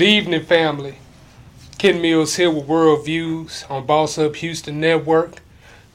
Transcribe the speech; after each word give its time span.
Good 0.00 0.06
evening, 0.08 0.44
family. 0.44 0.94
Ken 1.76 2.00
Mills 2.00 2.36
here 2.36 2.50
with 2.50 2.64
World 2.64 3.04
Views 3.04 3.66
on 3.68 3.84
Boss 3.84 4.16
Up 4.16 4.34
Houston 4.36 4.80
Network. 4.80 5.42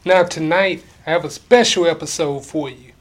Now, 0.06 0.22
tonight, 0.22 0.84
I 1.08 1.10
have 1.10 1.26
a 1.26 1.32
special 1.32 1.88
episode 1.88 2.46
for 2.46 2.70
you. 2.70 2.92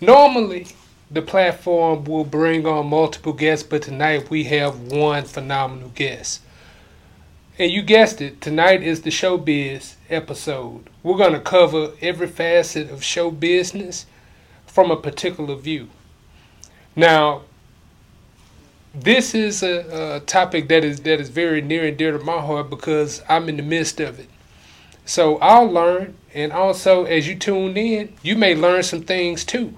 Normally, 0.00 0.68
the 1.10 1.20
platform 1.20 2.04
will 2.04 2.22
bring 2.22 2.64
on 2.64 2.86
multiple 2.86 3.32
guests, 3.32 3.66
but 3.66 3.82
tonight 3.82 4.30
we 4.30 4.44
have 4.44 4.78
one 4.78 5.24
phenomenal 5.24 5.88
guest. 5.88 6.42
And 7.58 7.72
you 7.72 7.82
guessed 7.82 8.20
it, 8.20 8.40
tonight 8.40 8.84
is 8.84 9.02
the 9.02 9.10
showbiz 9.10 9.96
episode. 10.08 10.88
We're 11.02 11.18
going 11.18 11.32
to 11.32 11.40
cover 11.40 11.90
every 12.00 12.28
facet 12.28 12.88
of 12.88 13.02
show 13.02 13.32
business 13.32 14.06
from 14.64 14.92
a 14.92 14.96
particular 14.96 15.56
view. 15.56 15.88
Now, 16.94 17.42
this 19.00 19.34
is 19.34 19.62
a, 19.62 20.16
a, 20.16 20.20
topic 20.20 20.68
that 20.68 20.82
is 20.82 21.00
that 21.00 21.20
is 21.20 21.28
very 21.28 21.60
near 21.60 21.86
and 21.86 21.96
dear 21.96 22.16
to 22.16 22.24
my 22.24 22.40
heart 22.40 22.70
because 22.70 23.22
I'm 23.28 23.48
in 23.48 23.56
the 23.56 23.62
midst 23.62 24.00
of 24.00 24.18
it. 24.18 24.28
So 25.04 25.38
I'll 25.38 25.70
learn, 25.70 26.16
and 26.34 26.52
also 26.52 27.04
as 27.04 27.28
you 27.28 27.36
tune 27.36 27.76
in, 27.76 28.14
you 28.22 28.36
may 28.36 28.54
learn 28.54 28.82
some 28.82 29.02
things 29.02 29.44
too. 29.44 29.76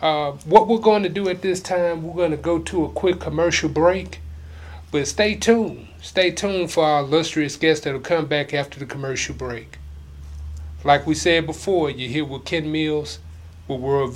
Uh, 0.00 0.32
what 0.44 0.66
we're 0.66 0.78
going 0.78 1.04
to 1.04 1.08
do 1.08 1.28
at 1.28 1.42
this 1.42 1.60
time, 1.60 2.02
we're 2.02 2.16
going 2.16 2.32
to 2.32 2.36
go 2.36 2.58
to 2.58 2.84
a 2.84 2.88
quick 2.90 3.20
commercial 3.20 3.68
break, 3.68 4.20
but 4.90 5.06
stay 5.06 5.36
tuned. 5.36 5.86
Stay 6.02 6.32
tuned 6.32 6.72
for 6.72 6.84
our 6.84 7.00
illustrious 7.00 7.56
guest 7.56 7.84
that'll 7.84 8.00
come 8.00 8.26
back 8.26 8.52
after 8.52 8.80
the 8.80 8.86
commercial 8.86 9.34
break. 9.34 9.78
Like 10.82 11.06
we 11.06 11.14
said 11.14 11.46
before, 11.46 11.90
you're 11.90 12.10
here 12.10 12.24
with 12.24 12.44
Ken 12.44 12.70
Mills 12.70 13.20
with 13.68 13.78
World 13.80 14.12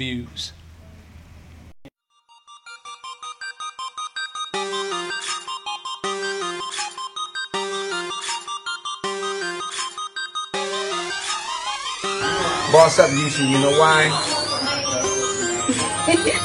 Boss 12.73 12.99
up, 12.99 13.11
Houston. 13.11 13.49
You 13.49 13.61
know 13.61 13.79
why? 13.79 14.11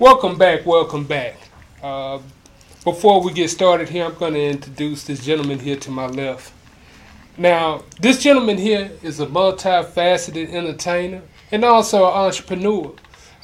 Welcome 0.00 0.38
back, 0.38 0.64
welcome 0.64 1.02
back. 1.02 1.36
Uh, 1.82 2.20
before 2.84 3.20
we 3.20 3.32
get 3.32 3.50
started 3.50 3.88
here, 3.88 4.04
I'm 4.04 4.14
going 4.14 4.34
to 4.34 4.40
introduce 4.44 5.02
this 5.02 5.24
gentleman 5.24 5.58
here 5.58 5.74
to 5.74 5.90
my 5.90 6.06
left. 6.06 6.52
Now, 7.36 7.82
this 8.00 8.22
gentleman 8.22 8.58
here 8.58 8.92
is 9.02 9.18
a 9.18 9.26
multifaceted 9.26 10.52
entertainer 10.52 11.22
and 11.50 11.64
also 11.64 12.06
an 12.06 12.12
entrepreneur. 12.12 12.94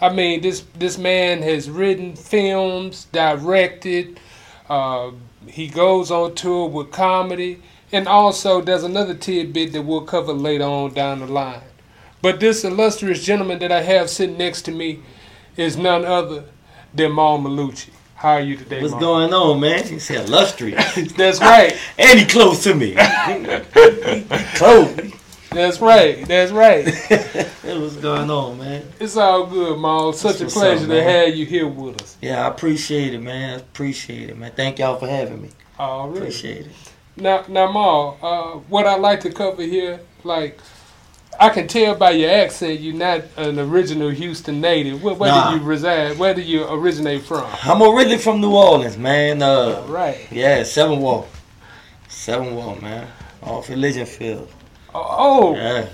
I 0.00 0.10
mean, 0.10 0.42
this 0.42 0.60
this 0.78 0.96
man 0.96 1.42
has 1.42 1.68
written 1.68 2.14
films, 2.14 3.06
directed. 3.06 4.20
Uh, 4.68 5.10
he 5.48 5.66
goes 5.66 6.12
on 6.12 6.36
tour 6.36 6.68
with 6.68 6.92
comedy, 6.92 7.62
and 7.90 8.06
also 8.06 8.60
there's 8.60 8.84
another 8.84 9.14
tidbit 9.14 9.72
that 9.72 9.82
we'll 9.82 10.02
cover 10.02 10.32
later 10.32 10.62
on 10.62 10.94
down 10.94 11.18
the 11.18 11.26
line. 11.26 11.62
But 12.22 12.38
this 12.38 12.62
illustrious 12.62 13.24
gentleman 13.24 13.58
that 13.58 13.72
I 13.72 13.82
have 13.82 14.08
sitting 14.08 14.38
next 14.38 14.62
to 14.62 14.70
me 14.70 15.00
is 15.56 15.76
none 15.76 16.04
other 16.04 16.44
than 16.94 17.12
Mallucci. 17.12 17.90
How 18.14 18.32
are 18.32 18.40
you 18.40 18.56
today, 18.56 18.80
What's 18.80 18.92
Mal? 18.92 19.00
going 19.00 19.34
on, 19.34 19.60
man? 19.60 19.86
He 19.86 19.98
said 19.98 20.28
illustrious. 20.28 20.94
That's 21.16 21.40
right. 21.40 21.76
and 21.98 22.18
he 22.18 22.24
close 22.24 22.62
to 22.62 22.74
me. 22.74 22.94
close. 24.54 25.12
That's 25.50 25.80
right. 25.80 26.26
That's 26.26 26.50
right. 26.50 26.86
What's 26.86 27.96
going 27.96 28.30
on, 28.30 28.58
man? 28.58 28.82
It's 28.98 29.16
all 29.16 29.46
good, 29.46 29.78
Mal. 29.78 30.12
Such 30.12 30.40
a 30.40 30.46
pleasure 30.46 30.84
up, 30.84 30.90
to 30.90 31.02
have 31.02 31.34
you 31.34 31.44
here 31.44 31.68
with 31.68 32.00
us. 32.00 32.16
Yeah, 32.22 32.44
I 32.44 32.48
appreciate 32.48 33.12
it, 33.14 33.20
man. 33.20 33.54
I 33.54 33.56
appreciate 33.56 34.30
it, 34.30 34.38
man. 34.38 34.52
Thank 34.52 34.78
y'all 34.78 34.98
for 34.98 35.06
having 35.06 35.42
me. 35.42 35.50
All 35.78 36.08
right. 36.08 36.16
Appreciate 36.16 36.66
it. 36.66 36.72
Now, 37.16 37.44
now, 37.48 37.70
Mal, 37.70 38.18
uh, 38.22 38.58
what 38.68 38.86
I 38.86 38.96
like 38.96 39.20
to 39.20 39.30
cover 39.30 39.62
here, 39.62 40.00
like, 40.24 40.58
I 41.40 41.48
can 41.50 41.66
tell 41.66 41.94
by 41.94 42.10
your 42.12 42.30
accent 42.30 42.80
you're 42.80 42.94
not 42.94 43.22
an 43.36 43.58
original 43.58 44.10
Houston 44.10 44.60
native. 44.60 45.02
Where, 45.02 45.14
where 45.14 45.30
Nah. 45.30 45.50
do 45.52 45.56
you 45.58 45.62
reside? 45.64 46.18
Where 46.18 46.34
do 46.34 46.40
you 46.42 46.64
originate 46.68 47.22
from? 47.22 47.44
I'm 47.64 47.82
originally 47.82 48.18
from 48.18 48.40
New 48.40 48.54
Orleans, 48.54 48.96
man. 48.96 49.42
All 49.42 49.72
Uh, 49.72 49.86
right. 49.86 50.18
yeah, 50.30 50.62
Seven 50.62 51.00
Wall. 51.00 51.26
Seven 52.08 52.54
Wall, 52.54 52.76
man. 52.80 53.06
Off 53.42 53.68
Elysian 53.70 54.06
Field. 54.06 54.48
Oh, 54.94 55.54
Yeah. 55.56 55.86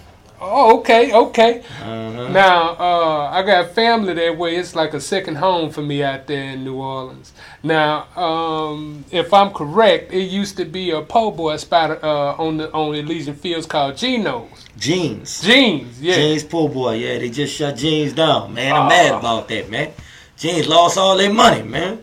Oh, 0.43 0.79
okay, 0.79 1.13
okay. 1.13 1.61
Uh-huh. 1.83 2.29
Now, 2.29 2.71
uh, 2.79 3.31
I 3.31 3.43
got 3.43 3.71
family 3.73 4.15
that 4.15 4.39
way. 4.39 4.57
It's 4.57 4.75
like 4.75 4.95
a 4.95 5.01
second 5.01 5.37
home 5.37 5.71
for 5.71 5.83
me 5.83 6.03
out 6.03 6.27
there 6.27 6.43
in 6.53 6.65
New 6.65 6.77
Orleans. 6.77 7.33
Now, 7.63 8.07
um, 8.17 9.05
if 9.11 9.35
I'm 9.35 9.51
correct, 9.51 10.13
it 10.15 10.23
used 10.31 10.57
to 10.57 10.65
be 10.65 10.93
a 10.93 11.03
po' 11.03 11.31
boy 11.31 11.57
spot 11.59 12.03
uh, 12.03 12.35
on 12.39 12.57
the 12.57 12.73
on 12.73 12.95
Elysian 12.95 13.35
Fields 13.37 13.67
called 13.67 13.99
Geno's. 13.99 14.67
Gene's. 14.79 15.43
Gene's, 15.43 16.01
yeah. 16.01 16.15
Gene's 16.15 16.45
poor 16.45 16.69
boy. 16.71 16.95
Yeah, 16.95 17.19
they 17.19 17.29
just 17.29 17.55
shut 17.55 17.77
Gene's 17.77 18.15
down, 18.15 18.55
man. 18.55 18.73
I'm 18.75 18.87
Oh. 18.87 18.89
mad 18.89 19.15
about 19.19 19.49
that, 19.49 19.69
man. 19.69 19.93
Gene's 20.39 20.67
lost 20.69 20.97
all 20.97 21.19
their 21.19 21.33
money, 21.33 21.63
man. 21.63 22.03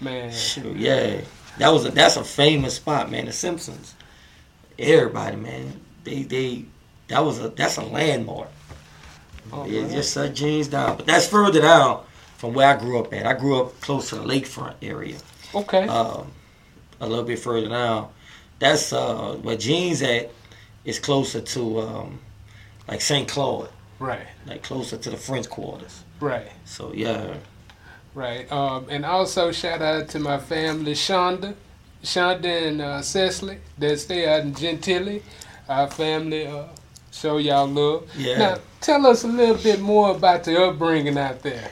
Man, 0.00 0.32
Shoot, 0.32 0.76
yeah. 0.76 1.20
That 1.58 1.68
was 1.70 1.84
a 1.84 1.90
that's 1.90 2.16
a 2.16 2.24
famous 2.24 2.76
spot, 2.76 3.10
man. 3.10 3.26
The 3.26 3.32
Simpsons. 3.32 3.94
Everybody, 4.78 5.36
man. 5.36 5.80
They 6.04 6.22
they 6.22 6.64
that 7.08 7.20
was 7.24 7.38
a 7.38 7.48
that's 7.50 7.76
a 7.76 7.84
landmark. 7.84 8.48
Oh, 9.52 9.64
yeah, 9.64 9.86
just 9.88 10.14
shut 10.14 10.34
Gene's 10.34 10.68
down. 10.68 10.96
But 10.96 11.06
that's 11.06 11.28
further 11.28 11.60
down 11.60 12.04
from 12.36 12.52
where 12.54 12.68
I 12.68 12.78
grew 12.78 12.98
up 12.98 13.12
at. 13.12 13.26
I 13.26 13.34
grew 13.34 13.60
up 13.60 13.80
close 13.80 14.08
to 14.10 14.16
the 14.16 14.24
lakefront 14.24 14.74
area. 14.82 15.16
okay. 15.54 15.86
Um, 15.86 16.32
a 17.00 17.06
little 17.06 17.24
bit 17.24 17.38
further 17.38 17.68
down. 17.68 18.08
That's 18.58 18.92
uh 18.92 19.34
where 19.42 19.56
Gene's 19.56 20.02
at 20.02 20.30
is 20.84 20.98
closer 20.98 21.40
to 21.40 21.80
um 21.80 22.20
like 22.88 23.00
St. 23.00 23.28
Claude. 23.28 23.68
Right. 23.98 24.26
like 24.46 24.62
closer 24.62 24.98
to 24.98 25.10
the 25.10 25.16
French 25.16 25.48
quarters. 25.48 26.02
Right. 26.20 26.48
So 26.64 26.92
yeah, 26.92 27.34
Right. 28.14 28.50
Um, 28.50 28.86
and 28.88 29.04
also 29.04 29.52
shout 29.52 29.82
out 29.82 30.08
to 30.10 30.18
my 30.18 30.38
family, 30.38 30.94
Shonda, 30.94 31.54
Shonda 32.02 32.66
and 32.68 32.80
uh, 32.80 33.02
Cecily 33.02 33.58
that 33.78 33.98
stay 34.00 34.26
out 34.26 34.40
in 34.40 34.54
Gentilly. 34.54 35.22
Our 35.68 35.90
family 35.90 36.46
uh, 36.46 36.64
show 37.16 37.38
y'all 37.38 37.66
love. 37.66 38.10
Yeah. 38.16 38.38
Now 38.38 38.58
tell 38.80 39.06
us 39.06 39.24
a 39.24 39.28
little 39.28 39.56
bit 39.56 39.80
more 39.80 40.10
about 40.10 40.44
the 40.44 40.62
upbringing 40.62 41.16
out 41.16 41.42
there. 41.42 41.70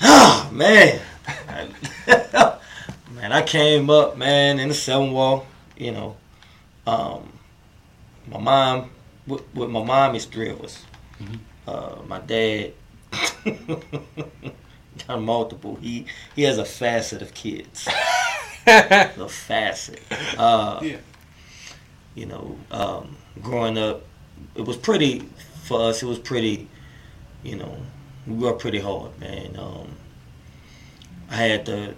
Ah, 0.00 0.48
man. 0.50 1.00
man, 3.14 3.32
I 3.32 3.42
came 3.42 3.90
up, 3.90 4.16
man, 4.16 4.58
in 4.58 4.68
the 4.68 4.74
seven 4.74 5.12
wall, 5.12 5.46
you 5.76 5.92
know. 5.92 6.16
Um, 6.86 7.30
my 8.26 8.38
mom, 8.40 8.90
with, 9.26 9.42
with 9.54 9.68
my 9.70 9.84
mom, 9.84 10.14
it's 10.14 10.24
three 10.24 10.48
of 10.48 10.62
us. 10.62 10.82
Uh, 11.66 11.96
my 12.08 12.18
dad 12.20 12.72
got 15.06 15.20
multiple. 15.20 15.76
He 15.76 16.06
he 16.34 16.42
has 16.44 16.56
a 16.56 16.64
facet 16.64 17.20
of 17.20 17.34
kids. 17.34 17.86
a 18.66 19.28
facet. 19.28 20.00
Uh, 20.38 20.80
Yeah. 20.82 20.96
You 22.14 22.26
know, 22.26 22.58
um, 22.72 23.16
growing 23.40 23.78
up, 23.78 24.02
it 24.54 24.62
was 24.62 24.76
pretty 24.76 25.28
for 25.64 25.88
us. 25.88 26.02
It 26.02 26.06
was 26.06 26.18
pretty, 26.18 26.68
you 27.42 27.56
know, 27.56 27.76
we 28.26 28.36
grew 28.36 28.48
up 28.50 28.58
pretty 28.58 28.80
hard, 28.80 29.18
man. 29.18 29.56
Um, 29.58 29.96
I 31.30 31.36
had 31.36 31.66
to, 31.66 31.94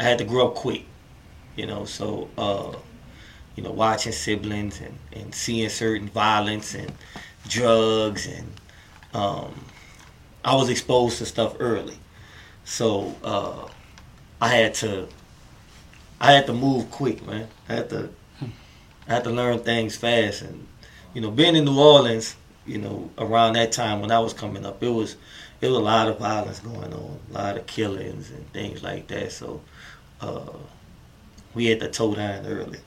I 0.00 0.02
had 0.02 0.18
to 0.18 0.24
grow 0.24 0.48
up 0.48 0.54
quick, 0.54 0.84
you 1.56 1.66
know. 1.66 1.84
So, 1.84 2.28
uh, 2.38 2.74
you 3.56 3.62
know, 3.62 3.70
watching 3.70 4.12
siblings 4.12 4.80
and, 4.80 4.98
and 5.12 5.34
seeing 5.34 5.68
certain 5.68 6.08
violence 6.08 6.74
and 6.74 6.92
drugs 7.48 8.26
and 8.26 8.48
um, 9.14 9.52
I 10.44 10.54
was 10.56 10.68
exposed 10.68 11.18
to 11.18 11.26
stuff 11.26 11.56
early. 11.60 11.98
So 12.64 13.14
uh, 13.22 13.68
I 14.40 14.48
had 14.48 14.74
to, 14.74 15.08
I 16.20 16.32
had 16.32 16.46
to 16.46 16.52
move 16.52 16.90
quick, 16.90 17.24
man. 17.26 17.48
I 17.68 17.74
had 17.74 17.90
to, 17.90 18.10
I 18.40 19.14
had 19.14 19.24
to 19.24 19.30
learn 19.30 19.58
things 19.60 19.96
fast, 19.96 20.42
and 20.42 20.66
you 21.14 21.20
know, 21.20 21.30
being 21.30 21.56
in 21.56 21.64
New 21.64 21.78
Orleans, 21.78 22.36
you 22.66 22.78
know, 22.78 23.10
around 23.18 23.54
that 23.54 23.72
time 23.72 24.00
when 24.00 24.10
I 24.10 24.18
was 24.18 24.32
coming 24.32 24.64
up, 24.64 24.82
it 24.82 24.88
was, 24.88 25.16
it 25.60 25.68
was 25.68 25.76
a 25.76 25.80
lot 25.80 26.08
of 26.08 26.18
violence 26.18 26.60
going 26.60 26.92
on, 26.92 27.20
a 27.30 27.32
lot 27.32 27.56
of 27.56 27.66
killings 27.66 28.30
and 28.30 28.50
things 28.52 28.82
like 28.82 29.08
that. 29.08 29.32
So 29.32 29.60
uh, 30.20 30.52
we 31.54 31.66
had 31.66 31.80
to 31.80 31.88
toe 31.88 32.14
down 32.14 32.46
early. 32.46 32.78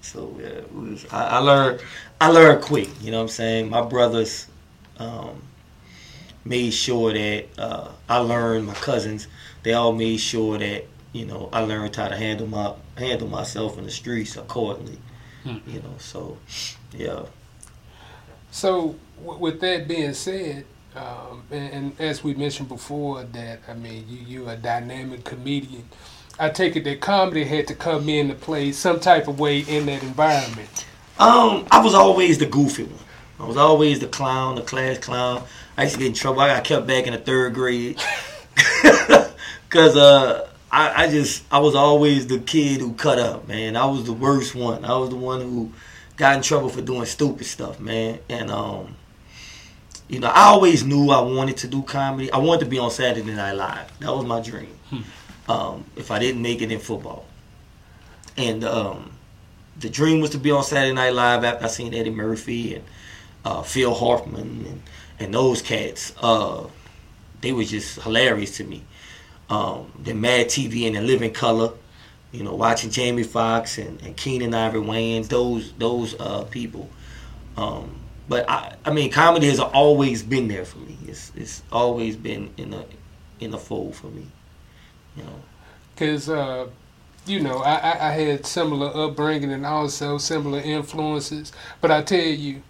So 0.00 0.36
yeah, 0.40 0.60
was, 0.72 1.06
I, 1.10 1.24
I 1.24 1.38
learned, 1.38 1.80
I 2.20 2.28
learned 2.28 2.62
quick. 2.62 2.88
You 3.00 3.10
know 3.10 3.18
what 3.18 3.24
I'm 3.24 3.28
saying? 3.28 3.70
My 3.70 3.82
brothers. 3.82 4.46
Um, 4.98 5.42
made 6.44 6.72
sure 6.72 7.12
that 7.12 7.46
uh, 7.58 7.90
I 8.08 8.18
learned 8.18 8.66
my 8.66 8.74
cousins. 8.74 9.28
They 9.62 9.72
all 9.72 9.92
made 9.92 10.18
sure 10.18 10.58
that 10.58 10.84
you 11.12 11.26
know 11.26 11.48
I 11.52 11.60
learned 11.60 11.96
how 11.96 12.08
to 12.08 12.16
handle 12.16 12.46
my 12.46 12.74
handle 12.96 13.28
myself 13.28 13.78
in 13.78 13.84
the 13.84 13.90
streets 13.90 14.36
accordingly. 14.36 14.98
You 15.66 15.80
know, 15.80 15.94
so 15.98 16.38
yeah. 16.92 17.22
So, 18.54 18.94
w- 19.18 19.40
with 19.40 19.60
that 19.62 19.88
being 19.88 20.14
said, 20.14 20.64
um, 20.94 21.42
and, 21.50 21.72
and 21.72 22.00
as 22.00 22.22
we 22.22 22.34
mentioned 22.34 22.68
before, 22.68 23.24
that 23.24 23.58
I 23.66 23.74
mean, 23.74 24.06
you 24.08 24.18
you 24.18 24.48
a 24.48 24.56
dynamic 24.56 25.24
comedian. 25.24 25.88
I 26.38 26.50
take 26.50 26.76
it 26.76 26.84
that 26.84 27.00
comedy 27.00 27.42
had 27.42 27.66
to 27.66 27.74
come 27.74 28.08
in 28.08 28.28
to 28.28 28.34
play 28.34 28.70
some 28.70 29.00
type 29.00 29.26
of 29.26 29.40
way 29.40 29.58
in 29.58 29.86
that 29.86 30.04
environment. 30.04 30.86
Um, 31.18 31.66
I 31.72 31.82
was 31.82 31.94
always 31.94 32.38
the 32.38 32.46
goofy 32.46 32.84
one. 32.84 33.04
I 33.40 33.44
was 33.44 33.56
always 33.56 33.98
the 33.98 34.06
clown, 34.06 34.54
the 34.54 34.62
class 34.62 34.98
clown. 34.98 35.42
I 35.76 35.82
used 35.82 35.96
to 35.96 35.98
get 35.98 36.06
in 36.06 36.14
trouble. 36.14 36.40
I 36.40 36.54
got 36.54 36.62
kept 36.62 36.86
back 36.86 37.08
in 37.08 37.12
the 37.12 37.18
third 37.18 37.54
grade 37.54 38.00
because 39.68 39.96
uh, 39.96 40.48
I, 40.70 41.04
I 41.06 41.08
just 41.08 41.42
I 41.50 41.58
was 41.58 41.74
always 41.74 42.28
the 42.28 42.38
kid 42.38 42.80
who 42.80 42.92
cut 42.94 43.18
up, 43.18 43.48
man. 43.48 43.74
I 43.74 43.86
was 43.86 44.04
the 44.04 44.12
worst 44.12 44.54
one. 44.54 44.84
I 44.84 44.96
was 44.96 45.10
the 45.10 45.16
one 45.16 45.40
who 45.40 45.72
got 46.16 46.36
in 46.36 46.42
trouble 46.42 46.68
for 46.68 46.80
doing 46.80 47.06
stupid 47.06 47.46
stuff, 47.46 47.80
man. 47.80 48.18
And 48.28 48.50
um, 48.50 48.96
you 50.08 50.20
know, 50.20 50.28
I 50.28 50.44
always 50.44 50.84
knew 50.84 51.10
I 51.10 51.20
wanted 51.20 51.56
to 51.58 51.68
do 51.68 51.82
comedy. 51.82 52.30
I 52.30 52.38
wanted 52.38 52.64
to 52.64 52.70
be 52.70 52.78
on 52.78 52.90
Saturday 52.90 53.32
Night 53.32 53.52
Live. 53.52 53.98
That 54.00 54.10
was 54.14 54.24
my 54.24 54.40
dream. 54.40 54.78
Um, 55.48 55.84
if 55.96 56.10
I 56.10 56.18
didn't 56.18 56.40
make 56.40 56.62
it 56.62 56.72
in 56.72 56.78
football, 56.78 57.26
and 58.36 58.64
um, 58.64 59.12
the 59.78 59.90
dream 59.90 60.20
was 60.20 60.30
to 60.30 60.38
be 60.38 60.50
on 60.50 60.62
Saturday 60.62 60.94
Night 60.94 61.12
Live 61.12 61.44
after 61.44 61.64
I 61.64 61.68
seen 61.68 61.94
Eddie 61.94 62.10
Murphy 62.10 62.76
and 62.76 62.84
uh, 63.44 63.62
Phil 63.62 63.92
Hartman 63.94 64.66
and, 64.66 64.82
and 65.18 65.34
those 65.34 65.62
cats. 65.62 66.14
Uh, 66.20 66.66
they 67.40 67.52
were 67.52 67.64
just 67.64 68.00
hilarious 68.00 68.56
to 68.56 68.64
me. 68.64 68.84
Um, 69.50 69.92
the 70.02 70.14
Mad 70.14 70.46
TV 70.46 70.86
and 70.86 70.96
the 70.96 71.02
Living 71.02 71.32
Color, 71.32 71.72
you 72.34 72.42
know, 72.42 72.54
watching 72.54 72.90
Jamie 72.90 73.22
Foxx 73.22 73.78
and, 73.78 74.00
and 74.02 74.16
Keenen 74.16 74.54
Ivory 74.54 74.80
Wayans, 74.80 75.28
those 75.28 75.72
those 75.74 76.18
uh, 76.18 76.42
people. 76.44 76.90
Um, 77.56 77.94
but 78.28 78.48
I, 78.50 78.74
I 78.84 78.92
mean, 78.92 79.12
comedy 79.12 79.46
has 79.48 79.60
always 79.60 80.22
been 80.22 80.48
there 80.48 80.64
for 80.64 80.78
me. 80.78 80.98
It's 81.06 81.30
it's 81.36 81.62
always 81.70 82.16
been 82.16 82.52
in 82.56 82.70
the 82.70 82.84
in 83.38 83.52
the 83.52 83.58
fold 83.58 83.94
for 83.94 84.08
me. 84.08 84.26
You 85.16 85.22
know. 85.22 85.42
Because, 85.94 86.28
uh, 86.28 86.66
you 87.24 87.38
know, 87.38 87.58
I, 87.58 87.74
I, 87.74 88.08
I 88.08 88.10
had 88.10 88.46
similar 88.46 88.90
upbringing 88.94 89.52
and 89.52 89.64
also 89.64 90.18
similar 90.18 90.58
influences. 90.58 91.52
But 91.80 91.92
I 91.92 92.02
tell 92.02 92.18
you, 92.18 92.62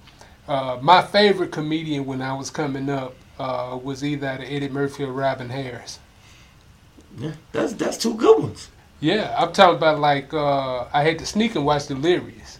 uh, 0.47 0.79
my 0.83 1.01
favorite 1.01 1.53
comedian 1.53 2.05
when 2.05 2.21
I 2.21 2.35
was 2.35 2.51
coming 2.51 2.91
up 2.91 3.15
uh, 3.39 3.79
was 3.83 4.05
either 4.05 4.27
Eddie 4.27 4.69
Murphy 4.69 5.05
or 5.05 5.13
Robin 5.13 5.49
Harris. 5.49 6.01
Yeah, 7.17 7.33
that's 7.53 7.73
that's 7.73 7.97
two 7.97 8.15
good 8.15 8.43
ones. 8.43 8.69
Yeah, 9.05 9.35
I'm 9.37 9.53
talking 9.53 9.77
about 9.77 9.99
like 9.99 10.33
uh, 10.33 10.87
I 10.91 11.03
had 11.03 11.19
to 11.19 11.27
sneak 11.27 11.57
and 11.57 11.67
watch 11.67 11.89
Delirious. 11.89 12.59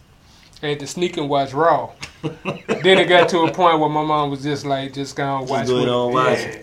I 0.63 0.67
had 0.67 0.81
to 0.81 0.87
sneak 0.87 1.17
and 1.17 1.27
watch 1.27 1.55
Raw. 1.55 1.93
then 2.23 2.99
it 2.99 3.09
got 3.09 3.31
to 3.31 3.45
a 3.45 3.51
point 3.51 3.81
where 3.81 3.89
my 3.89 4.03
mom 4.03 4.29
was 4.29 4.43
just 4.43 4.67
like, 4.67 4.93
just 4.93 5.17
go 5.17 5.39
and 5.39 5.49
watch. 5.49 5.67
do 5.67 5.79
it 5.79 5.81
with 5.81 5.89
on 5.89 6.13
watch 6.13 6.41
Yeah. 6.41 6.59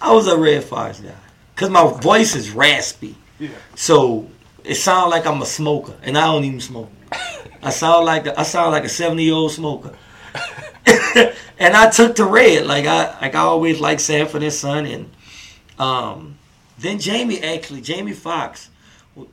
I 0.00 0.14
was 0.14 0.26
a 0.26 0.38
Redd 0.38 0.64
Foxx 0.64 1.00
guy 1.00 1.12
because 1.54 1.68
my 1.68 1.86
voice 2.00 2.34
is 2.34 2.50
raspy. 2.50 3.14
Yeah. 3.38 3.50
So 3.74 4.26
it 4.64 4.76
sounds 4.76 5.10
like 5.10 5.26
I'm 5.26 5.42
a 5.42 5.46
smoker, 5.46 5.92
and 6.02 6.16
I 6.16 6.24
don't 6.32 6.44
even 6.44 6.60
smoke. 6.60 6.90
I 7.62 7.68
sound 7.68 8.06
like 8.06 8.26
a, 8.26 8.40
I 8.40 8.42
sound 8.42 8.70
like 8.70 8.84
a 8.84 8.88
seventy 8.88 9.24
year 9.24 9.34
old 9.34 9.52
smoker. 9.52 9.92
and 11.58 11.76
I 11.76 11.90
took 11.90 12.16
to 12.16 12.24
red, 12.24 12.64
like 12.64 12.86
I 12.86 13.20
like 13.20 13.34
I 13.34 13.40
always 13.40 13.80
liked 13.80 14.00
Sanford 14.00 14.42
and 14.42 14.52
Son, 14.52 14.86
and 14.86 15.10
um, 15.78 16.38
then 16.78 16.98
Jamie 16.98 17.42
actually 17.42 17.82
Jamie 17.82 18.14
Foxx 18.14 18.70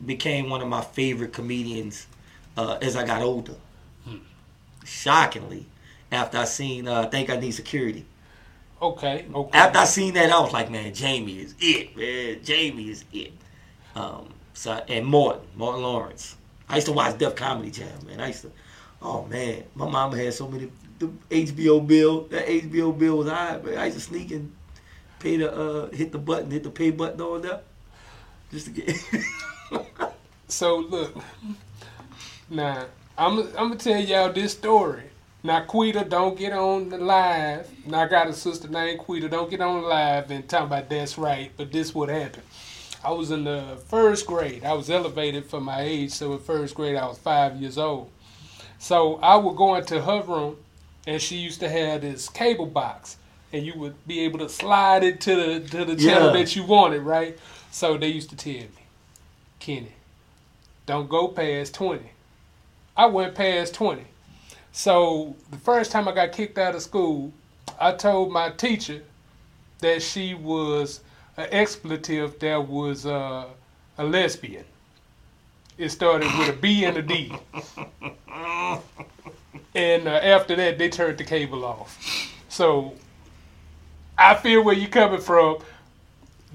became 0.05 0.49
one 0.49 0.61
of 0.61 0.67
my 0.67 0.81
favorite 0.81 1.33
comedians 1.33 2.07
uh, 2.57 2.77
as 2.81 2.95
I 2.95 3.05
got 3.05 3.21
older. 3.21 3.55
Shockingly, 4.85 5.65
after 6.11 6.37
I 6.37 6.45
seen 6.45 6.87
uh, 6.87 7.07
Think 7.07 7.29
I 7.29 7.37
Need 7.37 7.51
Security. 7.51 8.05
Okay. 8.81 9.25
Okay. 9.33 9.57
After 9.57 9.79
I 9.79 9.85
seen 9.85 10.13
that, 10.15 10.29
I 10.29 10.39
was 10.41 10.51
like, 10.51 10.69
man, 10.69 10.93
Jamie 10.93 11.39
is 11.39 11.55
it, 11.59 11.95
man. 11.95 12.43
Jamie 12.43 12.89
is 12.89 13.05
it. 13.13 13.31
Um, 13.95 14.27
so 14.53 14.73
and 14.87 15.05
Martin, 15.05 15.41
Martin 15.55 15.83
Lawrence. 15.83 16.35
I 16.67 16.75
used 16.75 16.87
to 16.87 16.93
watch 16.93 17.17
Def 17.17 17.35
Comedy 17.35 17.71
Jam, 17.71 18.05
man. 18.05 18.19
I 18.19 18.27
used 18.27 18.41
to, 18.41 18.51
oh 19.01 19.25
man, 19.25 19.63
my 19.75 19.89
mama 19.89 20.17
had 20.17 20.33
so 20.33 20.47
many 20.47 20.69
the 20.99 21.07
HBO 21.29 21.85
bill. 21.85 22.23
That 22.23 22.47
HBO 22.47 22.97
bill 22.97 23.19
was 23.19 23.29
high, 23.29 23.59
man. 23.59 23.77
I 23.77 23.85
used 23.85 23.97
to 23.97 24.03
sneak 24.03 24.31
and 24.31 24.53
pay 25.19 25.37
the 25.37 25.51
uh, 25.51 25.89
hit 25.91 26.11
the 26.11 26.17
button, 26.17 26.51
hit 26.51 26.63
the 26.63 26.71
pay 26.71 26.91
button 26.91 27.21
on 27.21 27.41
there, 27.41 27.61
just 28.51 28.65
to 28.65 28.71
get. 28.71 28.95
So 30.47 30.77
look, 30.77 31.15
now 32.49 32.85
I'm 33.17 33.39
I'm 33.39 33.69
gonna 33.69 33.75
tell 33.75 33.99
y'all 33.99 34.31
this 34.31 34.53
story. 34.53 35.03
Now 35.41 35.61
Quita, 35.65 36.05
don't 36.05 36.37
get 36.37 36.53
on 36.53 36.89
the 36.89 36.97
live. 36.97 37.69
Now 37.85 38.03
I 38.03 38.07
got 38.07 38.27
a 38.27 38.33
sister 38.33 38.67
named 38.67 38.99
Quita. 38.99 39.29
Don't 39.29 39.49
get 39.49 39.61
on 39.61 39.81
the 39.81 39.87
live 39.87 40.31
and 40.31 40.47
talk 40.47 40.63
about 40.63 40.89
that's 40.89 41.17
right. 41.17 41.51
But 41.57 41.71
this 41.71 41.93
what 41.93 42.09
happened. 42.09 42.43
I 43.03 43.11
was 43.11 43.31
in 43.31 43.43
the 43.43 43.77
first 43.87 44.25
grade. 44.25 44.63
I 44.63 44.73
was 44.73 44.89
elevated 44.89 45.45
for 45.45 45.59
my 45.59 45.81
age, 45.81 46.11
so 46.11 46.33
in 46.33 46.39
first 46.39 46.75
grade 46.75 46.95
I 46.95 47.05
was 47.05 47.17
five 47.17 47.57
years 47.59 47.77
old. 47.77 48.09
So 48.79 49.15
I 49.17 49.35
would 49.35 49.57
go 49.57 49.75
into 49.75 50.01
her 50.01 50.21
room, 50.21 50.57
and 51.05 51.21
she 51.21 51.35
used 51.37 51.59
to 51.61 51.69
have 51.69 52.01
this 52.01 52.29
cable 52.29 52.65
box, 52.65 53.17
and 53.51 53.65
you 53.65 53.73
would 53.77 53.95
be 54.07 54.21
able 54.21 54.39
to 54.39 54.49
slide 54.49 55.03
it 55.03 55.19
to 55.21 55.35
the 55.35 55.59
to 55.69 55.83
the 55.83 55.95
channel 55.95 56.31
that 56.33 56.55
you 56.55 56.63
wanted, 56.63 57.01
right? 57.01 57.37
So 57.71 57.97
they 57.97 58.07
used 58.07 58.29
to 58.29 58.35
tell 58.37 58.53
me, 58.53 58.69
Kenny, 59.63 59.93
don't 60.85 61.07
go 61.07 61.29
past 61.29 61.73
20. 61.75 62.01
I 62.97 63.05
went 63.05 63.33
past 63.33 63.73
20. 63.73 64.03
So 64.73 65.37
the 65.51 65.57
first 65.57 65.89
time 65.89 66.05
I 66.05 66.13
got 66.13 66.33
kicked 66.33 66.57
out 66.57 66.75
of 66.75 66.81
school, 66.81 67.31
I 67.79 67.93
told 67.93 68.29
my 68.33 68.49
teacher 68.49 69.03
that 69.79 70.01
she 70.01 70.33
was 70.33 70.99
an 71.37 71.47
expletive 71.49 72.37
that 72.39 72.67
was 72.67 73.05
uh, 73.05 73.45
a 73.97 74.03
lesbian. 74.03 74.65
It 75.77 75.91
started 75.91 76.29
with 76.37 76.49
a 76.49 76.59
B 76.59 76.83
and 76.83 76.97
a 76.97 77.01
D. 77.01 77.31
And 79.75 80.07
uh, 80.09 80.11
after 80.11 80.57
that, 80.57 80.77
they 80.77 80.89
turned 80.89 81.17
the 81.17 81.23
cable 81.23 81.63
off. 81.63 81.97
So 82.49 82.95
I 84.17 84.35
feel 84.35 84.61
where 84.61 84.75
you're 84.75 84.89
coming 84.89 85.21
from. 85.21 85.59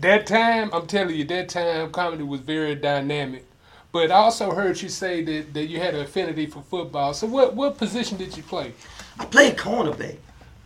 That 0.01 0.27
time, 0.27 0.71
I'm 0.73 0.87
telling 0.87 1.17
you, 1.17 1.25
that 1.25 1.49
time 1.49 1.91
comedy 1.91 2.23
was 2.23 2.41
very 2.41 2.75
dynamic. 2.77 3.45
But 3.91 4.11
I 4.11 4.17
also 4.17 4.53
heard 4.53 4.81
you 4.81 4.89
say 4.89 5.25
that, 5.25 5.55
that 5.55 5.67
you 5.67 5.81
had 5.81 5.95
an 5.95 6.03
affinity 6.03 6.47
for 6.47 6.63
football. 6.63 7.15
So 7.15 7.27
what 7.27 7.57
what 7.57 7.79
position 7.79 8.19
did 8.19 8.37
you 8.37 8.43
play? 8.43 8.75
I 9.19 9.25
played 9.25 9.57
cornerback. 9.57 10.19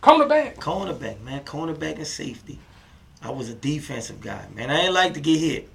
Cornerback. 0.03 0.57
Cornerback, 0.57 1.21
man. 1.21 1.43
Cornerback 1.45 1.95
and 1.95 2.05
safety. 2.05 2.59
I 3.21 3.31
was 3.31 3.49
a 3.49 3.55
defensive 3.55 4.19
guy, 4.19 4.45
man. 4.53 4.69
I 4.69 4.81
ain't 4.81 4.93
like 4.93 5.13
to 5.13 5.21
get 5.21 5.39
hit. 5.39 5.69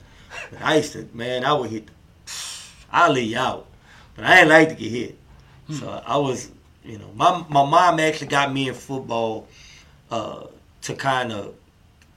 But 0.51 0.63
I 0.63 0.77
used 0.77 0.93
to, 0.93 1.09
man, 1.15 1.45
I 1.45 1.55
would 1.55 1.71
hit. 1.71 1.89
I'll 2.93 3.13
lay 3.13 3.23
you 3.23 3.39
out. 3.39 3.67
But 4.15 4.27
I 4.27 4.41
ain't 4.41 4.49
like 4.51 4.69
to 4.69 4.75
get 4.75 4.91
hit. 4.91 5.19
So 5.71 6.03
I 6.07 6.17
was, 6.19 6.51
you 6.85 6.99
know, 6.99 7.11
my, 7.15 7.45
my 7.49 7.65
mom 7.65 8.01
actually 8.01 8.29
got 8.29 8.53
me 8.53 8.69
in 8.69 8.75
football 8.75 9.49
uh, 10.11 10.47
to 10.83 10.95
kind 10.95 11.33
of 11.33 11.55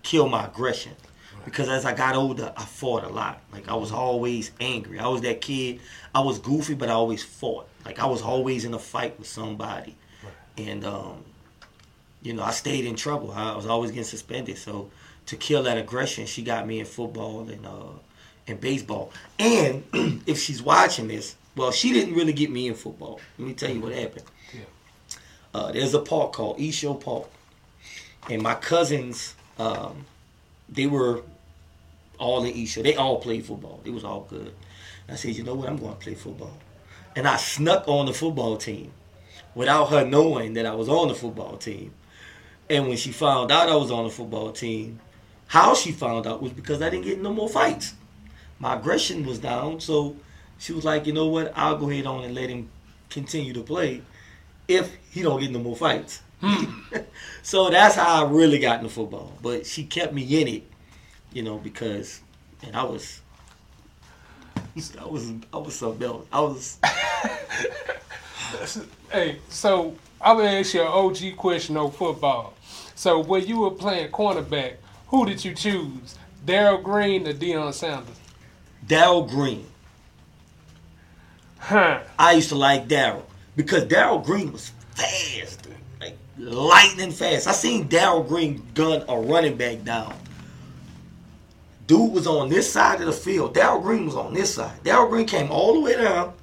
kill 0.04 0.28
my 0.30 0.46
aggression. 0.46 0.94
Because 1.46 1.70
as 1.70 1.86
I 1.86 1.94
got 1.94 2.16
older, 2.16 2.54
I 2.56 2.66
fought 2.66 3.04
a 3.04 3.10
lot. 3.10 3.42
Like 3.52 3.68
I 3.68 3.76
was 3.76 3.92
always 3.92 4.52
angry. 4.60 5.00
I 5.00 5.08
was 5.08 5.22
that 5.22 5.42
kid. 5.42 5.80
I 6.14 6.22
was 6.22 6.40
goofy, 6.40 6.76
but 6.76 6.90
I 6.90 6.94
always 6.94 7.24
fought. 7.24 7.68
Like 7.86 8.00
I 8.00 8.06
was 8.06 8.22
always 8.22 8.66
in 8.66 8.74
a 8.74 8.80
fight 8.80 9.18
with 9.18 9.28
somebody. 9.28 9.96
And 10.58 10.86
um, 10.86 11.24
you 12.22 12.34
know, 12.34 12.44
I 12.44 12.52
stayed 12.52 12.86
in 12.86 12.96
trouble. 12.96 13.32
I 13.32 13.56
was 13.56 13.66
always 13.66 13.92
getting 13.92 14.04
suspended. 14.04 14.58
So 14.58 14.92
to 15.28 15.36
kill 15.36 15.64
that 15.64 15.78
aggression, 15.78 16.26
she 16.26 16.44
got 16.44 16.68
me 16.68 16.80
in 16.80 16.86
football 16.86 17.48
and 17.50 17.66
uh, 17.66 17.94
and 18.48 18.60
baseball. 18.60 19.12
And 19.40 19.84
if 20.26 20.40
she's 20.40 20.62
watching 20.62 21.08
this, 21.08 21.36
well, 21.56 21.72
she 21.72 21.92
didn't 21.94 22.16
really 22.16 22.34
get 22.34 22.50
me 22.50 22.68
in 22.68 22.76
football. 22.76 23.20
Let 23.38 23.48
me 23.48 23.54
tell 23.54 23.72
you 23.72 23.82
what 23.82 23.94
happened. 23.94 24.26
Yeah. 24.54 24.62
Uh, 25.54 25.72
there's 25.72 25.94
a 25.94 26.00
park 26.00 26.34
called 26.34 26.60
East 26.60 26.80
Shore 26.80 26.98
Park, 26.98 27.28
and 28.30 28.42
my 28.42 28.56
cousins, 28.56 29.36
um, 29.58 30.06
they 30.70 30.88
were 30.88 31.24
all 32.22 32.44
in 32.44 32.54
East 32.54 32.76
Shore. 32.76 32.84
They 32.84 32.96
all 32.96 33.18
played 33.20 33.46
football. 33.46 33.82
It 33.84 33.92
was 33.92 34.06
all 34.06 34.22
good. 34.30 34.54
I 35.10 35.16
said, 35.16 35.36
you 35.36 35.44
know 35.44 35.56
what? 35.56 35.68
I'm 35.68 35.78
going 35.78 35.94
to 35.94 36.00
play 36.00 36.16
football. 36.16 36.58
And 37.16 37.28
I 37.28 37.36
snuck 37.36 37.88
on 37.88 38.06
the 38.06 38.14
football 38.14 38.56
team 38.56 38.92
without 39.56 39.90
her 39.90 40.06
knowing 40.06 40.54
that 40.54 40.66
I 40.66 40.74
was 40.74 40.88
on 40.88 41.10
the 41.10 41.16
football 41.16 41.58
team. 41.58 41.94
And 42.70 42.88
when 42.88 42.96
she 42.96 43.12
found 43.12 43.52
out 43.52 43.68
I 43.68 43.76
was 43.76 43.92
on 43.92 44.06
the 44.06 44.10
football 44.10 44.52
team, 44.52 45.00
how 45.48 45.76
she 45.76 45.92
found 45.92 46.26
out 46.26 46.42
was 46.42 46.54
because 46.54 46.82
I 46.82 46.90
didn't 46.90 47.04
get 47.04 47.22
no 47.22 47.34
more 47.34 47.50
fights. 47.50 47.96
My 48.60 48.76
aggression 48.76 49.26
was 49.26 49.40
down, 49.40 49.82
so 49.82 50.16
she 50.58 50.72
was 50.72 50.86
like, 50.86 51.06
you 51.06 51.14
know 51.14 51.28
what? 51.28 51.52
I'll 51.56 51.78
go 51.78 51.90
ahead 51.90 52.06
on 52.06 52.24
and 52.24 52.34
let 52.34 52.50
him 52.50 52.70
continue 53.10 53.52
to 53.54 53.64
play 53.64 54.04
if 54.68 54.96
he 55.10 55.24
don't 55.24 55.42
get 55.42 55.52
no 55.52 55.60
more 55.60 55.76
fights. 55.76 56.22
Hmm. 56.40 56.82
so 57.44 57.70
that's 57.70 57.96
how 57.96 58.26
I 58.26 58.30
really 58.30 58.60
got 58.60 58.80
into 58.80 58.90
football. 58.90 59.34
But 59.42 59.66
she 59.66 59.84
kept 59.84 60.14
me 60.14 60.42
in 60.42 60.48
it, 60.48 60.64
you 61.34 61.44
know, 61.44 61.58
because 61.58 62.22
and 62.64 62.76
I 62.76 62.84
was 62.84 63.22
I 65.00 65.06
was 65.06 65.32
I 65.54 65.58
was 65.58 65.76
something 65.76 66.08
else. 66.08 66.26
I 66.32 66.42
was 66.42 66.78
Hey, 69.12 69.40
so 69.50 69.96
I'm 70.20 70.38
gonna 70.38 70.50
ask 70.50 70.74
you 70.74 70.82
an 70.82 70.88
OG 70.88 71.38
question 71.38 71.78
on 71.78 71.92
football. 71.92 72.54
So 72.96 73.20
when 73.20 73.46
you 73.46 73.60
were 73.60 73.72
playing 73.72 74.12
cornerback, 74.12 74.76
who 75.08 75.26
did 75.26 75.44
you 75.44 75.54
choose? 75.54 76.16
Darrell 76.46 76.78
Green 76.78 77.28
or 77.28 77.34
Deion 77.34 77.74
Sanders? 77.74 78.20
Darrell 78.88 79.24
Green. 79.24 79.66
Huh. 81.60 82.02
I 82.18 82.34
used 82.34 82.50
to 82.50 82.56
like 82.56 82.88
Darrell 82.88 83.28
because 83.56 83.86
Darrell 83.86 84.20
Green 84.20 84.52
was 84.52 84.72
fast, 84.96 85.68
like 86.00 86.18
lightning 86.38 87.12
fast. 87.12 87.48
I 87.48 87.52
seen 87.52 87.88
Darrell 87.88 88.24
Green 88.24 88.66
gun 88.74 89.04
a 89.08 89.20
running 89.20 89.58
back 89.58 89.84
down. 89.84 90.16
Dude 91.92 92.14
was 92.14 92.26
on 92.26 92.48
this 92.48 92.72
side 92.72 93.02
of 93.02 93.06
the 93.06 93.12
field. 93.12 93.54
Darrell 93.54 93.82
Green 93.82 94.06
was 94.06 94.16
on 94.16 94.34
this 94.34 94.56
side. 94.56 94.82
Darrell 94.82 95.10
Green 95.10 95.28
came 95.28 95.52
all 95.52 95.74
the 95.74 95.82
way 95.82 95.98
down 95.98 96.34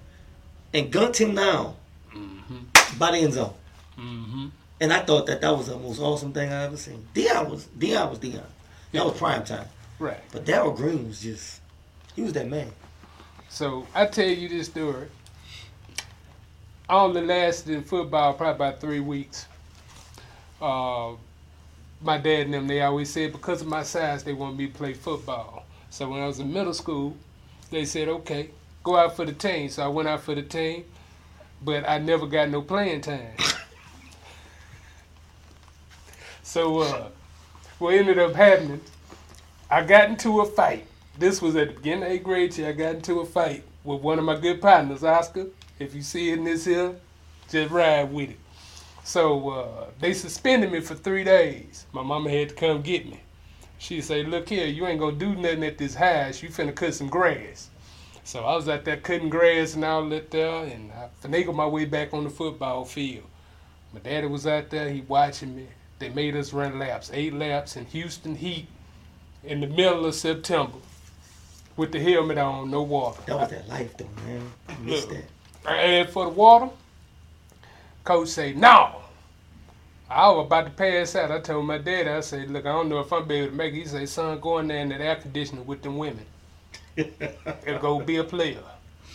and 0.75 0.93
gunned 0.93 1.17
him 1.17 1.35
down 1.35 1.75
by 2.99 3.12
the 3.12 3.17
end 3.17 3.33
zone. 3.33 3.55
And 4.78 4.93
I 4.93 4.99
thought 4.99 5.25
that 5.25 5.40
that 5.40 5.57
was 5.57 5.69
the 5.69 5.78
most 5.78 6.00
awesome 6.00 6.35
thing 6.35 6.52
I 6.52 6.64
ever 6.64 6.76
seen. 6.76 7.09
Deion 7.14 7.49
was 7.49 7.64
Deion 7.78 8.11
was 8.11 8.19
Deion. 8.19 8.45
That 8.93 9.07
was 9.07 9.17
prime 9.17 9.43
time. 9.43 9.67
Right. 9.99 10.21
But 10.33 10.45
Darrell 10.45 10.73
Green 10.73 11.09
was 11.09 11.23
just 11.23 11.62
he 12.14 12.21
was 12.21 12.35
that 12.35 12.47
man. 12.47 12.71
So 13.49 13.87
I 13.95 14.05
tell 14.05 14.28
you 14.28 14.50
this 14.50 14.67
story. 14.67 15.07
I 16.90 16.95
only 17.00 17.25
lasted 17.25 17.73
in 17.73 17.85
football 17.85 18.35
probably 18.35 18.67
about 18.67 18.83
three 18.83 19.00
weeks. 19.00 19.47
Uh, 20.61 21.12
my 22.00 22.19
dad 22.19 22.47
and 22.47 22.55
them, 22.55 22.67
they 22.67 22.83
always 22.83 23.11
said 23.11 23.33
because 23.33 23.62
of 23.62 23.67
my 23.67 23.83
size, 23.83 24.23
they 24.23 24.33
wanted 24.33 24.59
me 24.59 24.67
to 24.69 24.73
play 24.73 24.95
football. 24.95 25.64
So 25.90 26.09
when 26.09 26.21
I 26.21 26.26
was 26.26 26.38
in 26.38 26.52
middle 26.52 26.75
school, 26.75 27.17
they 27.71 27.85
said, 27.85 28.09
okay, 28.09 28.50
go 28.85 28.97
out 28.97 29.17
for 29.17 29.25
the 29.25 29.33
team. 29.33 29.69
So 29.69 29.85
I 29.85 29.88
went 29.88 30.09
out 30.09 30.23
for 30.23 30.35
the 30.35 30.43
team, 30.43 30.85
but 31.62 31.88
I 31.88 31.99
never 31.99 32.26
got 32.26 32.50
no 32.50 32.62
playing 32.62 33.00
time. 33.00 33.33
so 36.43 36.81
uh, 36.81 37.09
what 37.78 37.95
ended 37.95 38.19
up 38.19 38.35
happening, 38.35 38.81
I 39.71 39.85
got 39.85 40.09
into 40.09 40.40
a 40.40 40.47
fight. 40.47 40.87
This 41.19 41.43
was 41.43 41.57
at 41.57 41.69
the 41.69 41.75
beginning 41.75 42.05
of 42.05 42.11
eighth 42.11 42.23
grade 42.23 42.57
year. 42.57 42.69
I 42.69 42.73
got 42.73 42.95
into 42.97 43.21
a 43.21 43.26
fight 43.26 43.64
with 43.83 44.02
one 44.02 44.19
of 44.19 44.25
my 44.25 44.38
good 44.38 44.61
partners, 44.61 45.02
Oscar. 45.02 45.47
If 45.78 45.95
you 45.95 46.02
see 46.02 46.31
it 46.31 46.38
in 46.38 46.45
this 46.45 46.64
here, 46.64 46.95
just 47.50 47.71
ride 47.71 48.12
with 48.12 48.31
it. 48.31 48.38
So 49.09 49.49
uh, 49.49 49.87
they 50.00 50.12
suspended 50.12 50.71
me 50.71 50.81
for 50.81 50.95
three 50.95 51.25
days. 51.25 51.87
My 51.93 52.03
mama 52.03 52.29
had 52.29 52.50
to 52.50 52.55
come 52.55 52.83
get 52.83 53.07
me. 53.07 53.23
She 53.79 54.03
say, 54.03 54.23
"Look 54.23 54.50
here, 54.50 54.67
you 54.67 54.87
ain't 54.87 55.00
gonna 55.00 55.17
do 55.17 55.35
nothing 55.35 55.65
at 55.65 55.79
this 55.79 55.95
house. 55.95 56.43
You 56.43 56.50
finna 56.50 56.75
cut 56.75 56.93
some 56.93 57.09
grass." 57.09 57.71
So 58.25 58.45
I 58.45 58.55
was 58.55 58.69
out 58.69 58.85
there 58.85 58.99
cutting 58.99 59.31
grass 59.31 59.75
and 59.75 59.83
all 59.83 60.07
that 60.11 60.31
there, 60.31 60.65
and 60.65 60.93
I 60.93 61.09
finagled 61.27 61.55
my 61.55 61.67
way 61.67 61.87
back 61.87 62.12
on 62.12 62.25
the 62.25 62.29
football 62.29 62.85
field. 62.85 63.25
My 63.95 64.00
daddy 64.00 64.27
was 64.27 64.47
out 64.47 64.69
there. 64.69 64.91
He 64.91 65.00
watching 65.00 65.57
me. 65.57 65.69
They 66.00 66.11
made 66.11 66.37
us 66.37 66.53
run 66.53 66.79
laps, 66.79 67.11
eight 67.15 67.33
laps 67.33 67.77
in 67.77 67.87
Houston 67.87 68.35
heat, 68.35 68.67
in 69.43 69.62
the 69.62 69.69
middle 69.69 70.05
of 70.05 70.17
September, 70.17 70.81
with 71.79 71.93
the 71.93 71.99
helmet 71.99 72.37
on, 72.37 72.71
no 72.71 72.83
water. 72.83 73.23
That 73.25 73.37
was 73.38 73.49
that 73.49 73.69
life 73.71 73.97
though, 73.97 74.11
man. 74.27 74.53
I 74.69 74.77
missed 74.81 75.09
that. 75.09 75.25
I 75.65 75.83
asked 76.00 76.11
for 76.11 76.27
the 76.27 76.31
water. 76.31 76.69
Coach 78.09 78.29
say, 78.29 78.55
no. 78.55 79.03
I 80.09 80.31
was 80.31 80.47
about 80.47 80.65
to 80.65 80.71
pass 80.71 81.15
out. 81.15 81.31
I 81.31 81.41
told 81.41 81.67
my 81.67 81.77
dad, 81.77 82.09
I 82.09 82.21
said, 82.21 82.50
look, 82.50 82.65
I 82.65 82.73
don't 82.73 82.88
know 82.88 83.00
if 83.00 83.12
I'm 83.12 83.29
be 83.29 83.35
able 83.35 83.50
to 83.50 83.55
make 83.55 83.75
it. 83.75 83.81
He 83.81 83.85
said, 83.85 84.09
son, 84.09 84.41
go 84.41 84.57
in 84.57 84.69
there 84.69 84.79
in 84.79 84.88
that 84.88 85.03
air 85.03 85.17
conditioner 85.17 85.61
with 85.61 85.83
them 85.83 85.99
women. 85.99 86.25
and 86.97 87.81
go 87.83 88.00
be 88.00 88.17
a 88.17 88.25
player. 88.25 88.62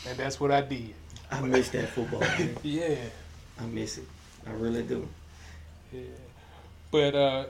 And 0.08 0.16
that's 0.16 0.40
what 0.40 0.52
I 0.52 0.62
did. 0.62 0.94
I 1.32 1.42
miss 1.42 1.70
that 1.70 1.90
football. 1.90 2.20
Man. 2.20 2.56
Yeah. 2.64 2.98
I 3.60 3.66
miss 3.66 3.98
it. 3.98 4.08
I 4.46 4.52
really 4.52 4.84
do. 4.84 5.10
But 6.92 7.16
uh, 7.16 7.46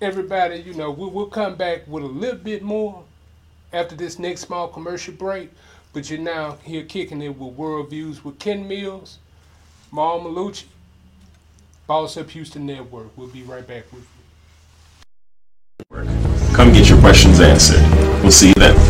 everybody, 0.00 0.56
you 0.56 0.74
know, 0.74 0.90
we, 0.90 1.06
we'll 1.06 1.26
come 1.26 1.54
back 1.54 1.86
with 1.86 2.02
a 2.02 2.08
little 2.08 2.40
bit 2.40 2.64
more 2.64 3.04
after 3.72 3.94
this 3.94 4.18
next 4.18 4.40
small 4.40 4.66
commercial 4.66 5.14
break. 5.14 5.52
But 5.92 6.10
you're 6.10 6.18
now 6.18 6.58
here 6.64 6.82
kicking 6.82 7.22
it 7.22 7.38
with 7.38 7.56
Worldviews 7.56 8.24
with 8.24 8.40
Ken 8.40 8.66
Mills, 8.66 9.20
Mal 9.94 10.18
Mallucci, 10.18 10.64
Boss 11.86 12.16
Up 12.16 12.28
Houston 12.30 12.66
Network. 12.66 13.16
We'll 13.16 13.28
be 13.28 13.44
right 13.44 13.64
back 13.64 13.84
with 13.92 14.04
you. 15.92 16.52
Come 16.52 16.72
get 16.72 16.88
your 16.88 16.98
questions 16.98 17.38
answered. 17.38 17.80
We'll 18.20 18.32
see 18.32 18.48
you 18.48 18.54
then. 18.54 18.83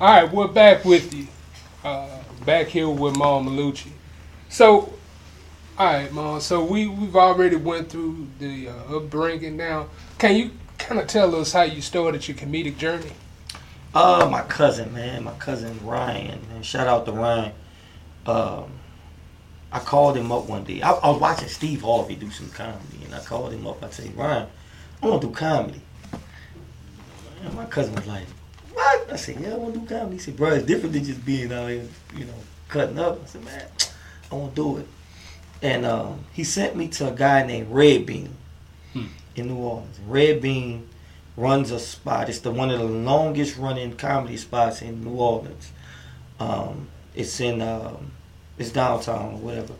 All 0.00 0.06
right, 0.08 0.32
we're 0.32 0.46
back 0.46 0.84
with 0.84 1.12
you. 1.12 1.26
Uh, 1.82 2.20
back 2.46 2.68
here 2.68 2.88
with 2.88 3.18
Mal 3.18 3.42
Mallucci. 3.42 3.90
So, 4.48 4.92
all 5.76 5.86
right, 5.92 6.12
Mom. 6.12 6.40
So 6.40 6.62
we 6.62 6.86
we've 6.86 7.16
already 7.16 7.56
went 7.56 7.90
through 7.90 8.28
the 8.38 8.68
uh, 8.68 8.96
upbringing. 8.96 9.56
Now, 9.56 9.88
can 10.18 10.36
you 10.36 10.52
kind 10.78 11.00
of 11.00 11.08
tell 11.08 11.34
us 11.34 11.52
how 11.52 11.62
you 11.62 11.82
started 11.82 12.28
your 12.28 12.36
comedic 12.36 12.78
journey? 12.78 13.10
Uh, 13.92 14.28
my 14.30 14.42
cousin, 14.42 14.94
man, 14.94 15.24
my 15.24 15.32
cousin 15.32 15.76
Ryan, 15.84 16.46
man. 16.48 16.62
Shout 16.62 16.86
out 16.86 17.04
to 17.06 17.10
Ryan. 17.10 17.52
Um, 18.24 18.70
I 19.72 19.80
called 19.80 20.16
him 20.16 20.30
up 20.30 20.48
one 20.48 20.62
day. 20.62 20.80
I, 20.80 20.92
I 20.92 21.10
was 21.10 21.20
watching 21.20 21.48
Steve 21.48 21.82
Harvey 21.82 22.14
do 22.14 22.30
some 22.30 22.50
comedy, 22.50 23.04
and 23.04 23.12
I 23.12 23.18
called 23.18 23.52
him 23.52 23.66
up. 23.66 23.82
I 23.82 23.90
said, 23.90 24.16
Ryan, 24.16 24.46
I 25.02 25.08
want 25.08 25.22
to 25.22 25.26
do 25.26 25.34
comedy. 25.34 25.80
And 27.42 27.54
my 27.54 27.66
cousin 27.66 27.96
was 27.96 28.06
like, 28.06 28.26
What? 28.88 29.12
I 29.12 29.16
said, 29.16 29.40
Yeah, 29.40 29.52
I 29.52 29.56
want 29.56 29.74
to 29.74 29.80
do 29.80 29.86
comedy. 29.86 30.16
He 30.16 30.18
said, 30.20 30.36
Bro, 30.36 30.54
it's 30.54 30.66
different 30.66 30.94
than 30.94 31.04
just 31.04 31.24
being 31.24 31.52
out 31.52 31.68
here, 31.68 31.86
you 32.16 32.24
know, 32.24 32.34
cutting 32.68 32.98
up. 32.98 33.22
I 33.22 33.26
said, 33.26 33.44
Man, 33.44 33.66
I 34.30 34.34
want 34.34 34.54
to 34.54 34.62
do 34.62 34.76
it. 34.78 34.88
And 35.60 35.84
um, 35.84 36.24
he 36.32 36.44
sent 36.44 36.76
me 36.76 36.88
to 36.88 37.08
a 37.08 37.14
guy 37.14 37.44
named 37.44 37.70
Red 37.70 38.06
Bean 38.06 38.34
in 39.36 39.48
New 39.48 39.56
Orleans. 39.56 39.98
Red 40.06 40.40
Bean 40.40 40.88
runs 41.36 41.70
a 41.70 41.78
spot. 41.78 42.28
It's 42.28 42.38
the 42.38 42.50
one 42.50 42.70
of 42.70 42.78
the 42.78 42.84
longest 42.84 43.58
running 43.58 43.96
comedy 43.96 44.36
spots 44.36 44.82
in 44.82 45.04
New 45.04 45.16
Orleans. 45.16 45.72
Um, 46.40 46.88
it's 47.14 47.40
in 47.40 47.60
um, 47.60 48.12
it's 48.56 48.70
downtown 48.70 49.34
or 49.34 49.38
whatever. 49.38 49.74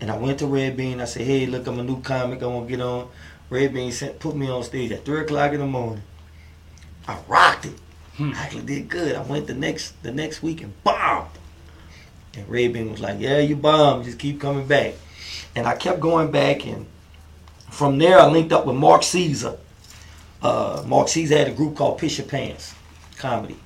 And 0.00 0.10
I 0.10 0.16
went 0.16 0.38
to 0.38 0.46
Red 0.46 0.76
Bean. 0.76 1.00
I 1.00 1.04
said, 1.04 1.26
"Hey, 1.26 1.46
look, 1.46 1.66
I'm 1.66 1.78
a 1.78 1.84
new 1.84 2.00
comic. 2.00 2.42
I 2.42 2.46
want 2.46 2.68
to 2.68 2.76
get 2.76 2.82
on." 2.82 3.08
Red 3.50 3.74
Bean 3.74 3.92
sent 3.92 4.18
put 4.18 4.34
me 4.34 4.48
on 4.48 4.62
stage 4.64 4.90
at 4.92 5.04
three 5.04 5.20
o'clock 5.20 5.52
in 5.52 5.60
the 5.60 5.66
morning. 5.66 6.02
I 7.06 7.18
rocked 7.28 7.66
it. 7.66 7.74
I 8.20 8.32
actually 8.44 8.62
did 8.62 8.88
good. 8.88 9.16
I 9.16 9.22
went 9.22 9.46
the 9.46 9.54
next 9.54 10.00
the 10.02 10.12
next 10.12 10.42
week 10.42 10.62
and 10.62 10.72
bombed. 10.84 11.28
And 12.36 12.48
Bean 12.50 12.90
was 12.90 13.00
like, 13.00 13.18
"Yeah, 13.18 13.38
you 13.38 13.56
bombed. 13.56 14.04
Just 14.04 14.18
keep 14.18 14.40
coming 14.40 14.66
back." 14.66 14.94
And 15.56 15.66
I 15.66 15.74
kept 15.74 16.00
going 16.00 16.30
back, 16.30 16.66
and 16.66 16.86
from 17.70 17.98
there 17.98 18.18
I 18.18 18.26
linked 18.26 18.52
up 18.52 18.66
with 18.66 18.76
Mark 18.76 19.02
Caesar. 19.02 19.56
Uh, 20.42 20.82
Mark 20.86 21.08
Caesar 21.08 21.38
had 21.38 21.48
a 21.48 21.52
group 21.52 21.76
called 21.76 21.98
Piss 21.98 22.18
Your 22.18 22.26
Pants 22.26 22.74
Comedy, 23.16 23.56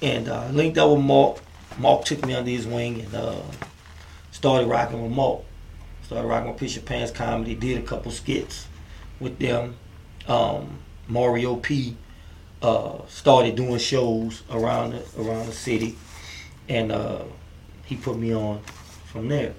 and 0.00 0.28
uh, 0.28 0.48
linked 0.52 0.78
up 0.78 0.90
with 0.90 1.04
Mark. 1.04 1.38
Mark 1.78 2.04
took 2.04 2.24
me 2.24 2.34
under 2.34 2.50
his 2.50 2.66
wing 2.66 3.00
and 3.00 3.14
uh, 3.14 3.42
started 4.30 4.66
rocking 4.68 5.02
with 5.02 5.12
Mark. 5.12 5.40
Started 6.04 6.28
rocking 6.28 6.50
with 6.50 6.58
Piss 6.58 6.76
Your 6.76 6.84
Pants 6.84 7.10
Comedy. 7.10 7.54
Did 7.54 7.78
a 7.78 7.82
couple 7.82 8.10
skits 8.12 8.68
with 9.20 9.38
them. 9.38 9.76
Um, 10.28 10.78
Mario 11.08 11.56
P. 11.56 11.96
Uh, 12.62 13.06
started 13.06 13.54
doing 13.54 13.78
shows 13.78 14.42
around 14.50 14.92
the, 14.92 15.02
around 15.20 15.46
the 15.46 15.52
city, 15.52 15.96
and 16.68 16.90
uh, 16.90 17.22
he 17.84 17.96
put 17.96 18.16
me 18.16 18.34
on 18.34 18.60
from 19.04 19.28
there. 19.28 19.52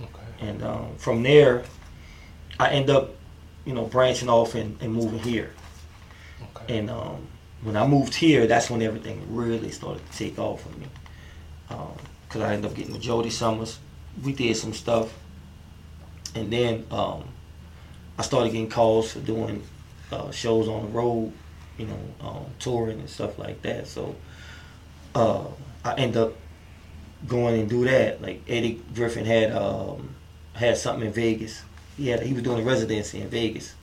Okay. 0.00 0.48
And 0.48 0.62
um, 0.62 0.96
from 0.96 1.22
there, 1.22 1.64
I 2.58 2.70
end 2.70 2.88
up, 2.88 3.14
you 3.66 3.74
know, 3.74 3.84
branching 3.84 4.30
off 4.30 4.54
and, 4.54 4.80
and 4.80 4.92
moving 4.92 5.18
here. 5.18 5.52
Okay. 6.56 6.78
And 6.78 6.90
um, 6.90 7.26
when 7.62 7.76
I 7.76 7.86
moved 7.86 8.14
here, 8.14 8.46
that's 8.46 8.70
when 8.70 8.80
everything 8.80 9.22
really 9.28 9.70
started 9.70 10.02
to 10.10 10.18
take 10.18 10.38
off 10.38 10.62
for 10.62 10.78
me. 10.78 10.86
Because 11.68 12.40
I 12.40 12.54
ended 12.54 12.70
up 12.70 12.76
getting 12.76 12.92
with 12.92 13.02
Jody 13.02 13.30
Summers. 13.30 13.78
We 14.24 14.32
did 14.32 14.56
some 14.56 14.72
stuff. 14.72 15.12
And 16.34 16.50
then 16.50 16.86
um, 16.90 17.24
I 18.18 18.22
started 18.22 18.52
getting 18.52 18.70
calls 18.70 19.12
for 19.12 19.20
doing 19.20 19.62
uh, 20.10 20.30
shows 20.30 20.68
on 20.68 20.84
the 20.84 20.88
road, 20.88 21.32
you 21.80 21.86
know, 21.86 22.28
um, 22.28 22.44
touring 22.58 23.00
and 23.00 23.08
stuff 23.08 23.38
like 23.38 23.62
that. 23.62 23.88
So 23.88 24.14
uh, 25.14 25.44
I 25.82 25.94
end 25.94 26.16
up 26.16 26.34
going 27.26 27.58
and 27.58 27.70
do 27.70 27.84
that. 27.84 28.20
Like 28.20 28.42
Eddie 28.46 28.82
Griffin 28.94 29.24
had 29.24 29.52
um, 29.52 30.14
had 30.52 30.76
something 30.76 31.06
in 31.06 31.12
Vegas. 31.12 31.62
He 31.96 32.08
had 32.08 32.22
he 32.22 32.34
was 32.34 32.42
doing 32.42 32.60
a 32.60 32.64
residency 32.64 33.22
in 33.22 33.30
Vegas, 33.30 33.74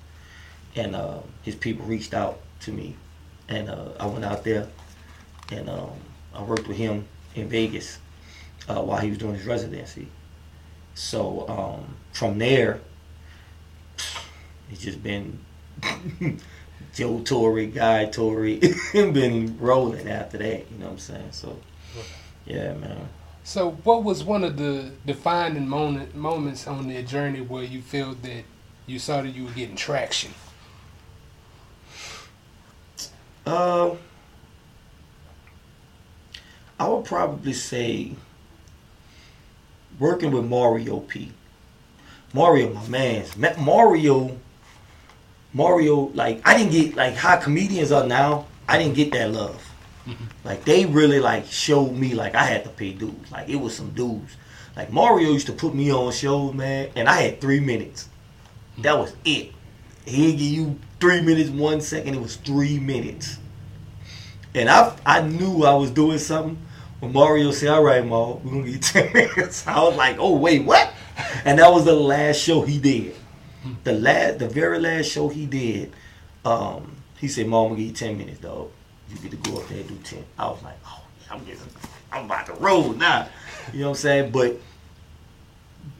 and 0.75 0.95
uh, 0.95 1.19
his 1.41 1.55
people 1.55 1.85
reached 1.87 2.13
out 2.13 2.39
to 2.61 2.71
me, 2.71 2.95
and 3.49 3.67
uh, 3.67 3.89
I 3.99 4.05
went 4.05 4.23
out 4.23 4.43
there, 4.43 4.67
and 5.51 5.67
um, 5.67 5.93
I 6.35 6.43
worked 6.43 6.67
with 6.67 6.77
him 6.77 7.07
in 7.33 7.49
Vegas 7.49 7.97
uh, 8.69 8.81
while 8.81 8.99
he 8.99 9.09
was 9.09 9.17
doing 9.17 9.33
his 9.33 9.45
residency. 9.45 10.07
So 10.93 11.47
um, 11.47 11.95
from 12.11 12.37
there, 12.37 12.79
it's 14.71 14.81
just 14.81 15.01
been 15.01 15.39
Joe 16.97 17.19
Torre, 17.19 17.65
Guy 17.65 18.05
Torre, 18.05 18.57
been 18.93 19.55
rolling 19.59 20.09
after 20.09 20.39
that. 20.39 20.65
You 20.71 20.79
know 20.79 20.85
what 20.85 20.91
I'm 20.93 20.97
saying? 20.97 21.31
So 21.31 21.59
yeah, 22.47 22.73
man. 22.73 23.07
So, 23.43 23.71
what 23.83 24.03
was 24.03 24.23
one 24.23 24.43
of 24.43 24.57
the 24.57 24.89
defining 25.05 25.69
moment, 25.69 26.15
moments 26.15 26.65
on 26.67 26.87
their 26.87 27.03
journey 27.03 27.41
where 27.41 27.63
you 27.63 27.83
felt 27.83 28.23
that 28.23 28.45
you 28.87 28.97
saw 28.97 29.21
that 29.21 29.29
you 29.29 29.45
were 29.45 29.51
getting 29.51 29.75
traction? 29.75 30.33
Uh, 33.45 33.91
I 36.79 36.87
would 36.87 37.05
probably 37.05 37.53
say 37.53 38.13
working 39.99 40.31
with 40.31 40.45
Mario 40.45 41.01
P. 41.01 41.31
Mario, 42.33 42.73
my 42.73 42.87
man. 42.87 43.25
Ma- 43.37 43.55
Mario, 43.59 44.39
Mario, 45.57 46.11
like 46.13 46.39
I 46.47 46.55
didn't 46.55 46.71
get 46.71 46.95
like 46.95 47.15
how 47.15 47.35
comedians 47.37 47.91
are 47.91 48.05
now. 48.05 48.45
I 48.69 48.77
didn't 48.77 48.93
get 48.93 49.11
that 49.13 49.31
love. 49.31 49.63
Mm-hmm. 50.05 50.25
Like 50.43 50.63
they 50.65 50.85
really 50.85 51.19
like 51.19 51.47
showed 51.47 51.93
me 51.93 52.13
like 52.13 52.35
I 52.35 52.43
had 52.43 52.63
to 52.65 52.69
pay 52.69 52.93
dues. 52.93 53.31
Like 53.31 53.49
it 53.49 53.55
was 53.55 53.75
some 53.75 53.89
dues. 53.89 54.37
Like 54.75 54.93
Mario 54.93 55.31
used 55.31 55.47
to 55.47 55.53
put 55.53 55.73
me 55.73 55.91
on 55.91 56.11
shows, 56.13 56.53
man, 56.53 56.91
and 56.95 57.09
I 57.09 57.21
had 57.21 57.41
three 57.41 57.59
minutes. 57.59 58.07
Mm-hmm. 58.73 58.83
That 58.83 58.99
was 58.99 59.15
it. 59.25 59.51
He'd 60.05 60.33
give 60.33 60.41
you 60.41 60.79
three 60.99 61.21
minutes, 61.21 61.49
one 61.49 61.81
second. 61.81 62.13
It 62.13 62.21
was 62.21 62.35
three 62.35 62.79
minutes. 62.79 63.39
And 64.53 64.69
I 64.69 64.95
I 65.05 65.21
knew 65.21 65.63
I 65.63 65.73
was 65.73 65.89
doing 65.89 66.19
something 66.19 66.59
when 66.99 67.11
Mario 67.13 67.49
said, 67.51 67.69
All 67.69 67.83
right, 67.83 68.05
Ma, 68.05 68.33
we're 68.33 68.51
gonna 68.51 68.67
you 68.67 68.77
10 68.79 69.11
minutes. 69.11 69.65
I 69.65 69.81
was 69.81 69.95
like, 69.95 70.17
Oh, 70.19 70.37
wait, 70.37 70.63
what? 70.65 70.93
And 71.45 71.57
that 71.57 71.71
was 71.71 71.85
the 71.85 71.93
last 71.93 72.37
show 72.37 72.61
he 72.61 72.77
did. 72.77 73.15
The 73.83 73.93
last 73.93 74.39
the 74.39 74.47
very 74.47 74.79
last 74.79 75.05
show 75.07 75.29
he 75.29 75.45
did, 75.45 75.93
um, 76.45 76.95
he 77.19 77.27
said, 77.27 77.47
Mom, 77.47 77.63
I'm 77.63 77.69
gonna 77.71 77.79
give 77.81 77.87
you 77.89 77.93
10 77.93 78.17
minutes, 78.17 78.39
dog. 78.39 78.69
You 79.09 79.17
get 79.17 79.31
to 79.31 79.37
go 79.49 79.57
up 79.57 79.67
there 79.67 79.79
and 79.79 79.87
do 79.87 79.95
10. 80.03 80.25
I 80.37 80.47
was 80.47 80.61
like, 80.63 80.75
Oh, 80.85 81.03
I'm 81.31 81.43
getting 81.45 81.61
I'm 82.11 82.25
about 82.25 82.45
to 82.47 82.53
roll 82.53 82.93
now. 82.93 83.27
You 83.73 83.79
know 83.79 83.85
what 83.87 83.97
I'm 83.97 84.01
saying? 84.01 84.31
But 84.31 84.57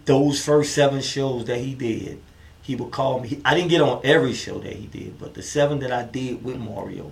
those 0.06 0.44
first 0.44 0.74
seven 0.74 1.02
shows 1.02 1.46
that 1.46 1.60
he 1.60 1.74
did, 1.74 2.22
he 2.62 2.76
would 2.76 2.92
call 2.92 3.20
me. 3.20 3.42
I 3.44 3.56
didn't 3.56 3.70
get 3.70 3.82
on 3.82 4.02
every 4.04 4.34
show 4.34 4.60
that 4.60 4.74
he 4.74 4.88
did, 4.88 5.20
but 5.20 5.34
the 5.34 5.42
seven 5.42 5.80
that 5.80 5.92
I 5.92 6.04
did 6.04 6.44
with 6.44 6.58
Mario, 6.58 7.12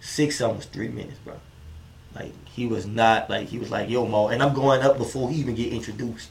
six 0.00 0.40
of 0.40 0.48
them 0.48 0.56
was 0.58 0.66
three 0.66 0.88
minutes, 0.88 1.18
bro. 1.24 1.34
Like 2.14 2.32
he 2.48 2.66
was 2.66 2.86
not 2.86 3.28
like 3.28 3.48
he 3.48 3.58
was 3.58 3.70
like 3.70 3.90
yo 3.90 4.06
Mo, 4.06 4.28
and 4.28 4.42
I'm 4.42 4.54
going 4.54 4.82
up 4.82 4.98
before 4.98 5.30
he 5.30 5.36
even 5.36 5.54
get 5.54 5.72
introduced. 5.72 6.30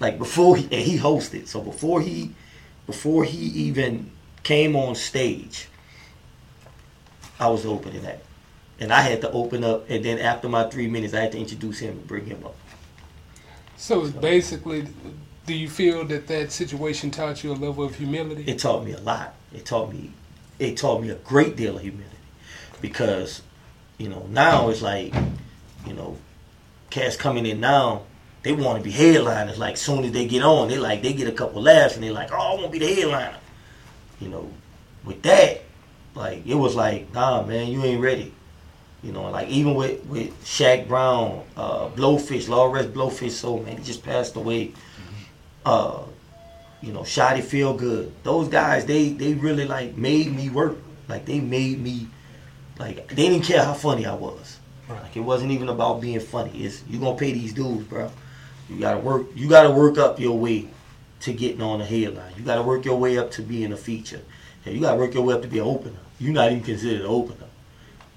Like 0.00 0.18
before 0.18 0.56
he 0.56 0.64
and 0.64 0.74
he 0.74 0.98
hosted, 0.98 1.46
so 1.46 1.60
before 1.60 2.00
he 2.00 2.32
before 2.86 3.24
he 3.24 3.38
even 3.38 4.10
came 4.42 4.74
on 4.74 4.94
stage, 4.94 5.68
I 7.38 7.48
was 7.48 7.66
opening 7.66 8.02
that, 8.02 8.22
and 8.80 8.92
I 8.92 9.02
had 9.02 9.20
to 9.20 9.30
open 9.30 9.62
up, 9.62 9.88
and 9.88 10.04
then 10.04 10.18
after 10.18 10.48
my 10.48 10.64
three 10.64 10.88
minutes, 10.88 11.14
I 11.14 11.20
had 11.20 11.32
to 11.32 11.38
introduce 11.38 11.78
him 11.78 11.90
and 11.90 12.06
bring 12.06 12.26
him 12.26 12.44
up. 12.44 12.56
So, 13.76 14.04
it's 14.04 14.14
basically, 14.14 14.88
do 15.46 15.54
you 15.54 15.68
feel 15.68 16.04
that 16.06 16.26
that 16.26 16.50
situation 16.50 17.10
taught 17.10 17.44
you 17.44 17.52
a 17.52 17.54
level 17.54 17.84
of 17.84 17.94
humility? 17.94 18.44
it 18.50 18.58
taught 18.58 18.84
me 18.84 18.92
a 18.92 19.00
lot. 19.00 19.34
It 19.54 19.66
taught 19.66 19.92
me 19.92 20.12
it 20.60 20.76
taught 20.76 21.02
me 21.02 21.08
a 21.10 21.16
great 21.16 21.56
deal 21.56 21.76
of 21.76 21.82
humility 21.82 22.06
because 22.80 23.42
you 23.98 24.08
know 24.08 24.26
now 24.28 24.68
it's 24.68 24.82
like 24.82 25.12
you 25.86 25.94
know 25.94 26.16
cats 26.90 27.16
coming 27.16 27.46
in 27.46 27.58
now 27.58 28.02
they 28.42 28.52
want 28.52 28.78
to 28.78 28.84
be 28.84 28.90
headliners 28.90 29.58
like 29.58 29.76
soon 29.76 30.04
as 30.04 30.12
they 30.12 30.26
get 30.26 30.42
on 30.42 30.68
they 30.68 30.78
like 30.78 31.02
they 31.02 31.12
get 31.12 31.28
a 31.28 31.32
couple 31.32 31.62
laughs 31.62 31.94
and 31.94 32.04
they 32.04 32.10
like 32.10 32.30
oh 32.32 32.36
I 32.36 32.54
want 32.54 32.64
to 32.64 32.70
be 32.70 32.78
the 32.78 32.94
headliner 32.94 33.38
you 34.20 34.28
know 34.28 34.50
with 35.04 35.22
that 35.22 35.62
like 36.14 36.46
it 36.46 36.54
was 36.54 36.74
like 36.74 37.12
nah 37.12 37.42
man 37.42 37.68
you 37.68 37.82
ain't 37.84 38.02
ready 38.02 38.32
you 39.02 39.12
know 39.12 39.30
like 39.30 39.48
even 39.48 39.74
with 39.74 40.04
with 40.06 40.30
Shaq 40.44 40.88
Brown 40.88 41.44
uh 41.56 41.88
Blowfish 41.90 42.48
Lawrence 42.48 42.86
Blowfish 42.86 43.32
so 43.32 43.58
man 43.58 43.78
he 43.78 43.84
just 43.84 44.02
passed 44.02 44.36
away 44.36 44.72
uh 45.64 46.02
you 46.82 46.92
know, 46.92 47.00
Shotty 47.00 47.42
Feel 47.42 47.74
Good. 47.74 48.12
Those 48.22 48.48
guys, 48.48 48.86
they 48.86 49.10
they 49.10 49.34
really 49.34 49.66
like 49.66 49.96
made 49.96 50.34
me 50.34 50.48
work. 50.48 50.78
Like 51.08 51.26
they 51.26 51.40
made 51.40 51.80
me 51.80 52.08
like 52.78 53.08
they 53.08 53.28
didn't 53.28 53.44
care 53.44 53.62
how 53.62 53.74
funny 53.74 54.06
I 54.06 54.14
was. 54.14 54.58
Like 54.88 55.16
it 55.16 55.20
wasn't 55.20 55.52
even 55.52 55.68
about 55.68 56.00
being 56.00 56.20
funny. 56.20 56.64
It's 56.64 56.82
you 56.88 56.98
gonna 56.98 57.16
pay 57.16 57.32
these 57.32 57.52
dues, 57.52 57.84
bro. 57.84 58.10
You 58.70 58.78
gotta 58.78 58.98
work 58.98 59.26
you 59.34 59.48
gotta 59.48 59.70
work 59.70 59.98
up 59.98 60.20
your 60.20 60.38
way 60.38 60.68
to 61.20 61.32
getting 61.32 61.60
on 61.60 61.80
the 61.80 61.84
headline. 61.84 62.32
You 62.36 62.44
gotta 62.44 62.62
work 62.62 62.84
your 62.84 62.96
way 62.96 63.18
up 63.18 63.30
to 63.32 63.42
being 63.42 63.72
a 63.72 63.76
feature. 63.76 64.22
And 64.64 64.74
you 64.74 64.80
gotta 64.80 64.96
work 64.96 65.14
your 65.14 65.24
way 65.24 65.34
up 65.34 65.42
to 65.42 65.48
be 65.48 65.58
an 65.58 65.66
opener. 65.66 65.98
You're 66.18 66.32
not 66.32 66.52
even 66.52 66.62
considered 66.62 67.00
an 67.00 67.06
opener. 67.06 67.46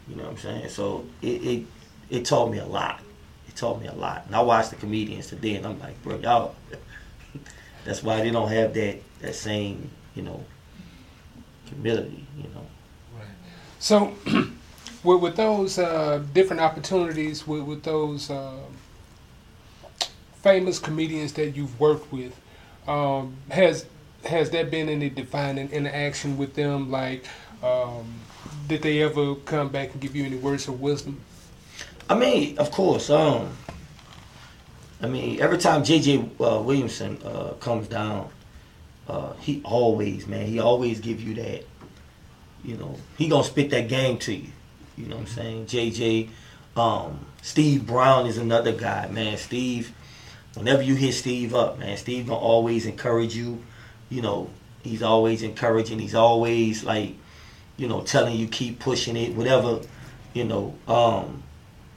You 0.07 0.15
know 0.15 0.23
what 0.23 0.33
I'm 0.33 0.37
saying? 0.37 0.69
So 0.69 1.05
it 1.21 1.43
it, 1.43 1.65
it 2.09 2.25
taught 2.25 2.51
me 2.51 2.59
a 2.59 2.65
lot. 2.65 3.01
It 3.47 3.55
taught 3.55 3.81
me 3.81 3.87
a 3.87 3.93
lot. 3.93 4.25
And 4.27 4.35
I 4.35 4.41
watched 4.41 4.69
the 4.69 4.75
comedians 4.75 5.27
today, 5.27 5.55
and 5.55 5.65
I'm 5.65 5.79
like, 5.79 6.01
bro, 6.03 6.17
y'all. 6.17 6.55
that's 7.85 8.03
why 8.03 8.21
they 8.21 8.29
don't 8.31 8.49
have 8.49 8.73
that 8.75 8.99
that 9.21 9.35
same 9.35 9.89
you 10.15 10.21
know 10.21 10.45
humility. 11.65 12.25
You 12.37 12.43
know. 12.43 12.65
Right. 13.17 13.27
So, 13.79 14.13
with, 15.03 15.21
with 15.21 15.35
those 15.35 15.79
uh, 15.79 16.23
different 16.33 16.61
opportunities, 16.61 17.47
with, 17.47 17.63
with 17.63 17.83
those 17.83 18.29
uh, 18.29 18.59
famous 20.43 20.77
comedians 20.77 21.33
that 21.33 21.55
you've 21.55 21.79
worked 21.79 22.11
with, 22.11 22.39
um, 22.87 23.35
has 23.49 23.85
has 24.25 24.51
there 24.51 24.65
been 24.65 24.89
any 24.89 25.09
defining 25.09 25.69
interaction 25.71 26.37
with 26.37 26.53
them? 26.53 26.91
Like, 26.91 27.25
um, 27.63 28.13
did 28.67 28.81
they 28.81 29.01
ever 29.01 29.35
come 29.35 29.69
back 29.69 29.93
and 29.93 30.01
give 30.01 30.15
you 30.15 30.25
any 30.25 30.35
words 30.35 30.67
of 30.67 30.79
wisdom? 30.79 31.19
I 32.09 32.15
mean, 32.15 32.57
of 32.57 32.71
course. 32.71 33.09
Um, 33.09 33.49
I 35.01 35.07
mean, 35.07 35.41
every 35.41 35.57
time 35.57 35.83
JJ 35.83 36.39
uh, 36.39 36.61
Williamson 36.61 37.19
uh, 37.25 37.53
comes 37.59 37.87
down, 37.87 38.29
uh, 39.07 39.33
he 39.33 39.61
always, 39.65 40.27
man, 40.27 40.45
he 40.45 40.59
always 40.59 40.99
give 40.99 41.21
you 41.21 41.33
that. 41.35 41.65
You 42.63 42.77
know, 42.77 42.95
he 43.17 43.27
gonna 43.27 43.43
spit 43.43 43.69
that 43.71 43.89
game 43.89 44.17
to 44.19 44.33
you. 44.33 44.49
You 44.97 45.07
know 45.07 45.17
what 45.17 45.27
I'm 45.27 45.27
saying? 45.27 45.65
JJ, 45.65 46.29
um, 46.77 47.25
Steve 47.41 47.85
Brown 47.85 48.25
is 48.25 48.37
another 48.37 48.71
guy, 48.71 49.07
man. 49.07 49.37
Steve, 49.37 49.91
whenever 50.55 50.81
you 50.81 50.95
hit 50.95 51.13
Steve 51.13 51.53
up, 51.55 51.79
man, 51.79 51.97
Steve 51.97 52.27
gonna 52.27 52.39
always 52.39 52.85
encourage 52.85 53.35
you. 53.35 53.63
You 54.09 54.21
know, 54.21 54.49
he's 54.83 55.01
always 55.01 55.43
encouraging. 55.43 55.99
He's 55.99 56.15
always 56.15 56.83
like, 56.83 57.15
you 57.77 57.87
know, 57.87 58.01
telling 58.01 58.35
you 58.35 58.47
keep 58.47 58.79
pushing 58.79 59.17
it, 59.17 59.35
whatever. 59.35 59.81
You 60.33 60.45
know, 60.45 60.75
um, 60.87 61.43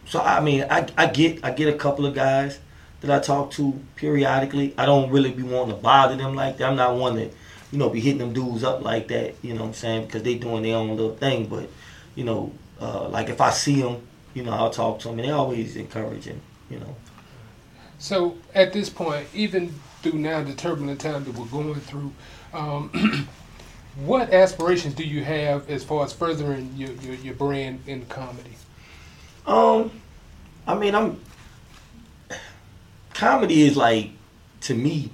so 0.07 0.21
I 0.21 0.41
mean, 0.41 0.67
I, 0.71 0.87
I 0.97 1.07
get 1.07 1.45
I 1.45 1.51
get 1.51 1.73
a 1.73 1.77
couple 1.77 2.07
of 2.07 2.15
guys 2.15 2.59
that 3.01 3.11
I 3.11 3.23
talk 3.23 3.51
to 3.53 3.79
periodically. 3.97 4.75
I 4.79 4.87
don't 4.87 5.11
really 5.11 5.31
be 5.33 5.43
wanting 5.43 5.77
to 5.77 5.83
bother 5.83 6.17
them 6.17 6.35
like 6.35 6.59
that. 6.59 6.69
I'm 6.69 6.77
not 6.77 6.97
one 6.97 7.17
that, 7.17 7.33
you 7.71 7.79
know, 7.79 7.89
be 7.89 8.01
hitting 8.01 8.19
them 8.19 8.33
dudes 8.33 8.65
up 8.65 8.83
like 8.83 9.09
that. 9.09 9.35
You 9.43 9.55
know 9.55 9.63
what 9.63 9.69
I'm 9.69 9.75
saying? 9.75 10.07
Because 10.07 10.23
they 10.23 10.35
doing 10.37 10.63
their 10.63 10.77
own 10.77 10.91
little 10.91 11.15
thing. 11.15 11.47
But, 11.47 11.69
you 12.15 12.25
know, 12.25 12.53
uh, 12.81 13.09
like 13.09 13.29
if 13.29 13.41
I 13.41 13.51
see 13.51 13.83
them, 13.83 14.07
you 14.35 14.43
know, 14.43 14.53
I'll 14.53 14.71
talk 14.71 15.01
to 15.01 15.09
them, 15.09 15.19
and 15.19 15.29
they 15.29 15.33
always 15.33 15.77
encouraging. 15.77 16.41
You 16.71 16.81
know. 16.81 16.97
So, 17.99 18.37
at 18.55 18.73
this 18.73 18.91
point, 18.91 19.27
even 19.35 19.75
through 20.03 20.19
now 20.19 20.43
the 20.43 20.55
turbulent 20.55 21.01
time 21.01 21.25
that 21.25 21.35
we're 21.35 21.47
going 21.47 21.81
through, 21.81 22.13
um, 22.53 23.29
what 23.97 24.33
aspirations 24.33 24.95
do 24.95 25.05
you 25.05 25.25
have 25.25 25.69
as 25.71 25.83
far 25.83 26.05
as 26.05 26.13
furthering 26.13 26.73
your, 26.77 26.93
your, 26.93 27.15
your 27.15 27.35
brand 27.35 27.83
in 27.87 28.05
comedy? 28.07 28.57
Um, 29.47 29.91
I 30.67 30.75
mean, 30.75 30.95
I'm 30.95 31.21
comedy 33.15 33.63
is 33.63 33.77
like 33.77 34.11
to 34.63 34.75
me. 34.75 35.11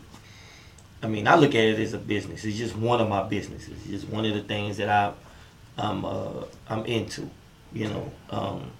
I 1.02 1.08
mean, 1.08 1.26
I 1.26 1.36
look 1.36 1.50
at 1.50 1.64
it 1.64 1.78
as 1.78 1.92
a 1.94 1.98
business. 1.98 2.44
It's 2.44 2.56
just 2.56 2.76
one 2.76 3.00
of 3.00 3.08
my 3.08 3.22
businesses. 3.22 3.70
It's 3.70 3.86
just 3.86 4.08
one 4.08 4.24
of 4.24 4.34
the 4.34 4.42
things 4.42 4.76
that 4.76 4.88
I, 4.88 5.12
I'm, 5.76 6.04
uh, 6.04 6.44
I'm 6.68 6.84
into. 6.86 7.28
You 7.72 7.88
know, 7.88 8.12
um, 8.30 8.70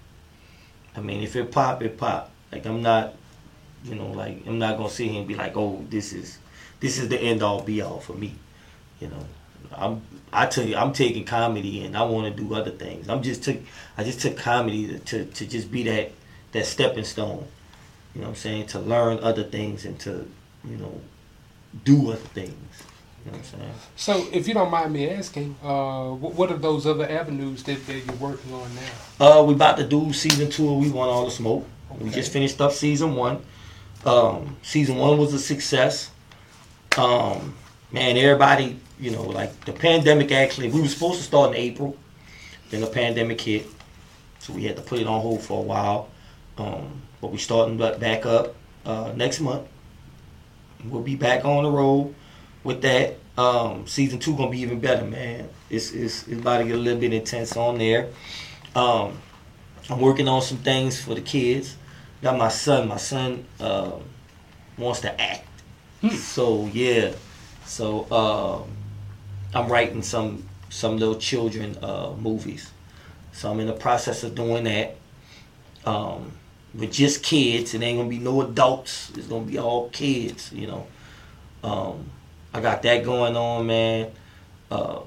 I 0.96 1.00
mean, 1.00 1.22
if 1.22 1.34
it 1.36 1.50
pop, 1.50 1.82
it 1.82 1.96
pop. 1.96 2.30
Like 2.50 2.66
I'm 2.66 2.82
not, 2.82 3.14
you 3.84 3.94
know, 3.94 4.06
like 4.12 4.46
I'm 4.46 4.58
not 4.58 4.76
gonna 4.76 4.90
sit 4.90 5.10
here 5.10 5.18
and 5.18 5.28
be 5.28 5.34
like, 5.34 5.56
oh, 5.56 5.84
this 5.88 6.12
is, 6.12 6.38
this 6.80 6.98
is 6.98 7.08
the 7.08 7.18
end 7.18 7.42
all 7.42 7.62
be 7.62 7.82
all 7.82 8.00
for 8.00 8.14
me. 8.14 8.34
You 9.00 9.08
know, 9.08 9.26
I'm, 9.74 10.02
I 10.32 10.46
tell 10.46 10.64
you, 10.64 10.76
I'm 10.76 10.92
taking 10.92 11.24
comedy 11.24 11.84
and 11.84 11.96
I 11.96 12.02
want 12.02 12.34
to 12.34 12.42
do 12.42 12.54
other 12.54 12.70
things. 12.70 13.08
I'm 13.08 13.22
just 13.22 13.42
took, 13.42 13.58
I 13.96 14.04
just 14.04 14.20
took 14.20 14.36
comedy 14.36 14.86
to, 14.86 14.98
to, 14.98 15.24
to 15.24 15.46
just 15.46 15.70
be 15.70 15.82
that, 15.84 16.12
that 16.52 16.66
stepping 16.66 17.04
stone. 17.04 17.46
You 18.14 18.20
know 18.20 18.28
what 18.28 18.30
I'm 18.30 18.36
saying? 18.36 18.66
To 18.68 18.80
learn 18.80 19.18
other 19.20 19.42
things 19.42 19.84
and 19.84 19.98
to, 20.00 20.28
you 20.64 20.76
know, 20.76 21.00
do 21.84 22.10
other 22.10 22.18
things. 22.18 22.82
You 23.24 23.30
know 23.30 23.38
what 23.38 23.52
I'm 23.52 23.60
saying? 23.60 23.72
So, 23.96 24.28
if 24.32 24.48
you 24.48 24.54
don't 24.54 24.70
mind 24.70 24.92
me 24.92 25.08
asking, 25.08 25.56
uh, 25.62 26.10
what 26.10 26.50
are 26.50 26.58
those 26.58 26.86
other 26.86 27.08
avenues 27.08 27.62
that, 27.64 27.86
that 27.86 28.04
you're 28.04 28.16
working 28.16 28.52
on 28.52 28.68
now? 28.74 29.40
Uh, 29.40 29.42
we 29.44 29.54
about 29.54 29.76
to 29.78 29.86
do 29.86 30.12
season 30.12 30.50
two 30.50 30.68
of 30.68 30.78
We 30.78 30.90
Want 30.90 31.10
All 31.10 31.24
the 31.24 31.30
Smoke. 31.30 31.66
We 32.00 32.10
just 32.10 32.32
finished 32.32 32.60
up 32.60 32.72
season 32.72 33.14
one. 33.14 33.42
Um, 34.04 34.56
season 34.62 34.96
one 34.96 35.18
was 35.18 35.32
a 35.32 35.38
success. 35.38 36.10
Um, 36.98 37.54
man, 37.90 38.16
everybody, 38.16 38.78
you 38.98 39.10
know, 39.10 39.22
like 39.22 39.64
the 39.64 39.72
pandemic 39.72 40.32
actually, 40.32 40.70
we 40.70 40.80
were 40.80 40.88
supposed 40.88 41.18
to 41.18 41.24
start 41.24 41.50
in 41.50 41.56
April. 41.56 41.96
Then 42.70 42.80
the 42.80 42.86
pandemic 42.86 43.40
hit. 43.40 43.66
So 44.38 44.52
we 44.52 44.64
had 44.64 44.76
to 44.76 44.82
put 44.82 44.98
it 44.98 45.06
on 45.06 45.20
hold 45.20 45.42
for 45.42 45.58
a 45.58 45.62
while. 45.62 46.08
Um, 46.58 47.02
but 47.20 47.30
we're 47.30 47.38
starting 47.38 47.78
back 47.78 48.26
up 48.26 48.54
uh, 48.84 49.12
next 49.14 49.40
month. 49.40 49.68
We'll 50.84 51.02
be 51.02 51.14
back 51.14 51.44
on 51.44 51.64
the 51.64 51.70
road 51.70 52.14
with 52.64 52.82
that. 52.82 53.18
Um, 53.38 53.86
season 53.86 54.18
two 54.18 54.36
gonna 54.36 54.50
be 54.50 54.60
even 54.60 54.80
better, 54.80 55.04
man. 55.04 55.48
It's, 55.70 55.92
it's 55.92 56.26
it's 56.28 56.40
about 56.40 56.58
to 56.58 56.64
get 56.64 56.74
a 56.74 56.78
little 56.78 57.00
bit 57.00 57.12
intense 57.12 57.56
on 57.56 57.78
there. 57.78 58.08
Um, 58.74 59.18
I'm 59.88 60.00
working 60.00 60.28
on 60.28 60.42
some 60.42 60.58
things 60.58 61.00
for 61.00 61.14
the 61.14 61.20
kids. 61.20 61.76
Got 62.22 62.38
my 62.38 62.48
son. 62.48 62.88
My 62.88 62.96
son 62.96 63.44
um 63.60 64.02
wants 64.78 65.00
to 65.00 65.20
act. 65.20 65.46
So 66.12 66.66
yeah. 66.66 67.12
So 67.64 68.10
um 68.10 68.70
I'm 69.54 69.70
writing 69.70 70.02
some 70.02 70.48
some 70.70 70.96
little 70.96 71.16
children 71.16 71.76
uh, 71.82 72.12
movies. 72.18 72.72
So 73.32 73.50
I'm 73.50 73.60
in 73.60 73.66
the 73.66 73.74
process 73.74 74.24
of 74.24 74.34
doing 74.34 74.64
that. 74.64 74.96
Um, 75.84 76.32
with 76.74 76.92
just 76.92 77.22
kids. 77.22 77.74
It 77.74 77.82
ain't 77.82 77.98
gonna 77.98 78.08
be 78.08 78.18
no 78.18 78.42
adults. 78.42 79.10
It's 79.16 79.26
gonna 79.26 79.44
be 79.44 79.58
all 79.58 79.90
kids. 79.90 80.52
You 80.52 80.68
know. 80.68 80.86
Um, 81.62 82.10
I 82.54 82.60
got 82.60 82.82
that 82.82 83.04
going 83.04 83.36
on, 83.36 83.66
man. 83.66 84.10
Uh, 84.70 85.00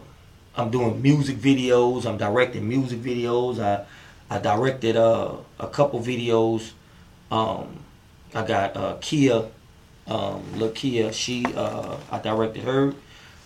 I'm 0.56 0.70
doing 0.70 1.02
music 1.02 1.38
videos. 1.38 2.06
I'm 2.06 2.18
directing 2.18 2.68
music 2.68 3.00
videos. 3.00 3.60
I 3.60 3.86
I 4.30 4.40
directed 4.40 4.96
uh, 4.96 5.34
a 5.60 5.68
couple 5.68 6.00
videos. 6.00 6.72
Um, 7.32 7.80
I 8.34 8.46
got 8.46 8.76
uh, 8.78 8.98
Kia, 9.02 9.44
um, 10.08 10.44
Lakia. 10.56 11.14
She 11.14 11.46
uh, 11.56 11.98
I 12.12 12.20
directed 12.20 12.64
her 12.64 12.94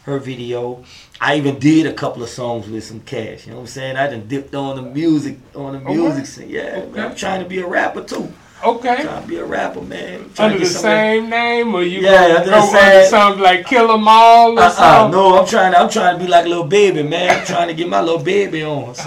her 0.04 0.20
video. 0.20 0.84
I 1.22 1.36
even 1.36 1.60
did 1.60 1.86
a 1.86 1.94
couple 1.94 2.24
of 2.24 2.30
songs 2.30 2.68
with 2.70 2.84
some 2.84 3.02
cash. 3.02 3.46
You 3.46 3.52
know 3.52 3.58
what 3.58 3.62
I'm 3.64 3.68
saying? 3.68 3.96
I 3.98 4.08
done 4.08 4.28
dipped 4.28 4.56
on 4.56 4.76
the 4.78 4.82
music 4.82 5.38
on 5.56 5.74
the 5.74 5.80
music 5.80 6.18
right. 6.18 6.28
scene. 6.28 6.50
Yeah, 6.50 6.86
man, 6.86 7.12
I'm 7.12 7.16
trying 7.16 7.44
to 7.44 7.50
be 7.50 7.60
a 7.60 7.68
rapper 7.68 8.04
too. 8.04 8.32
Okay. 8.62 8.90
I'm 8.90 9.04
Trying 9.06 9.22
to 9.22 9.28
be 9.30 9.38
a 9.38 9.46
rapper, 9.46 9.82
man. 9.82 10.30
Under 10.38 10.58
the 10.58 10.64
get 10.66 10.68
some 10.68 10.80
of 10.80 10.82
that- 10.82 10.82
same 10.82 11.30
name, 11.30 11.74
or 11.74 11.82
you 11.82 12.02
Yeah, 12.02 12.40
under 12.40 12.50
the 12.50 12.62
same- 12.64 13.10
something 13.10 13.42
like 13.42 13.66
Kill 13.66 13.90
'Em 13.90 14.06
All 14.06 14.60
or 14.60 14.62
Uh-uh, 14.62 14.70
something? 14.72 15.18
no, 15.18 15.40
I'm 15.40 15.48
trying. 15.48 15.72
To, 15.72 15.80
I'm 15.80 15.90
trying 15.90 16.18
to 16.20 16.24
be 16.26 16.30
like 16.30 16.46
a 16.46 16.50
little 16.50 16.66
baby, 16.66 17.02
man. 17.04 17.40
I'm 17.40 17.46
trying 17.46 17.70
to 17.70 17.74
get 17.74 17.88
my 17.88 18.02
little 18.02 18.20
baby 18.22 18.62
on. 18.66 18.96
So, 18.96 19.04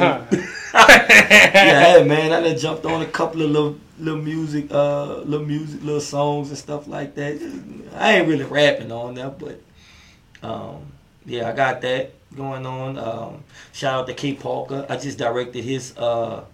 Huh. 0.73 0.87
yeah, 1.31 2.03
man, 2.03 2.33
I 2.33 2.41
done 2.41 2.57
jumped 2.59 2.87
on 2.87 3.03
a 3.03 3.07
couple 3.07 3.43
of 3.43 3.51
little 3.51 3.77
little 4.03 4.21
music, 4.21 4.67
uh, 4.73 5.19
little 5.19 5.47
music, 5.47 5.83
little 5.83 6.01
songs 6.01 6.49
and 6.49 6.59
stuff 6.59 6.89
like 6.89 7.15
that. 7.15 7.41
I 7.95 8.15
ain't 8.15 8.29
really 8.29 8.45
rapping 8.45 8.91
on 8.91 9.15
that, 9.15 9.39
but 9.39 9.61
um, 10.43 10.93
yeah, 11.25 11.49
I 11.49 11.53
got 11.53 11.81
that 11.83 12.13
going 12.35 12.67
on. 12.67 12.99
Um, 12.99 13.45
shout 13.73 14.01
out 14.01 14.07
to 14.09 14.15
K 14.15 14.35
Parker. 14.35 14.85
I 14.89 14.97
just 14.97 15.19
directed 15.19 15.63
his 15.63 15.97
uh, 15.97 16.45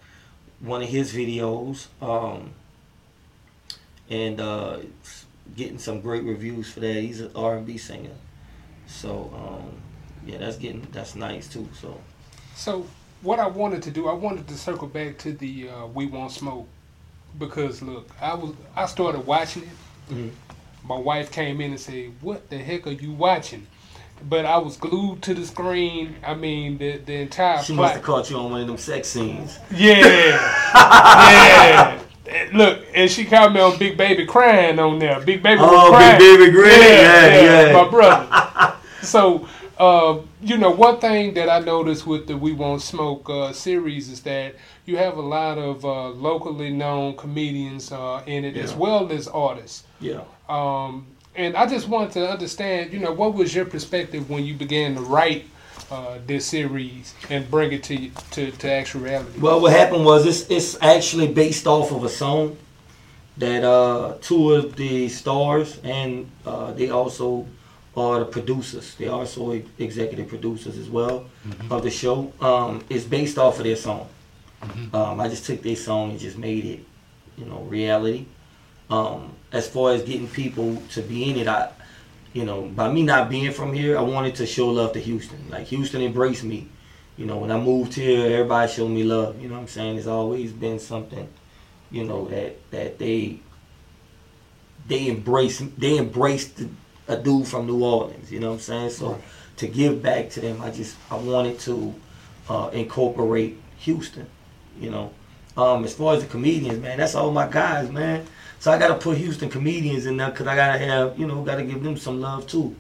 one 0.61 0.83
of 0.83 0.89
his 0.89 1.13
videos, 1.13 1.87
um, 2.03 2.51
and 4.11 4.41
uh, 4.41 4.81
getting 5.57 5.79
some 5.79 6.03
great 6.03 6.25
reviews 6.25 6.71
for 6.71 6.81
that. 6.81 6.95
He's 6.97 7.23
an 7.23 7.31
R&B 7.35 7.79
singer, 7.79 8.15
so 8.87 9.33
um, 9.35 9.81
yeah, 10.27 10.37
that's 10.37 10.59
getting 10.59 10.87
that's 10.93 11.15
nice 11.15 11.49
too. 11.49 11.69
So. 11.81 11.99
So 12.55 12.87
what 13.23 13.39
I 13.39 13.47
wanted 13.47 13.85
to 13.85 13.93
do, 13.93 14.09
I 14.09 14.13
wanted 14.13 14.49
to 14.49 14.55
circle 14.55 14.89
back 14.89 15.17
to 15.19 15.33
the 15.33 15.69
uh, 15.69 15.87
We 15.87 16.07
Won't 16.07 16.33
Smoke 16.33 16.67
because 17.39 17.83
look, 17.83 18.09
I 18.21 18.35
was 18.35 18.53
I 18.77 18.87
started 18.87 19.27
watching 19.27 19.63
it. 19.63 20.15
Mhm. 20.15 20.31
My 20.85 20.97
wife 20.97 21.31
came 21.31 21.61
in 21.61 21.73
and 21.73 21.81
said, 21.81 22.13
"What 22.21 22.49
the 22.51 22.59
heck 22.59 22.87
are 22.87 22.93
you 22.93 23.13
watching?" 23.13 23.67
But 24.29 24.45
I 24.47 24.59
was 24.59 24.77
glued 24.77 25.23
to 25.23 25.35
the 25.35 25.45
screen. 25.47 26.17
I 26.27 26.35
mean, 26.35 26.79
the 26.79 26.99
the 26.99 27.15
entire 27.17 27.63
She 27.63 27.75
plot. 27.75 27.83
must 27.85 27.95
have 27.97 28.03
caught 28.05 28.31
you 28.31 28.37
on 28.39 28.51
one 28.51 28.61
of 28.63 28.67
them 28.67 28.79
sex 28.79 29.09
scenes. 29.09 29.59
Yeah, 29.71 29.99
yeah. 30.75 31.99
Look, 32.53 32.81
and 32.95 33.11
she 33.11 33.25
caught 33.25 33.53
me 33.53 33.61
on 33.61 33.79
Big 33.79 33.97
Baby 33.97 34.27
crying 34.27 34.79
on 34.79 34.99
there. 34.99 35.19
Big 35.21 35.43
Baby 35.43 35.61
was 35.61 35.71
Oh, 35.73 35.91
Big 35.91 35.99
crying. 35.99 36.19
Baby 36.19 36.51
Green. 36.53 36.69
Yeah, 36.81 37.67
yeah. 37.67 37.73
my 37.73 37.89
brother. 37.89 38.75
so, 39.03 39.49
uh, 39.79 40.21
you 40.43 40.59
know, 40.59 40.71
one 40.71 40.99
thing 40.99 41.35
that 41.35 41.49
I 41.49 41.61
noticed 41.61 42.07
with 42.07 42.27
the 42.27 42.37
We 42.37 42.53
Won't 42.53 42.83
Smoke 42.83 43.31
uh, 43.31 43.53
series 43.53 44.09
is 44.09 44.23
that 44.23 44.57
you 44.87 44.97
have 44.97 45.17
a 45.17 45.23
lot 45.23 45.59
of 45.59 45.85
uh, 45.85 46.09
locally 46.09 46.71
known 46.71 47.17
comedians 47.17 47.93
uh, 47.93 48.23
in 48.27 48.45
it 48.45 48.57
as 48.57 48.75
well 48.75 49.11
as 49.13 49.29
artists. 49.29 49.85
Yeah. 50.01 50.23
Um, 50.49 51.07
and 51.37 51.57
I 51.57 51.67
just 51.67 51.89
wanted 51.89 52.13
to 52.15 52.29
understand, 52.29 52.93
you 52.93 52.99
know, 52.99 53.13
what 53.13 53.35
was 53.35 53.55
your 53.55 53.65
perspective 53.65 54.29
when 54.29 54.45
you 54.45 54.55
began 54.55 54.97
to 54.97 55.01
write 55.03 55.47
uh, 55.91 56.19
this 56.27 56.47
series 56.47 57.15
and 57.31 57.49
bring 57.51 57.73
it 57.73 57.85
to 57.85 58.11
to, 58.33 58.51
to 58.51 58.71
actuality? 58.71 59.39
Well, 59.39 59.61
what 59.61 59.73
happened 59.73 60.05
was 60.05 60.27
it's 60.27 60.51
it's 60.51 60.83
actually 60.83 61.29
based 61.29 61.67
off 61.67 61.93
of 61.93 62.03
a 62.03 62.09
song 62.09 62.57
that 63.37 63.63
uh, 63.63 64.15
two 64.21 64.53
of 64.53 64.75
the 64.75 65.09
stars 65.09 65.79
and 65.85 66.29
uh, 66.45 66.73
they 66.73 66.91
also 66.91 67.47
are 67.99 68.21
the 68.21 68.25
producers. 68.25 68.95
They 68.95 69.07
are 69.09 69.21
also 69.21 69.61
executive 69.79 70.29
producers 70.29 70.79
as 70.79 70.89
well 70.89 71.27
of 71.71 71.83
the 71.83 71.91
show. 71.91 72.33
Um, 72.41 72.85
it's 72.89 73.05
based 73.05 73.39
off 73.39 73.59
of 73.59 73.65
their 73.65 73.77
song. 73.77 74.09
Um, 74.93 75.21
I 75.21 75.29
just 75.29 75.47
took 75.47 75.63
their 75.63 75.77
song 75.77 76.11
and 76.11 76.19
just 76.19 76.37
made 76.39 76.65
it, 76.65 76.81
you 77.37 77.45
know, 77.45 77.61
reality. 77.61 78.27
Um, 78.91 79.33
as 79.53 79.69
far 79.69 79.93
as 79.93 80.03
getting 80.03 80.29
people 80.29 80.83
to 80.91 81.03
be 81.03 81.31
in 81.31 81.37
it, 81.37 81.49
I, 81.49 81.71
you 82.33 82.45
know, 82.45 82.63
by 82.63 82.91
me 82.91 83.03
not 83.03 83.29
being 83.31 83.53
from 83.53 83.73
here, 83.73 83.97
I 83.99 84.03
wanted 84.03 84.35
to 84.37 84.47
show 84.47 84.69
love 84.69 84.93
to 84.95 85.01
Houston. 85.01 85.39
Like 85.51 85.67
Houston 85.69 86.03
embraced 86.03 86.45
me. 86.45 86.69
You 87.17 87.27
know, 87.27 87.39
when 87.39 87.51
I 87.51 87.59
moved 87.59 87.95
here, 87.95 88.33
everybody 88.33 88.71
showed 88.71 88.89
me 88.89 89.03
love. 89.03 89.41
You 89.41 89.49
know 89.49 89.55
what 89.55 89.63
I'm 89.63 89.69
saying? 89.69 89.97
It's 89.97 90.07
always 90.07 90.53
been 90.53 90.79
something, 90.79 91.29
you 91.91 92.05
know, 92.05 92.29
that 92.29 92.71
that 92.71 92.99
they 92.99 93.41
they 94.87 95.09
embrace 95.09 95.63
they 95.77 95.99
embraced 95.99 96.63
a 97.09 97.17
dude 97.17 97.47
from 97.47 97.67
New 97.67 97.83
Orleans. 97.83 98.31
You 98.31 98.41
know 98.41 98.49
what 98.49 98.55
I'm 98.55 98.61
saying? 98.61 98.91
So 98.91 99.13
Right. 99.13 99.21
to 99.57 99.67
give 99.69 100.03
back 100.03 100.31
to 100.31 100.41
them, 100.41 100.61
I 100.63 100.71
just 100.71 100.97
I 101.11 101.17
wanted 101.17 101.59
to 101.61 101.95
uh, 102.49 102.71
incorporate 102.73 103.59
Houston. 103.79 104.27
You 104.81 104.91
know, 104.91 105.11
um, 105.57 105.85
as 105.85 105.95
far 105.95 106.15
as 106.15 106.23
the 106.23 106.29
comedians, 106.29 106.79
man, 106.81 106.99
that's 106.99 107.15
all 107.15 107.31
my 107.33 107.49
guys, 107.49 107.91
man. 107.91 108.27
So 108.61 108.71
I 108.73 108.79
got 108.79 108.89
to 108.89 108.95
put 108.95 109.19
Houston 109.19 109.49
comedians 109.49 110.07
in 110.07 110.17
there 110.17 110.31
because 110.31 110.47
I 110.47 110.55
gotta 110.57 110.79
have 110.79 111.19
you 111.19 111.27
know 111.27 111.43
got 111.43 111.57
to 111.57 111.65
give 111.65 111.83
them 111.83 111.97
some 111.97 112.21
love 112.21 112.47
too. 112.47 112.75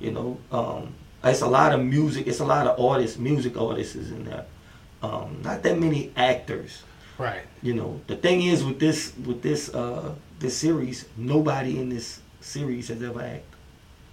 You 0.00 0.12
know, 0.12 0.38
um, 0.52 0.94
it's 1.24 1.42
a 1.42 1.46
lot 1.48 1.72
of 1.74 1.80
music. 1.84 2.26
It's 2.26 2.40
a 2.40 2.44
lot 2.44 2.66
of 2.66 2.78
artists, 2.80 3.18
music 3.18 3.56
artists 3.60 3.94
is 3.96 4.10
in 4.10 4.24
there. 4.24 4.46
Um, 5.02 5.40
not 5.42 5.62
that 5.62 5.78
many 5.78 6.12
actors 6.16 6.82
Right. 7.18 7.40
you 7.62 7.72
know 7.74 8.00
the 8.06 8.16
thing 8.16 8.42
is 8.42 8.62
with 8.64 8.78
this 8.78 9.12
with 9.26 9.40
this 9.42 9.72
uh 9.74 10.14
this 10.38 10.56
series 10.56 11.06
nobody 11.16 11.78
in 11.78 11.88
this 11.88 12.20
series 12.40 12.88
has 12.88 13.02
ever 13.02 13.20
acted 13.22 13.49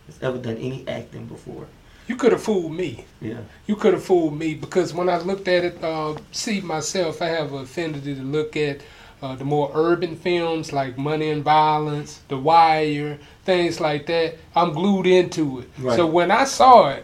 has 0.08 0.18
ever 0.22 0.38
done 0.38 0.58
any 0.58 0.84
acting 0.88 1.26
before 1.26 1.68
You 2.08 2.16
could 2.16 2.32
have 2.32 2.42
fooled 2.44 2.72
me. 2.72 3.06
yeah 3.22 3.42
You 3.68 3.76
could 3.76 3.94
have 3.94 4.04
fooled 4.04 4.38
me 4.38 4.54
because 4.56 4.94
when 4.94 5.10
I 5.10 5.18
looked 5.20 5.48
at 5.48 5.64
it, 5.64 5.84
uh, 5.84 6.16
see 6.32 6.62
myself, 6.62 7.22
I 7.22 7.28
have 7.28 7.54
an 7.54 7.62
affinity 7.64 8.16
to 8.16 8.22
look 8.22 8.56
at 8.56 8.82
uh, 9.22 9.36
the 9.36 9.44
more 9.44 9.72
urban 9.74 10.16
films 10.16 10.72
like 10.72 10.98
Money 10.98 11.30
and 11.32 11.44
Violence, 11.44 12.22
The 12.28 12.38
Wire, 12.38 13.18
things 13.46 13.80
like 13.80 14.06
that. 14.06 14.36
I'm 14.56 14.74
glued 14.74 15.08
into 15.08 15.60
it. 15.62 15.70
Right. 15.80 15.96
So 15.96 16.06
when 16.06 16.30
I 16.32 16.46
saw 16.46 16.90
it, 16.90 17.04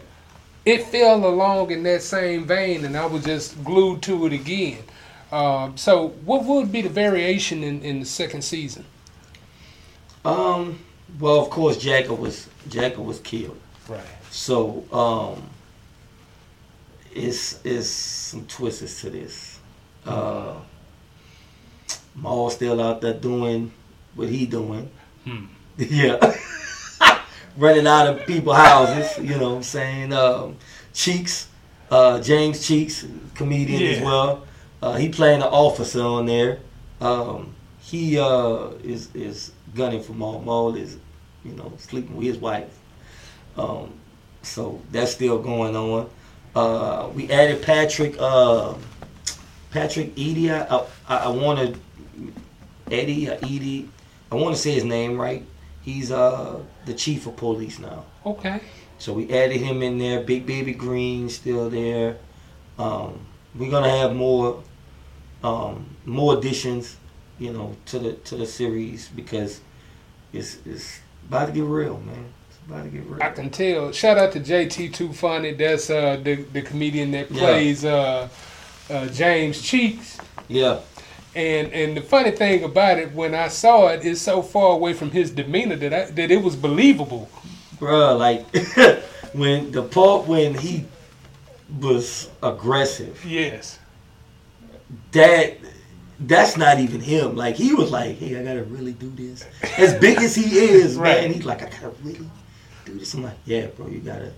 it 0.64 0.84
fell 0.84 1.26
along 1.26 1.72
in 1.72 1.82
that 1.82 2.02
same 2.02 2.46
vein, 2.46 2.84
and 2.84 2.96
I 2.96 3.04
was 3.06 3.24
just 3.24 3.62
glued 3.64 4.00
to 4.02 4.26
it 4.26 4.32
again. 4.32 4.78
Um, 5.32 5.76
so 5.76 6.10
what 6.24 6.44
would 6.44 6.70
be 6.70 6.82
the 6.82 6.88
variation 6.88 7.64
in, 7.64 7.82
in 7.82 7.98
the 8.00 8.06
second 8.06 8.42
season? 8.42 8.84
um 10.24 10.78
well 11.20 11.40
of 11.40 11.50
course 11.50 11.76
Jacka 11.76 12.12
was 12.14 12.48
Jacka 12.68 13.00
was 13.00 13.20
killed 13.20 13.58
Right. 13.88 14.00
so 14.30 14.84
um 14.92 15.42
it's 17.12 17.60
it's 17.64 17.88
some 17.88 18.46
twists 18.46 19.00
to 19.02 19.10
this 19.10 19.58
uh 20.06 20.54
Maul 22.16 22.50
still 22.50 22.80
out 22.80 23.00
there 23.00 23.14
doing 23.14 23.72
what 24.14 24.28
he 24.28 24.46
doing 24.46 24.90
Hmm. 25.24 25.46
Yeah. 25.78 26.36
Running 27.56 27.86
out 27.86 28.08
of 28.08 28.26
people's 28.26 28.56
houses, 28.56 29.16
you 29.24 29.36
know 29.38 29.50
what 29.50 29.56
I'm 29.58 29.62
saying? 29.62 30.12
Um, 30.12 30.56
Cheeks, 30.92 31.46
uh, 31.90 32.20
James 32.20 32.66
Cheeks, 32.66 33.06
comedian 33.34 33.80
as 33.82 34.02
well. 34.02 34.44
Uh, 34.82 34.94
he 34.94 35.08
playing 35.08 35.40
an 35.40 35.48
officer 35.48 36.02
on 36.02 36.26
there. 36.26 36.58
Um, 37.00 37.54
he 37.80 38.18
uh, 38.18 38.70
is 38.82 39.08
is 39.14 39.52
gunning 39.74 40.02
for 40.02 40.12
Maul. 40.14 40.40
Maul 40.42 40.74
is, 40.76 40.98
you 41.44 41.52
know, 41.52 41.72
sleeping 41.78 42.16
with 42.16 42.26
his 42.26 42.38
wife. 42.38 42.78
Um, 43.56 43.92
so 44.42 44.80
that's 44.90 45.12
still 45.12 45.38
going 45.38 45.76
on. 45.76 46.10
Uh, 46.54 47.10
we 47.14 47.30
added 47.30 47.62
Patrick 47.62 48.16
uh, 48.18 48.74
Patrick 49.70 50.12
Edie. 50.12 50.50
I, 50.50 50.64
I, 51.08 51.16
I 51.16 51.28
want 51.28 51.58
to 51.58 51.78
Eddie 52.90 53.28
or 53.28 53.34
Edie. 53.42 53.88
I 54.30 54.36
want 54.36 54.54
to 54.54 54.60
say 54.60 54.72
his 54.72 54.84
name 54.84 55.20
right. 55.20 55.44
He's 55.82 56.10
uh 56.10 56.60
the 56.86 56.94
chief 56.94 57.26
of 57.26 57.36
police 57.36 57.78
now. 57.78 58.04
Okay. 58.24 58.60
So 58.98 59.12
we 59.12 59.30
added 59.30 59.60
him 59.60 59.82
in 59.82 59.98
there. 59.98 60.20
Big 60.22 60.46
Baby 60.46 60.72
Green 60.72 61.28
still 61.28 61.68
there. 61.68 62.16
Um, 62.78 63.26
we're 63.54 63.70
gonna 63.70 63.90
have 63.90 64.14
more 64.14 64.62
um, 65.42 65.96
more 66.06 66.38
additions, 66.38 66.96
you 67.38 67.52
know, 67.52 67.76
to 67.86 67.98
the 67.98 68.12
to 68.14 68.36
the 68.36 68.46
series 68.46 69.08
because 69.08 69.60
it's 70.32 70.58
it's 70.64 71.00
about 71.28 71.46
to 71.46 71.52
get 71.52 71.64
real, 71.64 71.98
man. 72.00 72.24
It's 72.48 72.58
about 72.66 72.84
to 72.84 72.88
get 72.90 73.04
real. 73.06 73.22
I 73.22 73.30
can 73.30 73.50
tell. 73.50 73.92
Shout 73.92 74.18
out 74.18 74.32
to 74.32 74.40
JT 74.40 74.92
Too 74.92 75.12
Funny. 75.12 75.52
That's 75.52 75.90
uh, 75.90 76.18
the 76.22 76.36
the 76.52 76.62
comedian 76.62 77.10
that 77.12 77.30
Yeah. 77.30 77.40
plays 77.40 77.84
uh, 77.84 78.28
uh, 78.90 79.06
James 79.08 79.60
Cheeks. 79.62 80.18
yeah, 80.48 80.78
And 81.34 81.72
and 81.72 81.96
the 81.96 82.02
funny 82.02 82.30
thing 82.30 82.64
about 82.64 82.98
it, 82.98 83.12
when 83.12 83.34
I 83.34 83.48
saw 83.48 83.88
it, 83.88 84.04
it's 84.04 84.20
so 84.20 84.42
far 84.42 84.72
away 84.72 84.92
from 84.92 85.10
his 85.10 85.30
demeanor 85.30 85.76
that 85.76 85.92
I, 85.92 86.04
that 86.10 86.30
it 86.30 86.42
was 86.42 86.56
believable. 86.56 87.28
bruh, 87.78 88.18
like 88.18 88.44
when 89.34 89.70
the 89.72 89.82
part 89.82 90.26
when 90.26 90.54
he 90.54 90.84
was 91.80 92.28
aggressive, 92.42 93.24
Yes. 93.24 93.78
that 95.12 95.56
that's 96.20 96.56
not 96.56 96.78
even 96.78 97.00
him. 97.00 97.36
Like 97.36 97.56
he 97.56 97.74
was 97.74 97.90
like, 97.90 98.18
"Hey, 98.18 98.38
I 98.38 98.44
gotta 98.44 98.64
really 98.64 98.92
do 98.92 99.10
this." 99.10 99.44
As 99.78 99.94
big 99.94 100.18
as 100.18 100.34
he 100.34 100.58
is, 100.58 100.96
Right. 100.96 101.22
man, 101.22 101.32
he's 101.32 101.44
like, 101.44 101.62
"I 101.62 101.66
gotta 101.70 101.92
really 102.02 102.28
do 102.84 102.98
this." 102.98 103.14
I'm 103.14 103.22
like, 103.24 103.36
"Yeah, 103.44 103.66
bro, 103.66 103.88
you 103.88 103.98
gotta." 104.00 104.32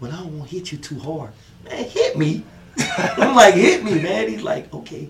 Well, 0.00 0.12
I 0.12 0.16
don't 0.16 0.38
want 0.38 0.50
to 0.50 0.56
hit 0.56 0.72
you 0.72 0.78
too 0.78 0.98
hard, 0.98 1.30
man. 1.64 1.84
Hit 1.84 2.16
me. 2.16 2.42
I'm 2.96 3.34
like, 3.34 3.54
"Hit 3.54 3.84
me, 3.84 4.00
man." 4.00 4.28
He's 4.28 4.42
like, 4.42 4.72
"Okay," 4.72 5.08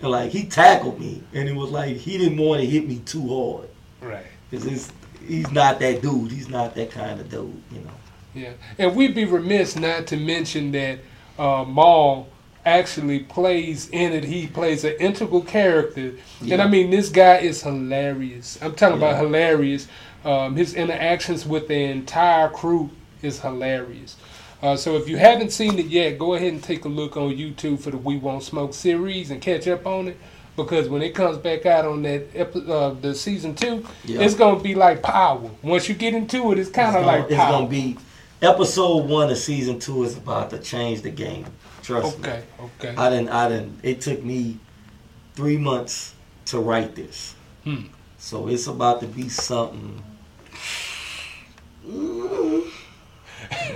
and 0.00 0.10
like 0.10 0.30
he 0.30 0.44
tackled 0.46 0.98
me, 0.98 1.22
and 1.32 1.48
it 1.48 1.54
was 1.54 1.70
like 1.70 1.96
he 1.96 2.18
didn't 2.18 2.38
want 2.38 2.60
to 2.60 2.66
hit 2.66 2.88
me 2.88 2.98
too 3.06 3.26
hard 3.28 3.68
Right. 4.00 4.26
because 4.50 4.90
he's 5.26 5.50
not 5.52 5.78
that 5.80 6.02
dude. 6.02 6.32
He's 6.32 6.48
not 6.48 6.74
that 6.74 6.90
kind 6.90 7.20
of 7.20 7.30
dude, 7.30 7.62
you 7.72 7.80
know. 7.80 7.90
Yeah. 8.34 8.52
And 8.78 8.94
we'd 8.94 9.14
be 9.14 9.24
remiss 9.24 9.76
not 9.76 10.06
to 10.08 10.16
mention 10.16 10.70
that 10.72 10.98
uh, 11.38 11.64
Mal 11.64 12.28
actually 12.66 13.20
plays 13.20 13.88
in 13.90 14.12
it. 14.12 14.24
He 14.24 14.48
plays 14.48 14.84
an 14.84 14.94
integral 14.98 15.40
character. 15.42 16.12
And 16.50 16.60
I 16.60 16.66
mean, 16.66 16.90
this 16.90 17.08
guy 17.08 17.36
is 17.38 17.62
hilarious. 17.62 18.58
I'm 18.60 18.74
talking 18.74 18.98
about 18.98 19.16
hilarious. 19.16 19.86
Um, 20.24 20.56
his 20.56 20.74
interactions 20.74 21.46
with 21.46 21.68
the 21.68 21.78
entire 21.78 22.48
crew 22.48 22.90
is 23.22 23.40
hilarious. 23.40 24.16
Uh, 24.62 24.76
so 24.76 24.96
if 24.96 25.08
you 25.08 25.16
haven't 25.16 25.52
seen 25.52 25.78
it 25.78 25.86
yet, 25.86 26.18
go 26.18 26.34
ahead 26.34 26.52
and 26.52 26.62
take 26.62 26.84
a 26.84 26.88
look 26.88 27.16
on 27.16 27.30
YouTube 27.30 27.78
for 27.78 27.90
the 27.92 27.98
We 27.98 28.16
Won't 28.16 28.42
Smoke 28.42 28.74
series 28.74 29.30
and 29.30 29.40
catch 29.40 29.68
up 29.68 29.86
on 29.86 30.08
it. 30.08 30.16
Because 30.56 30.88
when 30.88 31.02
it 31.02 31.14
comes 31.14 31.36
back 31.36 31.66
out 31.66 31.84
on 31.84 32.02
that 32.02 32.28
epi- 32.34 32.64
uh, 32.66 32.90
the 33.00 33.14
season 33.14 33.54
two, 33.54 33.84
Yeah. 34.06 34.22
it's 34.22 34.34
gonna 34.34 34.58
be 34.58 34.74
like 34.74 35.02
Power. 35.02 35.50
Once 35.62 35.86
you 35.88 35.94
get 35.94 36.14
into 36.14 36.50
it, 36.50 36.58
it's 36.58 36.70
kind 36.70 36.96
of 36.96 37.04
like 37.04 37.24
it's 37.26 37.36
gonna 37.36 37.66
be 37.66 37.98
episode 38.40 39.06
one 39.06 39.30
of 39.30 39.36
season 39.36 39.78
two 39.78 40.02
is 40.04 40.16
about 40.16 40.48
to 40.50 40.58
change 40.58 41.02
the 41.02 41.10
game. 41.10 41.44
Trust 41.86 42.18
me. 42.18 42.28
Okay, 42.28 42.42
okay. 42.60 42.94
I 42.96 43.10
didn't. 43.10 43.28
I 43.28 43.48
didn't. 43.48 43.78
It 43.84 44.00
took 44.00 44.22
me 44.24 44.58
three 45.34 45.56
months 45.56 46.14
to 46.46 46.58
write 46.58 46.94
this, 46.96 47.34
Hmm. 47.64 47.84
so 48.18 48.48
it's 48.48 48.66
about 48.66 49.00
to 49.02 49.06
be 49.06 49.28
something. 49.28 50.02
Mm. 51.86 52.70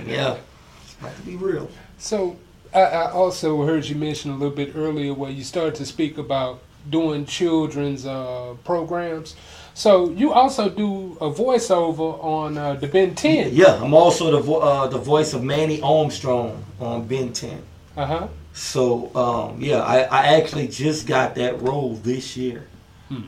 Yeah, 0.05 0.37
it's 0.83 0.95
about 0.99 1.15
to 1.15 1.21
be 1.21 1.35
real. 1.37 1.69
So 1.97 2.35
I, 2.73 2.81
I 2.81 3.11
also 3.11 3.63
heard 3.65 3.85
you 3.85 3.95
mention 3.95 4.31
a 4.31 4.33
little 4.33 4.55
bit 4.55 4.75
earlier 4.75 5.13
where 5.13 5.31
you 5.31 5.43
started 5.43 5.75
to 5.75 5.85
speak 5.85 6.17
about 6.17 6.59
doing 6.89 7.25
children's 7.25 8.05
uh, 8.05 8.55
programs. 8.65 9.35
So 9.73 10.09
you 10.09 10.33
also 10.33 10.67
do 10.69 11.13
a 11.21 11.29
voiceover 11.31 12.21
on 12.23 12.57
uh, 12.57 12.73
the 12.73 12.87
Ben 12.87 13.15
10. 13.15 13.51
Yeah, 13.53 13.81
I'm 13.81 13.93
also 13.93 14.31
the 14.31 14.39
vo- 14.39 14.59
uh, 14.59 14.87
the 14.87 14.97
voice 14.97 15.33
of 15.33 15.43
Manny 15.43 15.79
Armstrong 15.81 16.65
on 16.79 17.05
Ben 17.07 17.31
10. 17.31 17.61
Uh 17.97 18.05
huh. 18.05 18.27
So 18.53 19.13
um, 19.15 19.61
yeah, 19.61 19.81
I, 19.81 20.01
I 20.03 20.25
actually 20.37 20.67
just 20.67 21.07
got 21.07 21.35
that 21.35 21.61
role 21.61 21.95
this 21.95 22.35
year 22.37 22.67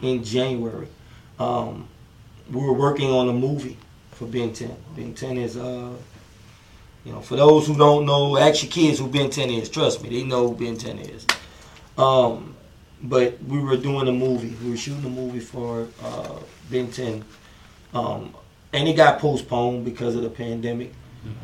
in 0.02 0.24
January. 0.24 0.88
Um, 1.40 1.88
we 2.52 2.62
were 2.62 2.74
working 2.74 3.10
on 3.10 3.30
a 3.30 3.34
movie 3.34 3.78
for 4.12 4.26
Ben 4.26 4.54
10. 4.54 4.76
Ben 4.96 5.14
10 5.14 5.38
is 5.38 5.58
uh, 5.58 5.92
you 7.04 7.12
know, 7.12 7.22
for 7.22 7.36
those 7.36 7.68
who 7.68 7.76
don't 7.76 8.06
know, 8.06 8.38
actually 8.38 8.70
kids 8.70 9.00
who 9.00 9.08
Ben 9.08 9.30
10 9.30 9.50
is. 9.50 9.70
Trust 9.70 10.02
me, 10.04 10.10
they 10.10 10.24
know 10.24 10.50
who 10.50 10.56
Ben 10.56 10.78
10 10.78 11.00
is. 11.00 11.26
Um, 11.98 12.56
but 13.02 13.42
we 13.44 13.60
were 13.60 13.76
doing 13.76 14.08
a 14.08 14.12
movie. 14.12 14.56
We 14.64 14.72
were 14.72 14.78
shooting 14.78 15.04
a 15.04 15.10
movie 15.10 15.42
for 15.42 15.88
uh, 16.02 16.40
Ben 16.72 16.90
10, 16.90 17.26
um, 17.94 18.34
and 18.72 18.88
it 18.88 18.94
got 18.94 19.20
postponed 19.20 19.84
because 19.84 20.16
of 20.16 20.24
the 20.24 20.30
pandemic. 20.30 20.94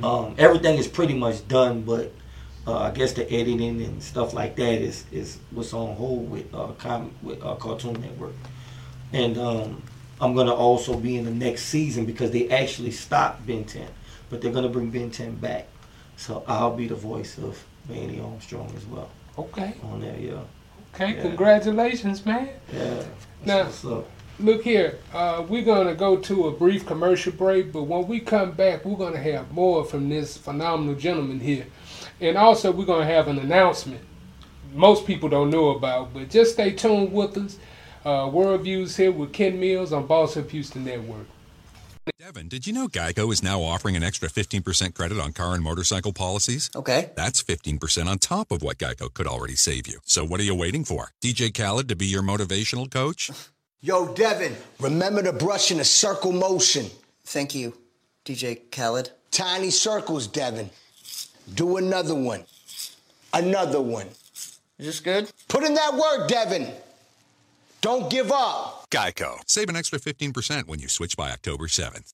Um, 0.03 0.35
everything 0.37 0.77
is 0.77 0.87
pretty 0.87 1.13
much 1.13 1.45
done, 1.47 1.81
but 1.83 2.13
uh, 2.69 2.77
I 2.79 2.91
guess 2.91 3.13
the 3.13 3.25
editing 3.31 3.81
and 3.81 4.01
stuff 4.01 4.33
like 4.33 4.55
that 4.57 4.81
is 4.81 5.05
is 5.11 5.37
what's 5.51 5.73
on 5.73 5.95
hold 5.95 6.29
with 6.29 6.53
uh, 6.53 6.67
com- 6.77 7.11
with 7.23 7.43
uh, 7.43 7.55
Cartoon 7.55 7.93
Network. 8.01 8.33
And 9.11 9.37
um, 9.37 9.81
I'm 10.21 10.35
gonna 10.35 10.53
also 10.53 10.95
be 10.97 11.17
in 11.17 11.25
the 11.25 11.31
next 11.31 11.63
season 11.65 12.05
because 12.05 12.31
they 12.31 12.49
actually 12.49 12.91
stopped 12.91 13.45
Ben 13.47 13.63
10, 13.63 13.87
but 14.29 14.41
they're 14.41 14.51
gonna 14.51 14.69
bring 14.69 14.89
Ben 14.91 15.09
10 15.11 15.35
back. 15.35 15.67
So 16.17 16.43
I'll 16.47 16.75
be 16.75 16.87
the 16.87 16.95
voice 16.95 17.37
of 17.37 17.63
Manny 17.87 18.19
Armstrong 18.19 18.71
as 18.75 18.85
well 18.85 19.09
Okay. 19.37 19.73
on 19.83 20.01
there. 20.01 20.17
Yeah, 20.19 20.41
Okay. 20.93 21.15
Yeah. 21.15 21.21
Congratulations, 21.21 22.25
man. 22.25 22.49
yeah. 22.73 23.03
That's 23.45 23.83
Now-. 23.83 24.03
Look 24.41 24.63
here, 24.63 24.97
uh, 25.13 25.43
we're 25.49 25.65
going 25.65 25.87
to 25.87 25.95
go 25.95 26.15
to 26.15 26.47
a 26.47 26.51
brief 26.51 26.85
commercial 26.85 27.33
break, 27.33 27.73
but 27.73 27.83
when 27.83 28.07
we 28.07 28.21
come 28.21 28.51
back, 28.53 28.85
we're 28.85 28.95
going 28.95 29.11
to 29.11 29.19
have 29.33 29.51
more 29.51 29.83
from 29.83 30.07
this 30.07 30.37
phenomenal 30.37 30.95
gentleman 30.95 31.41
here. 31.41 31.65
And 32.21 32.37
also, 32.37 32.71
we're 32.71 32.85
going 32.85 33.07
to 33.07 33.13
have 33.13 33.27
an 33.27 33.39
announcement 33.39 34.01
most 34.73 35.05
people 35.05 35.29
don't 35.29 35.49
know 35.49 35.69
about, 35.69 36.13
but 36.13 36.29
just 36.29 36.53
stay 36.53 36.71
tuned 36.71 37.11
with 37.11 37.37
us. 37.37 37.57
Uh, 38.05 38.29
World 38.31 38.61
Views 38.61 38.95
here 38.95 39.11
with 39.11 39.33
Ken 39.33 39.59
Mills 39.59 39.91
on 39.91 40.07
Boss 40.07 40.37
Up 40.37 40.49
Houston 40.51 40.85
Network. 40.85 41.27
Devin, 42.17 42.47
did 42.47 42.65
you 42.65 42.73
know 42.73 42.87
Geico 42.87 43.31
is 43.31 43.43
now 43.43 43.61
offering 43.61 43.95
an 43.95 44.03
extra 44.03 44.29
15% 44.29 44.95
credit 44.95 45.19
on 45.19 45.31
car 45.31 45.53
and 45.53 45.63
motorcycle 45.63 46.11
policies? 46.11 46.69
Okay. 46.75 47.11
That's 47.15 47.43
15% 47.43 48.07
on 48.07 48.17
top 48.17 48.51
of 48.51 48.63
what 48.63 48.77
Geico 48.77 49.13
could 49.13 49.27
already 49.27 49.55
save 49.55 49.87
you. 49.87 49.99
So 50.05 50.25
what 50.25 50.39
are 50.39 50.43
you 50.43 50.55
waiting 50.55 50.83
for? 50.83 51.11
DJ 51.21 51.53
Khaled 51.53 51.87
to 51.89 51.95
be 51.95 52.07
your 52.07 52.23
motivational 52.23 52.89
coach? 52.89 53.29
Yo, 53.81 54.13
Devin, 54.13 54.55
remember 54.79 55.23
to 55.23 55.31
brush 55.31 55.71
in 55.71 55.79
a 55.79 55.85
circle 55.85 56.33
motion. 56.33 56.87
Thank 57.23 57.55
you, 57.55 57.77
DJ 58.25 58.59
Khaled. 58.71 59.11
Tiny 59.31 59.69
circles, 59.69 60.27
Devin. 60.27 60.69
Do 61.55 61.77
another 61.77 62.15
one. 62.15 62.45
Another 63.33 63.81
one. 63.81 64.07
Is 64.77 64.85
this 64.85 64.99
good? 64.99 65.31
Put 65.47 65.63
in 65.63 65.73
that 65.73 65.93
work, 65.93 66.27
Devin. 66.27 66.71
Don't 67.81 68.09
give 68.09 68.31
up. 68.31 68.87
Geico. 68.89 69.39
Save 69.45 69.69
an 69.69 69.75
extra 69.75 69.99
15% 69.99 70.67
when 70.67 70.79
you 70.79 70.87
switch 70.87 71.15
by 71.15 71.31
October 71.31 71.67
7th. 71.67 72.13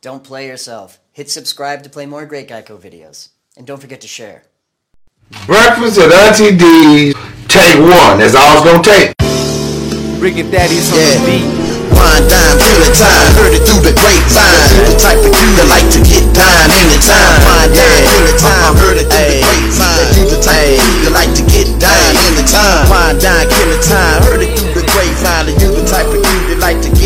Don't 0.00 0.22
play 0.22 0.46
yourself. 0.46 1.00
Hit 1.12 1.30
subscribe 1.30 1.82
to 1.82 1.90
play 1.90 2.06
more 2.06 2.26
great 2.26 2.48
Geico 2.48 2.78
videos. 2.78 3.30
And 3.56 3.66
don't 3.66 3.80
forget 3.80 4.00
to 4.02 4.08
share. 4.08 4.44
Breakfast 5.46 5.98
at 5.98 6.12
Auntie 6.12 6.56
D's. 6.56 7.14
Take 7.48 7.78
one. 7.78 8.18
That's 8.18 8.34
all 8.34 8.62
it's 8.62 8.64
gonna 8.64 8.82
take. 8.82 9.14
Ricky 10.20 10.48
Daddy's 10.50 10.92
on 10.92 10.98
Yeah. 10.98 11.18
the 11.18 11.26
beat. 11.26 11.65
Wine, 12.06 12.22
dime, 12.30 12.58
feeling 12.62 12.94
time, 12.94 13.34
heard 13.34 13.50
it 13.50 13.66
through 13.66 13.82
the 13.82 13.90
grapevine. 13.90 14.86
The 14.86 14.94
type 14.94 15.18
of 15.18 15.34
you 15.34 15.48
that 15.58 15.66
like 15.66 15.90
to 15.90 15.98
get 16.06 16.22
dime 16.30 16.70
anytime. 16.70 17.34
Wine, 17.42 17.74
dime, 17.74 18.06
feeling 18.06 18.38
time, 18.38 18.78
heard 18.78 18.94
it 18.94 19.10
through 19.10 19.34
the 19.34 19.42
grapevine. 19.42 20.14
You 20.14 20.22
the 20.30 20.38
type 20.38 20.70
of 20.70 20.78
you 20.86 20.94
that 21.02 21.14
like 21.18 21.34
to 21.34 21.42
get 21.50 21.66
dime 21.82 22.14
anytime. 22.30 22.86
Wine, 22.86 23.18
dime, 23.18 23.50
killing 23.50 23.82
time, 23.82 24.22
heard 24.22 24.38
it 24.38 24.54
through 24.54 24.78
the 24.78 24.86
grapevine. 24.86 25.50
You 25.58 25.68
the 25.74 25.82
type 25.82 26.06
of 26.06 26.25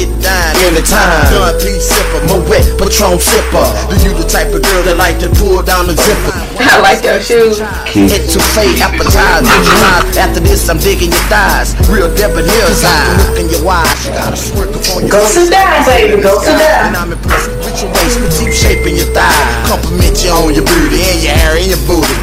get 0.00 0.08
dime 0.24 0.56
anytime. 0.64 1.28
Gun, 1.28 1.52
please 1.60 1.84
sipper, 1.84 2.20
Moet, 2.32 2.48
Patron 2.80 3.20
sipper. 3.20 3.68
Do 3.92 3.94
you 4.00 4.12
the 4.16 4.24
type 4.24 4.48
of 4.56 4.64
girl 4.64 4.82
that 4.88 4.96
like 4.96 5.20
to 5.20 5.28
pull 5.36 5.60
down 5.60 5.84
the 5.86 5.96
zipper? 5.96 6.32
I 6.56 6.80
like 6.80 7.04
your 7.04 7.20
shoes. 7.20 7.60
Head 7.60 8.24
to 8.32 8.40
fade, 8.56 8.80
appetize, 8.80 9.44
visualize. 9.44 10.16
After 10.16 10.40
this, 10.40 10.64
I'm 10.72 10.78
digging 10.80 11.12
your 11.12 11.26
thighs. 11.28 11.76
Real 11.92 12.08
debonair's 12.16 12.80
eyes. 12.80 13.20
Look 13.28 13.36
in 13.44 13.46
your 13.52 13.64
eyes. 13.68 13.98
You 14.06 14.12
got 14.16 14.32
a 14.32 14.38
smirk 14.40 14.72
up 14.72 14.84
on 14.96 15.00
your 15.04 15.12
Go 15.12 15.20
sit 15.28 15.50
down, 15.52 15.84
baby. 15.84 16.16
Go 16.22 16.40
sit 16.40 16.56
down. 16.56 16.94
and. 16.94 16.96
I'm 16.96 17.12
impressed 17.12 17.50
with 17.60 17.76
your 17.84 17.90
waist, 17.92 18.16
petite 18.24 18.54
shape 18.56 18.84
in 18.88 18.96
your 18.96 19.10
thigh. 19.12 19.36
Compliment 19.68 20.16
you 20.24 20.32
on 20.32 20.54
your 20.56 20.64
beauty 20.64 21.00
and 21.04 21.20
your 21.20 21.34
hair 21.36 21.52
and 21.60 21.68
your 21.68 21.82
booty. 21.84 22.16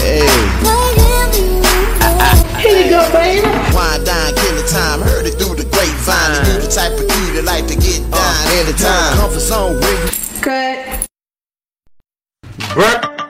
Hey, 0.00 0.24
Here 2.62 2.84
you 2.84 2.90
go, 2.90 3.02
baby. 3.12 3.42
wine, 3.74 4.04
dine, 4.04 4.32
killing 4.36 4.66
time. 4.70 5.01
Type 6.74 6.92
of 6.92 7.06
kid 7.06 7.36
that 7.36 7.44
like 7.44 7.66
to 7.66 7.76
get 7.76 8.00
uh, 8.12 8.16
down 8.16 8.66
anytime. 8.66 9.18
Comfort 9.18 9.40
zone 9.40 9.78
where 9.80 10.04
you 10.04 10.10
Cut. 10.40 11.06
Break. 12.74 13.21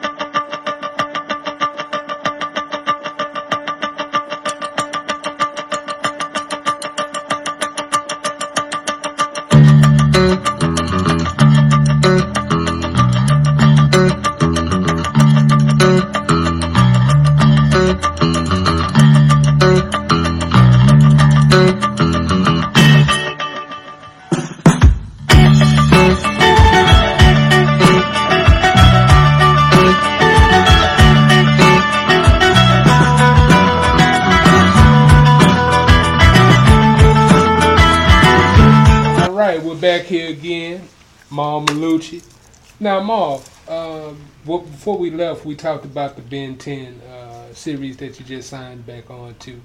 Now, 42.83 43.01
Mal, 43.01 43.41
um, 43.69 44.21
what, 44.45 44.65
before 44.65 44.99
we 44.99 45.13
left, 45.13 45.45
we 45.45 45.55
talked 45.55 45.85
about 45.85 46.17
the 46.17 46.23
Ben 46.23 46.59
10 46.59 47.01
uh, 47.01 47.55
series 47.55 47.97
that 47.99 48.19
you 48.19 48.27
just 48.27 48.51
signed 48.51 48.85
back 48.85 49.09
on 49.09 49.37
to. 49.37 49.61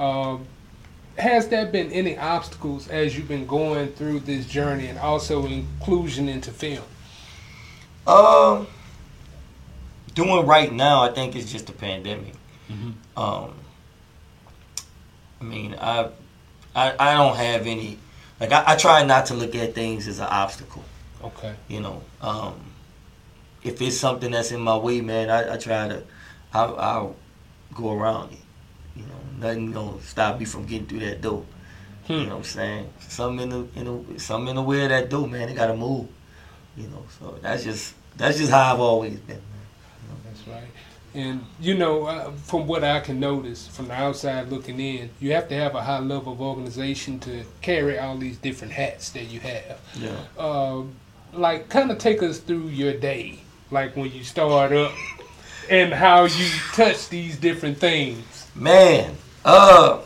Um, 0.00 0.46
has 1.18 1.48
there 1.48 1.66
been 1.66 1.90
any 1.90 2.16
obstacles 2.16 2.86
as 2.86 3.18
you've 3.18 3.26
been 3.26 3.48
going 3.48 3.88
through 3.94 4.20
this 4.20 4.46
journey 4.46 4.86
and 4.86 4.96
also 4.96 5.44
inclusion 5.44 6.28
into 6.28 6.52
film? 6.52 6.84
Um, 8.06 8.68
doing 10.14 10.46
right 10.46 10.72
now, 10.72 11.02
I 11.02 11.10
think 11.10 11.34
it's 11.34 11.50
just 11.50 11.66
the 11.66 11.72
pandemic. 11.72 12.34
Um, 13.16 13.54
I 15.40 15.44
mean, 15.44 15.74
I, 15.80 16.10
I, 16.76 16.94
I 16.96 17.14
don't 17.14 17.34
have 17.34 17.66
any. 17.66 17.98
Like, 18.38 18.52
I, 18.52 18.62
I 18.68 18.76
try 18.76 19.04
not 19.04 19.26
to 19.26 19.34
look 19.34 19.56
at 19.56 19.74
things 19.74 20.06
as 20.06 20.20
an 20.20 20.28
obstacle. 20.30 20.84
Okay. 21.22 21.54
You 21.68 21.80
know, 21.80 22.02
um, 22.20 22.54
if 23.62 23.80
it's 23.80 23.96
something 23.96 24.32
that's 24.32 24.52
in 24.52 24.60
my 24.60 24.76
way, 24.76 25.00
man, 25.00 25.30
I, 25.30 25.54
I 25.54 25.56
try 25.56 25.88
to, 25.88 26.02
I'll, 26.52 26.78
I'll 26.78 27.16
go 27.74 27.92
around 27.92 28.32
it. 28.32 28.38
You 28.96 29.02
know, 29.04 29.46
nothing 29.46 29.72
gonna 29.72 30.02
stop 30.02 30.38
me 30.38 30.44
from 30.44 30.66
getting 30.66 30.86
through 30.86 31.00
that 31.00 31.20
door. 31.22 31.44
You 32.08 32.24
know 32.24 32.30
what 32.30 32.36
I'm 32.38 32.44
saying? 32.44 32.88
Something 33.00 33.50
in 33.50 33.68
the, 33.74 33.80
in 33.80 34.12
the 34.12 34.20
something 34.20 34.50
in 34.50 34.56
the 34.56 34.62
way 34.62 34.82
of 34.82 34.90
that 34.90 35.08
door, 35.08 35.26
man. 35.26 35.48
It 35.48 35.54
gotta 35.54 35.76
move. 35.76 36.08
You 36.76 36.88
know, 36.88 37.04
so 37.18 37.38
that's 37.40 37.64
just 37.64 37.94
that's 38.16 38.38
just 38.38 38.50
how 38.50 38.74
I've 38.74 38.80
always 38.80 39.18
been. 39.20 39.40
That's 40.24 40.46
right. 40.48 40.68
And 41.14 41.44
you 41.60 41.74
know, 41.74 42.06
uh, 42.06 42.32
from 42.32 42.66
what 42.66 42.84
I 42.84 43.00
can 43.00 43.20
notice 43.20 43.66
from 43.68 43.88
the 43.88 43.94
outside 43.94 44.48
looking 44.48 44.80
in, 44.80 45.10
you 45.20 45.32
have 45.32 45.48
to 45.48 45.54
have 45.54 45.74
a 45.74 45.82
high 45.82 46.00
level 46.00 46.32
of 46.32 46.40
organization 46.40 47.18
to 47.20 47.44
carry 47.60 47.98
all 47.98 48.16
these 48.16 48.38
different 48.38 48.72
hats 48.72 49.10
that 49.10 49.24
you 49.24 49.40
have. 49.40 49.80
Yeah. 49.94 50.16
Uh, 50.36 50.82
like, 51.32 51.68
kind 51.68 51.90
of 51.90 51.98
take 51.98 52.22
us 52.22 52.38
through 52.38 52.68
your 52.68 52.94
day, 52.94 53.40
like 53.70 53.96
when 53.96 54.12
you 54.12 54.24
start 54.24 54.72
up, 54.72 54.92
and 55.70 55.92
how 55.92 56.24
you 56.24 56.48
touch 56.72 57.08
these 57.08 57.38
different 57.38 57.78
things. 57.78 58.46
Man, 58.54 59.16
uh, 59.44 60.00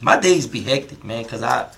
my 0.00 0.18
days 0.18 0.46
be 0.46 0.60
hectic, 0.60 1.04
man, 1.04 1.24
cause 1.24 1.42
I, 1.42 1.70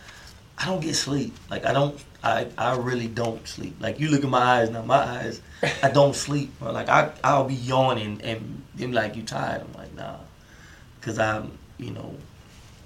I 0.58 0.66
don't 0.66 0.80
get 0.80 0.94
sleep. 0.94 1.34
Like 1.50 1.66
I 1.66 1.72
don't, 1.72 2.02
I, 2.22 2.46
I 2.56 2.76
really 2.76 3.08
don't 3.08 3.46
sleep. 3.46 3.76
Like 3.80 4.00
you 4.00 4.08
look 4.08 4.24
at 4.24 4.30
my 4.30 4.60
eyes 4.60 4.70
now, 4.70 4.82
my 4.82 4.96
eyes, 4.96 5.40
I 5.82 5.90
don't 5.90 6.14
sleep. 6.14 6.50
Like 6.60 6.88
I, 6.88 7.12
I'll 7.22 7.44
be 7.44 7.54
yawning 7.54 8.20
and 8.22 8.62
them 8.74 8.92
like 8.92 9.16
you 9.16 9.22
tired. 9.22 9.62
I'm 9.62 9.72
like 9.74 9.94
nah, 9.94 10.16
cause 11.02 11.18
I'm, 11.18 11.58
you 11.76 11.90
know, 11.90 12.14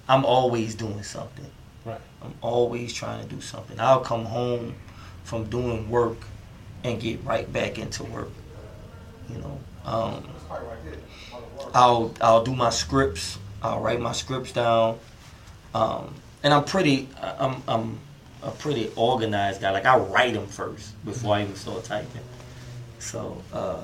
I'm 0.09 0.25
always 0.25 0.75
doing 0.75 1.03
something. 1.03 1.49
Right. 1.85 2.01
I'm 2.21 2.33
always 2.41 2.91
trying 2.91 3.25
to 3.25 3.33
do 3.33 3.39
something. 3.39 3.79
I'll 3.79 4.01
come 4.01 4.25
home 4.25 4.75
from 5.29 5.43
doing 5.45 5.87
work 5.91 6.17
and 6.83 6.99
get 6.99 7.23
right 7.23 7.51
back 7.53 7.77
into 7.77 8.03
work. 8.05 8.31
You 9.29 9.37
know, 9.37 9.59
um, 9.85 10.27
I'll 11.73 12.11
I'll 12.19 12.43
do 12.43 12.55
my 12.55 12.71
scripts. 12.71 13.37
I'll 13.61 13.79
write 13.79 14.01
my 14.01 14.11
scripts 14.11 14.51
down, 14.51 14.97
um, 15.75 16.15
and 16.41 16.51
I'm 16.51 16.63
pretty 16.63 17.07
I'm 17.21 17.61
I'm 17.67 17.99
a 18.41 18.49
pretty 18.49 18.91
organized 18.95 19.61
guy. 19.61 19.69
Like 19.69 19.85
I 19.85 19.97
write 19.97 20.33
them 20.33 20.47
first 20.47 20.93
before 21.05 21.35
I 21.35 21.43
even 21.43 21.55
start 21.55 21.83
typing. 21.83 22.21
So 22.97 23.41
uh, 23.53 23.83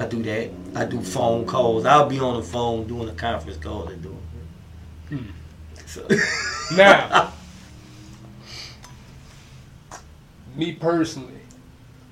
I 0.00 0.06
do 0.06 0.22
that. 0.24 0.50
I 0.74 0.84
do 0.86 1.00
phone 1.00 1.46
calls. 1.46 1.84
I'll 1.84 2.08
be 2.08 2.18
on 2.18 2.36
the 2.36 2.42
phone 2.42 2.88
doing 2.88 3.08
a 3.08 3.12
conference 3.12 3.58
call 3.58 3.86
and 3.88 4.02
doing. 4.02 5.32
So 5.86 6.06
Now, 6.76 7.32
me 10.58 10.72
personally, 10.72 11.40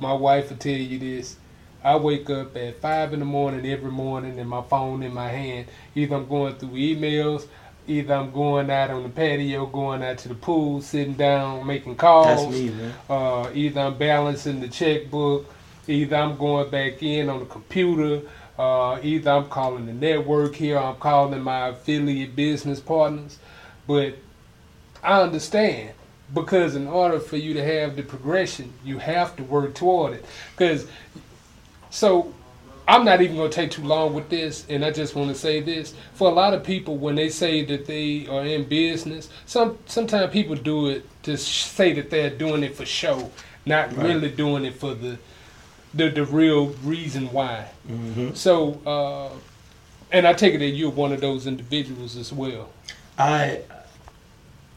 my 0.01 0.13
wife 0.13 0.51
will 0.51 0.57
tell 0.57 0.73
you 0.73 0.99
this. 0.99 1.37
I 1.83 1.97
wake 1.97 2.31
up 2.31 2.57
at 2.57 2.81
five 2.81 3.13
in 3.13 3.21
the 3.21 3.27
morning 3.27 3.67
every 3.67 3.91
morning 3.91 4.39
and 4.39 4.49
my 4.49 4.63
phone 4.63 5.03
in 5.03 5.13
my 5.13 5.29
hand. 5.29 5.67
Either 5.95 6.17
I'm 6.17 6.29
going 6.29 6.55
through 6.55 6.71
emails, 6.71 7.47
either 7.87 8.15
I'm 8.15 8.33
going 8.33 8.71
out 8.71 8.91
on 8.91 9.03
the 9.03 9.09
patio, 9.09 9.67
going 9.67 10.03
out 10.03 10.19
to 10.19 10.29
the 10.29 10.35
pool, 10.35 10.81
sitting 10.81 11.15
down, 11.15 11.67
making 11.67 11.97
calls. 11.97 12.43
That's 12.43 12.51
me, 12.51 12.71
man. 12.71 12.95
Uh, 13.09 13.51
either 13.53 13.81
I'm 13.81 13.99
balancing 13.99 14.61
the 14.61 14.69
checkbook, 14.69 15.53
either 15.87 16.17
I'm 16.17 16.37
going 16.37 16.71
back 16.71 17.03
in 17.03 17.29
on 17.29 17.41
the 17.41 17.47
computer, 17.47 18.23
uh, 18.59 18.99
either 19.03 19.31
I'm 19.31 19.49
calling 19.49 19.87
the 19.87 19.93
network 19.93 20.55
here, 20.55 20.79
I'm 20.79 20.97
calling 20.97 21.41
my 21.41 21.69
affiliate 21.69 22.35
business 22.35 22.81
partners. 22.81 23.39
But 23.87 24.15
I 25.03 25.23
understand 25.23 25.93
because 26.35 26.75
in 26.75 26.87
order 26.89 27.21
for 27.21 27.37
you 27.37 27.55
to 27.55 27.65
have 27.65 27.97
the 27.97 28.03
progression, 28.03 28.73
you 28.85 28.99
have 28.99 29.37
to 29.37 29.43
work 29.45 29.75
toward 29.75 30.15
it. 30.15 30.25
Because 30.57 30.87
so 31.91 32.33
I'm 32.89 33.05
not 33.05 33.21
even 33.21 33.37
going 33.37 33.51
to 33.51 33.55
take 33.55 33.71
too 33.71 33.83
long 33.85 34.15
with 34.15 34.29
this, 34.29 34.65
and 34.69 34.85
I 34.85 34.91
just 34.91 35.15
want 35.15 35.29
to 35.31 35.35
say 35.35 35.61
this: 35.61 35.95
for 36.15 36.29
a 36.29 36.33
lot 36.35 36.55
of 36.55 36.63
people, 36.63 36.97
when 36.97 37.15
they 37.17 37.29
say 37.29 37.65
that 37.65 37.87
they 37.87 38.27
are 38.29 38.45
in 38.45 38.65
business, 38.65 39.29
some 39.47 39.79
sometimes 39.87 40.33
people 40.33 40.55
do 40.57 40.89
it 40.89 41.05
to 41.25 41.37
say 41.37 41.93
that 41.95 42.11
they're 42.11 42.31
doing 42.31 42.63
it 42.63 42.75
for 42.77 42.87
show, 42.87 43.31
not 43.65 43.97
Right. 43.97 44.07
really 44.07 44.31
doing 44.31 44.65
it 44.65 44.75
for 44.75 44.95
the 44.95 45.19
the, 45.95 46.11
the 46.11 46.25
real 46.25 46.67
reason 46.85 47.33
why. 47.33 47.67
Mm-hmm. 47.89 48.35
So, 48.35 48.81
uh, 48.87 49.31
and 50.13 50.27
I 50.27 50.35
take 50.35 50.55
it 50.55 50.59
that 50.59 50.69
you're 50.69 50.91
one 50.91 51.13
of 51.13 51.21
those 51.23 51.47
individuals 51.47 52.17
as 52.17 52.33
well. 52.33 52.69
I 53.19 53.63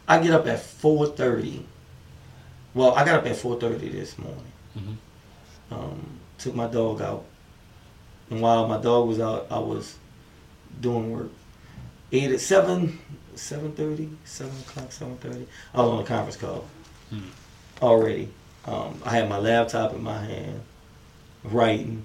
I 0.10 0.20
get 0.22 0.32
up 0.32 0.48
at 0.48 0.60
four 0.60 1.06
thirty. 1.06 1.64
Well, 2.74 2.94
I 2.96 3.06
got 3.06 3.20
up 3.20 3.26
at 3.28 3.36
four 3.38 3.60
thirty 3.60 3.90
this 3.90 4.18
morning. 4.18 4.52
Um, 5.72 6.20
took 6.40 6.56
my 6.56 6.68
dog 6.68 7.00
out, 7.02 7.26
and 8.32 8.42
while 8.42 8.68
my 8.68 8.82
dog 8.82 9.08
was 9.08 9.20
out, 9.20 9.46
I 9.52 9.60
was 9.60 9.98
doing 10.82 11.12
work. 11.12 11.30
Eight 12.12 12.32
at 12.32 12.40
seven, 12.42 12.98
seven 13.36 13.72
thirty, 13.74 14.10
seven 14.26 14.58
o'clock, 14.62 14.92
seven 14.92 15.16
thirty. 15.18 15.46
I 15.76 15.82
was 15.82 15.92
on 15.92 16.00
a 16.00 16.06
conference 16.06 16.38
call 16.38 16.66
already. 17.84 18.30
Um, 18.66 19.00
I 19.06 19.12
had 19.12 19.30
my 19.30 19.38
laptop 19.38 19.94
in 19.94 20.02
my 20.02 20.18
hand, 20.26 20.62
writing, 21.44 22.04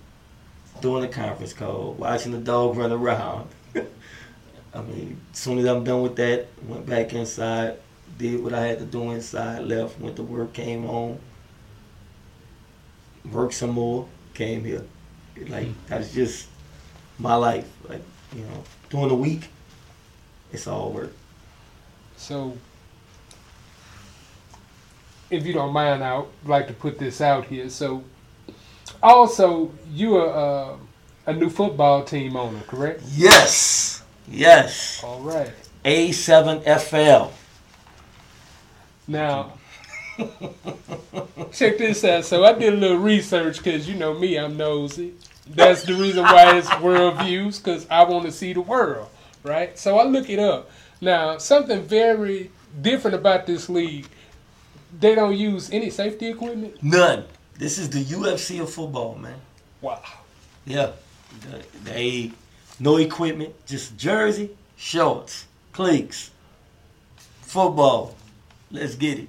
doing 0.82 1.04
a 1.04 1.08
conference 1.08 1.54
call, 1.54 1.94
watching 1.94 2.32
the 2.32 2.38
dog 2.38 2.76
run 2.76 2.92
around. 2.92 3.48
I 4.74 4.82
mean, 4.82 5.20
as 5.32 5.38
soon 5.38 5.58
as 5.58 5.64
I'm 5.64 5.84
done 5.84 6.02
with 6.02 6.16
that, 6.16 6.48
went 6.66 6.84
back 6.86 7.12
inside, 7.14 7.78
did 8.18 8.42
what 8.42 8.52
I 8.52 8.66
had 8.66 8.78
to 8.78 8.84
do 8.84 9.10
inside, 9.10 9.64
left, 9.64 10.00
went 10.00 10.16
to 10.16 10.22
work, 10.22 10.52
came 10.52 10.84
home, 10.84 11.18
worked 13.30 13.54
some 13.54 13.70
more, 13.70 14.08
came 14.34 14.64
here. 14.64 14.84
Like 15.48 15.68
that's 15.88 16.12
just 16.12 16.48
my 17.18 17.34
life. 17.34 17.68
Like 17.88 18.02
you 18.34 18.42
know, 18.42 18.64
during 18.90 19.08
the 19.08 19.14
week, 19.14 19.48
it's 20.52 20.66
all 20.66 20.90
work. 20.92 21.12
So, 22.16 22.56
if 25.30 25.44
you 25.44 25.52
don't 25.52 25.72
mind, 25.72 26.04
I'd 26.04 26.24
like 26.44 26.68
to 26.68 26.72
put 26.72 26.98
this 26.98 27.20
out 27.20 27.46
here. 27.46 27.68
So, 27.68 28.04
also, 29.02 29.72
you 29.90 30.16
are 30.16 30.72
uh, 30.72 30.76
a 31.26 31.32
new 31.32 31.50
football 31.50 32.04
team 32.04 32.36
owner, 32.36 32.60
correct? 32.68 33.02
Yes, 33.12 34.02
yes. 34.28 35.02
All 35.02 35.20
right. 35.20 35.52
A7FL. 35.84 37.30
Now, 39.06 39.52
check 41.52 41.78
this 41.78 42.04
out. 42.04 42.24
So, 42.24 42.44
I 42.44 42.52
did 42.52 42.72
a 42.72 42.76
little 42.76 42.98
research 42.98 43.58
because 43.58 43.88
you 43.88 43.94
know 43.94 44.14
me, 44.18 44.36
I'm 44.38 44.56
nosy. 44.56 45.14
That's 45.46 45.82
the 45.82 45.94
reason 45.94 46.22
why 46.22 46.56
it's 46.56 46.80
world 46.80 47.18
views 47.22 47.58
because 47.58 47.86
I 47.90 48.04
want 48.04 48.24
to 48.24 48.32
see 48.32 48.52
the 48.52 48.62
world, 48.62 49.08
right? 49.42 49.78
So, 49.78 49.98
I 49.98 50.04
look 50.04 50.30
it 50.30 50.38
up. 50.38 50.70
Now, 51.00 51.38
something 51.38 51.82
very 51.82 52.50
different 52.80 53.14
about 53.14 53.46
this 53.46 53.68
league. 53.68 54.06
They 54.98 55.14
don't 55.14 55.36
use 55.36 55.70
any 55.70 55.90
safety 55.90 56.28
equipment. 56.28 56.82
None. 56.82 57.24
This 57.58 57.78
is 57.78 57.90
the 57.90 58.02
UFC 58.02 58.60
of 58.60 58.70
football, 58.72 59.16
man. 59.16 59.40
Wow. 59.80 60.02
Yeah. 60.64 60.92
They 61.84 62.32
no 62.80 62.96
equipment, 62.96 63.54
just 63.66 63.96
jersey, 63.96 64.50
shorts, 64.76 65.46
cleats, 65.72 66.30
football. 67.42 68.16
Let's 68.74 68.96
get 68.96 69.20
it. 69.20 69.28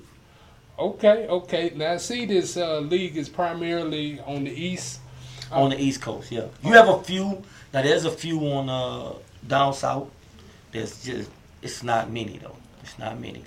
Okay, 0.77 1.27
okay. 1.27 1.71
Now, 1.75 1.93
I 1.93 1.97
see 1.97 2.25
this 2.25 2.57
uh, 2.57 2.79
league 2.79 3.15
is 3.15 3.29
primarily 3.29 4.19
on 4.21 4.43
the 4.43 4.51
east. 4.51 4.99
on 5.51 5.69
the 5.69 5.79
East 5.79 6.01
Coast. 6.01 6.31
Yeah, 6.31 6.47
you 6.63 6.73
have 6.73 6.89
a 6.89 7.03
few. 7.03 7.43
Now 7.71 7.83
there's 7.83 8.05
a 8.05 8.11
few 8.11 8.39
on 8.39 8.69
uh, 8.69 9.13
down 9.47 9.73
south. 9.73 10.09
There's 10.71 11.03
just 11.03 11.29
it's 11.61 11.83
not 11.83 12.09
many 12.09 12.39
though. 12.39 12.57
It's 12.81 12.97
not 12.97 13.19
many. 13.19 13.43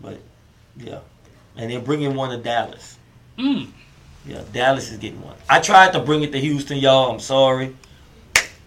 But 0.00 0.18
yeah, 0.78 1.00
and 1.56 1.70
they're 1.70 1.80
bringing 1.80 2.14
one 2.14 2.30
to 2.30 2.38
Dallas. 2.38 2.96
Mm. 3.38 3.68
Yeah, 4.26 4.42
Dallas 4.52 4.90
is 4.90 4.96
getting 4.96 5.22
one. 5.22 5.36
I 5.50 5.60
tried 5.60 5.92
to 5.92 6.00
bring 6.00 6.22
it 6.22 6.32
to 6.32 6.40
Houston, 6.40 6.78
y'all. 6.78 7.12
I'm 7.12 7.20
sorry, 7.20 7.76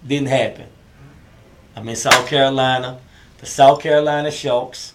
didn't 0.06 0.30
happen. 0.30 0.68
I'm 1.76 1.90
in 1.90 1.96
South 1.96 2.28
Carolina, 2.28 3.00
the 3.40 3.48
South 3.48 3.82
Carolina 3.82 4.30
Sharks. 4.30 4.94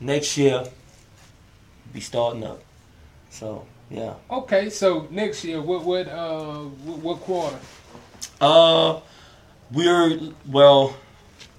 Next 0.00 0.36
year, 0.38 0.64
be 1.92 2.00
starting 2.00 2.44
up. 2.44 2.62
So 3.28 3.66
yeah. 3.90 4.14
Okay, 4.30 4.70
so 4.70 5.06
next 5.10 5.44
year, 5.44 5.60
what 5.60 5.84
what 5.84 6.08
uh 6.08 6.64
what, 6.64 7.20
quarter? 7.20 7.58
Uh, 8.40 9.00
we're 9.72 10.18
well. 10.48 10.96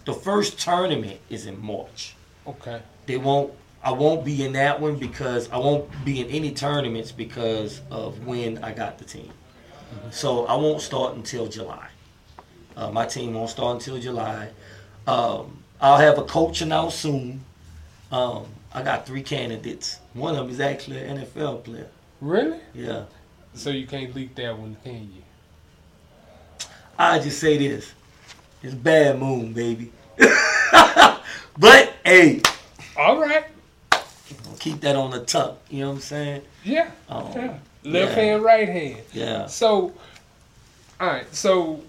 The 0.06 0.14
first 0.14 0.60
tournament 0.60 1.20
is 1.30 1.46
in 1.46 1.64
March. 1.64 2.16
Okay. 2.48 2.82
They 3.06 3.18
won't. 3.18 3.54
I 3.84 3.92
won't 3.92 4.26
be 4.26 4.44
in 4.44 4.54
that 4.54 4.80
one 4.80 4.96
because 4.98 5.50
I 5.52 5.58
won't 5.58 5.89
be 6.06 6.22
in 6.22 6.28
any 6.28 6.52
tournaments 6.52 7.12
because 7.12 7.82
of 7.89 8.26
when 8.26 8.64
I 8.64 8.74
got 8.74 8.98
the 8.98 9.06
team. 9.06 9.32
So 10.12 10.46
I 10.46 10.56
won't 10.56 10.82
start 10.82 11.16
until 11.16 11.48
July. 11.48 11.88
Uh, 12.78 12.92
my 12.92 13.06
team 13.06 13.34
won't 13.34 13.50
start 13.50 13.76
until 13.76 14.00
July. 14.00 14.50
Um, 15.08 15.64
I'll 15.82 15.98
have 15.98 16.18
a 16.18 16.24
coach 16.24 16.62
announced 16.62 17.00
soon. 17.00 17.44
Um, 18.12 18.45
I 18.74 18.84
got 18.84 19.05
three 19.05 19.24
candidates. 19.24 19.99
One 20.14 20.36
of 20.36 20.45
them 20.45 20.49
is 20.49 20.59
actually 20.59 20.99
an 20.99 21.18
NFL 21.18 21.64
player. 21.64 21.88
Really? 22.20 22.59
Yeah. 22.74 23.05
So 23.53 23.70
you 23.70 23.88
can't 23.88 24.14
leak 24.16 24.36
that 24.36 24.57
one, 24.57 24.78
can 24.84 25.09
you? 25.16 25.24
I 26.97 27.20
just 27.20 27.39
say 27.39 27.57
this: 27.57 27.91
it's 28.62 28.76
bad 28.76 29.20
moon, 29.20 29.53
baby. 29.53 29.91
but 30.18 31.93
hey, 32.05 32.41
all 32.97 33.20
right, 33.20 33.45
keep 34.59 34.80
that 34.82 34.95
on 34.95 35.12
the 35.12 35.22
tuck. 35.22 35.57
You 35.70 35.82
know 35.82 35.89
what 35.89 35.95
I'm 35.95 36.01
saying? 36.01 36.41
Yeah. 36.64 36.91
Um, 37.09 37.32
yeah. 37.34 37.57
Left 37.84 38.16
yeah. 38.16 38.24
hand, 38.24 38.43
right 38.43 38.70
hand. 38.70 39.01
Yeah. 39.14 39.47
So, 39.47 39.93
all 40.99 41.07
right. 41.07 41.34
So, 41.34 41.82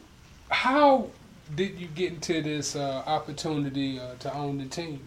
how 0.49 1.09
did 1.55 1.79
you 1.79 1.89
get 1.89 2.15
into 2.15 2.41
this 2.43 2.75
uh, 2.75 3.03
opportunity 3.07 4.01
uh, 4.01 4.15
to 4.21 4.35
own 4.35 4.59
the 4.59 4.67
team? 4.67 5.07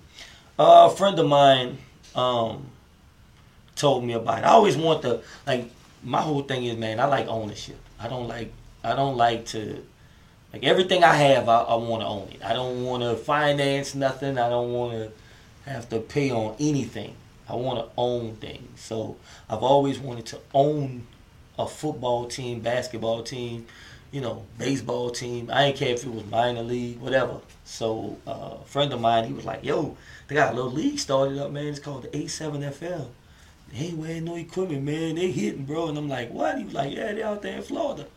A 0.58 0.89
friend 0.89 1.20
of 1.20 1.28
mine 1.28 1.78
um, 2.16 2.66
told 3.76 4.06
me 4.06 4.14
about 4.14 4.39
it. 4.39 4.45
I 4.45 4.49
always 4.49 4.78
want 4.78 5.01
to 5.01 5.22
like 5.45 5.70
my 6.03 6.22
whole 6.22 6.43
thing 6.43 6.64
is 6.64 6.78
man, 6.78 6.99
I 6.99 7.06
like 7.06 7.28
ownership. 7.28 7.78
I 7.99 8.08
don't 8.08 8.28
like 8.28 8.51
I 8.84 8.95
don't 8.95 9.18
like 9.18 9.45
to 9.47 9.84
like 10.53 10.64
everything 10.64 11.03
I 11.03 11.14
have. 11.14 11.49
I, 11.49 11.60
I 11.62 11.76
want 11.76 12.03
to 12.03 12.08
own 12.08 12.30
it. 12.30 12.43
I 12.43 12.53
don't 12.53 12.86
want 12.86 13.03
to 13.03 13.16
finance 13.16 13.95
nothing. 13.95 14.38
I 14.38 14.47
don't 14.47 14.72
want 14.72 14.93
to 14.93 15.70
have 15.70 15.89
to 15.89 15.99
pay 15.99 16.32
on 16.32 16.56
anything. 16.60 17.16
I 17.49 17.56
want 17.56 17.80
to 17.80 17.91
own 17.97 18.36
things. 18.36 18.80
So 18.80 19.18
I've 19.49 19.62
always 19.62 19.99
wanted 19.99 20.26
to 20.28 20.39
own 20.53 21.06
a 21.60 21.68
football 21.68 22.28
team, 22.28 22.62
basketball 22.62 23.24
team, 23.24 23.66
you 24.12 24.22
know, 24.22 24.45
baseball 24.58 25.10
team. 25.10 25.49
I 25.51 25.66
didn't 25.66 25.78
care 25.78 25.93
if 25.93 26.06
it 26.06 26.10
was 26.10 26.26
minor 26.28 26.64
league, 26.64 26.99
whatever. 26.99 27.41
So 27.66 28.18
uh, 28.26 28.58
a 28.62 28.66
friend 28.66 28.93
of 28.93 29.01
mine, 29.01 29.26
he 29.26 29.34
was 29.34 29.45
like, 29.45 29.64
"Yo, 29.64 29.97
they 30.28 30.36
got 30.36 30.53
a 30.53 30.55
little 30.55 30.71
league 30.71 30.99
started 30.99 31.38
up, 31.38 31.51
man. 31.51 31.67
It's 31.67 31.80
called 31.80 32.03
the 32.03 32.07
A7FL. 32.09 33.07
They 33.71 33.78
ain't 33.78 33.97
wearing 33.97 34.26
no 34.26 34.36
equipment, 34.36 34.84
man. 34.84 35.15
They 35.15 35.32
hitting, 35.32 35.65
bro." 35.65 35.89
And 35.89 35.97
I'm 35.97 36.09
like, 36.09 36.32
"What?" 36.32 36.57
He 36.57 36.63
was 36.63 36.73
like, 36.73 36.95
"Yeah, 36.95 37.13
they 37.13 37.23
out 37.23 37.41
there 37.41 37.57
in 37.57 37.63
Florida." 37.63 38.07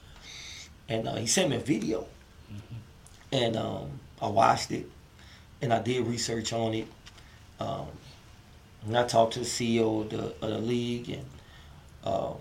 And 0.88 1.06
uh, 1.06 1.16
he 1.16 1.26
sent 1.26 1.50
me 1.50 1.56
a 1.56 1.60
video, 1.60 2.06
and 3.30 3.56
um, 3.56 4.00
I 4.22 4.28
watched 4.28 4.70
it, 4.70 4.88
and 5.60 5.72
I 5.72 5.80
did 5.80 6.06
research 6.06 6.52
on 6.52 6.74
it. 6.74 6.86
Um, 7.60 7.88
and 8.86 8.96
I 8.96 9.06
talked 9.06 9.34
to 9.34 9.40
the 9.40 9.44
CEO 9.44 10.02
of 10.02 10.10
the, 10.10 10.46
of 10.46 10.50
the 10.50 10.58
league, 10.58 11.10
and 11.10 11.24
um, 12.04 12.36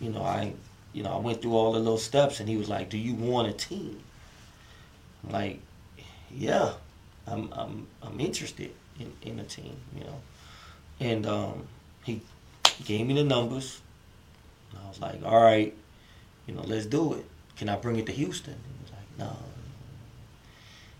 you 0.00 0.10
know, 0.10 0.22
I, 0.22 0.54
you 0.92 1.02
know, 1.02 1.12
I 1.12 1.18
went 1.18 1.42
through 1.42 1.54
all 1.54 1.72
the 1.72 1.78
little 1.78 1.98
steps, 1.98 2.40
and 2.40 2.48
he 2.48 2.56
was 2.56 2.68
like, 2.68 2.88
"Do 2.88 2.96
you 2.96 3.14
want 3.14 3.48
a 3.48 3.52
team?" 3.52 4.00
I'm 5.24 5.32
like, 5.32 5.60
"Yeah, 6.30 6.72
I'm, 7.30 7.52
I'm, 7.52 7.86
I'm 8.02 8.20
interested 8.20 8.72
in, 8.98 9.12
in 9.22 9.40
a 9.40 9.44
team," 9.44 9.76
you 9.96 10.04
know, 10.04 10.20
and 11.00 11.26
um, 11.26 11.66
he 12.04 12.20
gave 12.84 13.06
me 13.06 13.14
the 13.14 13.24
numbers. 13.24 13.80
And 14.70 14.80
I 14.84 14.88
was 14.88 15.00
like, 15.00 15.22
all 15.24 15.42
right, 15.42 15.74
you 16.46 16.54
know, 16.54 16.62
let's 16.62 16.86
do 16.86 17.14
it. 17.14 17.24
Can 17.56 17.68
I 17.68 17.76
bring 17.76 17.96
it 17.96 18.06
to 18.06 18.12
Houston? 18.12 18.54
He 18.54 18.82
was 18.84 18.92
like, 18.92 19.18
no, 19.18 19.36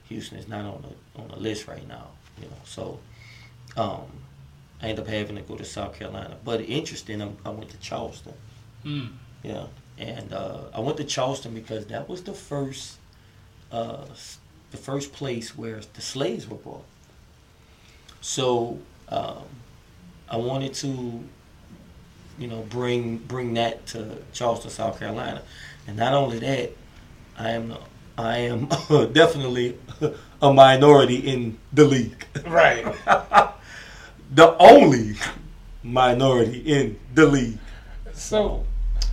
Houston 0.09 0.39
is 0.39 0.49
not 0.49 0.65
on 0.65 0.83
the 0.83 1.21
on 1.21 1.29
the 1.29 1.37
list 1.37 1.67
right 1.69 1.87
now. 1.89 2.09
You 2.41 2.49
know, 2.49 2.57
so 2.65 3.01
um, 3.77 4.07
I 4.83 4.89
ended 4.89 5.05
up 5.05 5.09
having 5.09 5.37
to 5.37 5.43
go 5.43 5.57
to 5.57 5.65
South 5.65 5.95
Carolina. 5.99 6.37
But 6.45 6.61
interesting, 6.63 7.23
I, 7.23 7.31
I 7.45 7.51
went 7.51 7.71
to 7.71 7.77
Charleston. 7.79 8.35
Mm. 8.85 9.11
Yeah, 9.43 9.67
and 9.99 10.33
uh, 10.33 10.63
I 10.75 10.81
went 10.81 10.97
to 10.99 11.05
Charleston 11.05 11.55
because 11.55 11.87
that 11.87 12.09
was 12.09 12.23
the 12.23 12.33
first, 12.33 12.99
uh, 13.73 14.05
the 14.71 14.77
first 14.77 15.13
place 15.13 15.57
where 15.57 15.81
the 15.95 16.01
slaves 16.01 16.49
were 16.49 16.57
brought. 16.57 16.85
So 18.21 18.79
um, 19.09 19.45
I 20.29 20.37
wanted 20.37 20.75
to, 20.75 21.25
you 22.39 22.47
know, 22.47 22.63
bring 22.69 23.19
bring 23.19 23.55
that 23.55 23.87
to 23.89 24.19
Charleston, 24.33 24.71
South 24.71 24.99
Carolina, 24.99 25.43
and 25.87 25.97
not 25.97 26.13
only 26.13 26.39
that, 26.39 26.73
I 27.39 27.51
am 27.51 27.75
I 28.17 28.39
am 28.39 28.67
definitely 29.13 29.79
a 30.43 30.53
minority 30.53 31.17
in 31.17 31.59
the 31.73 31.85
league. 31.85 32.27
Right. 32.47 32.85
the 34.35 34.57
only 34.59 35.17
minority 35.83 36.59
in 36.61 36.99
the 37.15 37.27
league. 37.27 37.59
So, 38.13 38.67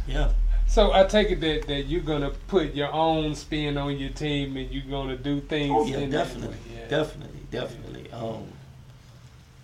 yeah. 0.05 0.32
So 0.68 0.91
I 0.93 1.05
take 1.05 1.32
it 1.32 1.39
that, 1.41 1.68
that 1.68 1.84
you're 1.88 2.01
gonna 2.01 2.32
put 2.47 2.76
your 2.76 2.91
own 2.93 3.34
spin 3.36 3.78
on 3.78 3.97
your 3.97 4.09
team 4.11 4.57
and 4.57 4.70
you're 4.70 4.84
gonna 4.89 5.15
do 5.18 5.39
things. 5.41 5.72
Oh 5.76 5.86
yeah, 5.86 5.97
in 5.99 6.09
definitely, 6.11 6.49
that 6.49 6.76
way. 6.76 6.82
Yeah. 6.82 6.88
definitely, 6.88 7.39
definitely. 7.49 8.11
Um, 8.11 8.43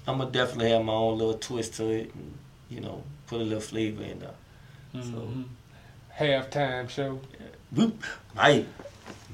I'm 0.08 0.18
gonna 0.18 0.32
definitely 0.32 0.72
have 0.72 0.84
my 0.84 0.94
own 0.94 1.18
little 1.18 1.36
twist 1.38 1.76
to 1.76 1.90
it, 1.90 2.14
and 2.16 2.34
you 2.70 2.82
know, 2.82 3.04
put 3.28 3.42
a 3.42 3.44
little 3.44 3.60
flavor 3.60 4.04
in 4.04 4.20
there. 4.20 4.32
Mhm. 4.96 5.46
Halftime 6.18 6.90
show. 6.90 7.20
Mike, 8.36 8.66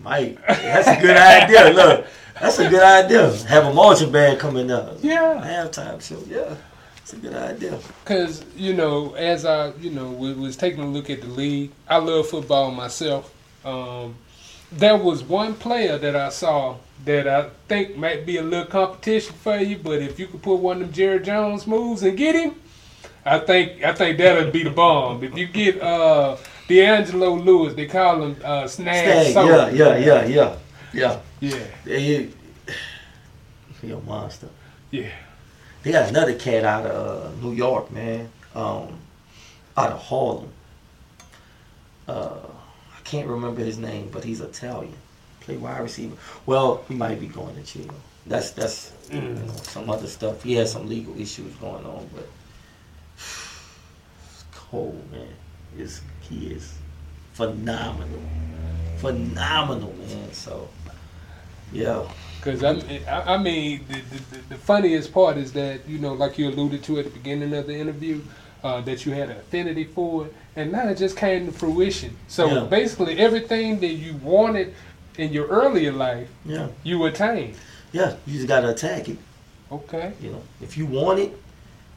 Mike, 0.01 0.37
That's 0.47 0.87
a 0.87 1.01
good 1.01 1.17
idea. 1.17 1.71
Look, 1.73 2.05
that's 2.39 2.59
a 2.59 2.69
good 2.69 2.83
idea. 2.83 3.31
Have 3.47 3.65
a 3.65 3.73
marching 3.73 4.11
band 4.11 4.39
coming 4.39 4.71
up. 4.71 4.97
Yeah. 5.01 5.35
Halftime 5.45 6.01
show. 6.01 6.21
Yeah, 6.27 6.55
it's 7.09 7.17
a 7.17 7.27
good 7.27 7.35
idea. 7.35 7.79
Cause 8.05 8.45
you 8.55 8.73
know, 8.73 9.15
as 9.15 9.45
I 9.45 9.71
you 9.79 9.89
know 9.89 10.11
was, 10.11 10.35
was 10.35 10.55
taking 10.55 10.81
a 10.81 10.87
look 10.87 11.09
at 11.09 11.21
the 11.21 11.27
league, 11.27 11.71
I 11.87 11.97
love 11.97 12.27
football 12.27 12.71
myself. 12.71 13.33
Um, 13.65 14.15
there 14.71 14.95
was 14.95 15.23
one 15.23 15.55
player 15.55 15.97
that 15.97 16.15
I 16.15 16.29
saw 16.29 16.77
that 17.05 17.27
I 17.27 17.49
think 17.67 17.97
might 17.97 18.25
be 18.25 18.37
a 18.37 18.43
little 18.43 18.67
competition 18.67 19.33
for 19.33 19.57
you, 19.57 19.77
but 19.77 20.01
if 20.01 20.19
you 20.19 20.27
could 20.27 20.43
put 20.43 20.57
one 20.57 20.77
of 20.77 20.87
them 20.87 20.93
Jerry 20.93 21.19
Jones 21.19 21.65
moves 21.65 22.03
and 22.03 22.15
get 22.15 22.35
him, 22.35 22.55
I 23.25 23.39
think 23.39 23.83
I 23.83 23.93
think 23.93 24.19
that'll 24.19 24.51
be 24.51 24.63
the 24.63 24.69
bomb. 24.69 25.23
If 25.23 25.35
you 25.35 25.47
get 25.47 25.81
uh 25.81 26.37
D'Angelo 26.67 27.33
Lewis, 27.33 27.73
they 27.73 27.87
call 27.87 28.21
him 28.21 28.37
uh, 28.43 28.67
Snag. 28.67 29.31
Stag, 29.31 29.47
yeah, 29.47 29.69
yeah, 29.69 29.97
yeah, 29.97 30.25
yeah, 30.25 30.57
yeah. 30.93 31.19
Yeah. 31.39 31.65
Yeah, 31.85 31.97
he, 31.97 32.31
he 33.81 33.91
a 33.91 33.99
monster. 34.01 34.49
Yeah. 34.91 35.09
They 35.83 35.91
got 35.91 36.09
another 36.09 36.35
cat 36.35 36.65
out 36.65 36.85
of 36.85 37.25
uh, 37.25 37.41
New 37.41 37.53
York, 37.53 37.91
man. 37.91 38.29
Um, 38.53 38.99
out 39.77 39.91
of 39.91 40.01
Harlem. 40.01 40.51
Uh, 42.07 42.37
I 42.97 43.01
can't 43.03 43.27
remember 43.27 43.63
his 43.63 43.77
name, 43.77 44.09
but 44.11 44.23
he's 44.23 44.41
Italian. 44.41 44.95
Play 45.41 45.57
wide 45.57 45.81
receiver. 45.81 46.15
Well, 46.45 46.83
he 46.87 46.95
might 46.95 47.19
be 47.19 47.27
going 47.27 47.55
to 47.55 47.61
jail. 47.61 47.93
That's 48.25 48.51
that's 48.51 48.91
you 49.11 49.21
know, 49.21 49.47
some 49.63 49.89
other 49.89 50.07
stuff. 50.07 50.43
He 50.43 50.53
has 50.55 50.71
some 50.71 50.87
legal 50.87 51.19
issues 51.19 51.53
going 51.55 51.85
on, 51.85 52.09
but 52.13 52.27
it's 53.15 54.45
cold, 54.53 55.09
man. 55.11 55.33
Is 55.77 56.01
he 56.21 56.47
is 56.47 56.73
phenomenal, 57.33 58.21
phenomenal, 58.97 59.93
man. 59.93 60.33
So, 60.33 60.67
yeah. 61.71 62.05
Because 62.41 62.63
I, 62.63 63.33
I 63.33 63.37
mean, 63.37 63.85
the, 63.89 64.01
the, 64.15 64.37
the 64.49 64.55
funniest 64.55 65.13
part 65.13 65.37
is 65.37 65.51
that, 65.53 65.87
you 65.87 65.99
know, 65.99 66.13
like 66.13 66.37
you 66.37 66.47
alluded 66.47 66.83
to 66.83 66.99
at 66.99 67.05
the 67.05 67.11
beginning 67.11 67.53
of 67.53 67.67
the 67.67 67.75
interview, 67.75 68.21
uh, 68.63 68.81
that 68.81 69.05
you 69.05 69.11
had 69.13 69.29
an 69.29 69.37
affinity 69.37 69.83
for 69.85 70.25
it, 70.25 70.35
and 70.55 70.71
now 70.71 70.87
it 70.87 70.97
just 70.97 71.15
came 71.17 71.45
to 71.45 71.51
fruition. 71.51 72.15
So 72.27 72.47
Yeah. 72.47 72.63
basically, 72.65 73.17
everything 73.17 73.79
that 73.79 73.93
you 73.93 74.15
wanted 74.17 74.73
in 75.17 75.31
your 75.33 75.47
earlier 75.47 75.91
life, 75.91 76.29
Yeah. 76.45 76.67
you 76.83 77.05
attained. 77.05 77.55
Yeah, 77.91 78.15
you 78.25 78.35
just 78.35 78.47
gotta 78.47 78.69
attack 78.69 79.09
it. 79.09 79.17
Okay. 79.71 80.13
You 80.21 80.31
know, 80.31 80.41
if 80.61 80.77
you 80.77 80.85
want 80.85 81.19
it, 81.19 81.37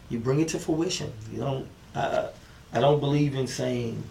you 0.09 0.19
bring 0.19 0.41
it 0.41 0.49
to 0.49 0.59
fruition. 0.59 1.13
You 1.33 1.41
don't. 1.41 1.67
I 1.95 2.29
I 2.73 2.81
don't 2.81 3.01
believe 3.01 3.35
in 3.35 3.47
saying, 3.47 4.03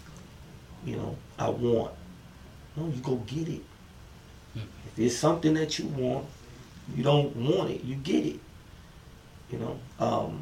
you 0.85 0.95
know, 0.95 1.15
I 1.39 1.49
want. 1.49 1.91
No, 2.75 2.85
you 2.87 3.01
go 3.01 3.15
get 3.27 3.47
it. 3.47 3.61
If 4.55 4.99
it's 4.99 5.17
something 5.17 5.53
that 5.55 5.79
you 5.79 5.87
want, 5.87 6.25
you 6.95 7.03
don't 7.03 7.35
want 7.35 7.71
it, 7.71 7.83
you 7.83 7.95
get 7.95 8.25
it. 8.25 8.39
You 9.49 9.59
know. 9.59 9.79
Um, 9.99 10.41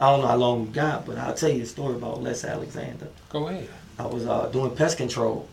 I 0.00 0.10
don't 0.10 0.22
know 0.22 0.26
how 0.26 0.36
long 0.36 0.66
we 0.66 0.72
got, 0.72 1.06
but 1.06 1.16
I'll 1.16 1.34
tell 1.34 1.50
you 1.50 1.62
a 1.62 1.66
story 1.66 1.94
about 1.94 2.22
Les 2.22 2.44
Alexander. 2.44 3.08
Go 3.28 3.46
ahead. 3.48 3.68
I 3.98 4.06
was 4.06 4.26
uh, 4.26 4.48
doing 4.48 4.74
pest 4.74 4.96
control, 4.96 5.48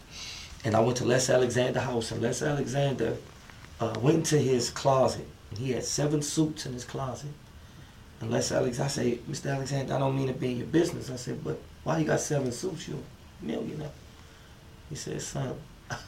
and 0.65 0.75
I 0.75 0.79
went 0.79 0.97
to 0.97 1.05
Les 1.05 1.29
Alexander 1.29 1.79
house, 1.79 2.11
and 2.11 2.21
Les 2.21 2.41
Alexander 2.41 3.15
uh, 3.79 3.93
went 4.01 4.17
into 4.17 4.39
his 4.39 4.69
closet. 4.69 5.27
And 5.51 5.59
he 5.59 5.71
had 5.71 5.83
seven 5.83 6.21
suits 6.21 6.65
in 6.65 6.73
his 6.73 6.83
closet. 6.83 7.29
And 8.21 8.31
Les 8.31 8.51
Alex, 8.51 8.79
I 8.79 8.87
say, 8.87 9.19
Mr. 9.29 9.53
Alexander, 9.53 9.93
I 9.93 9.99
don't 9.99 10.15
mean 10.15 10.27
to 10.27 10.33
be 10.33 10.51
in 10.51 10.57
your 10.57 10.67
business. 10.67 11.09
I 11.09 11.15
said, 11.15 11.43
but 11.43 11.59
why 11.83 11.99
you 11.99 12.05
got 12.05 12.19
seven 12.19 12.51
suits? 12.51 12.87
You're 12.87 12.97
a 12.97 13.45
millionaire. 13.45 13.91
He 14.89 14.95
said, 14.95 15.21
son, 15.21 15.55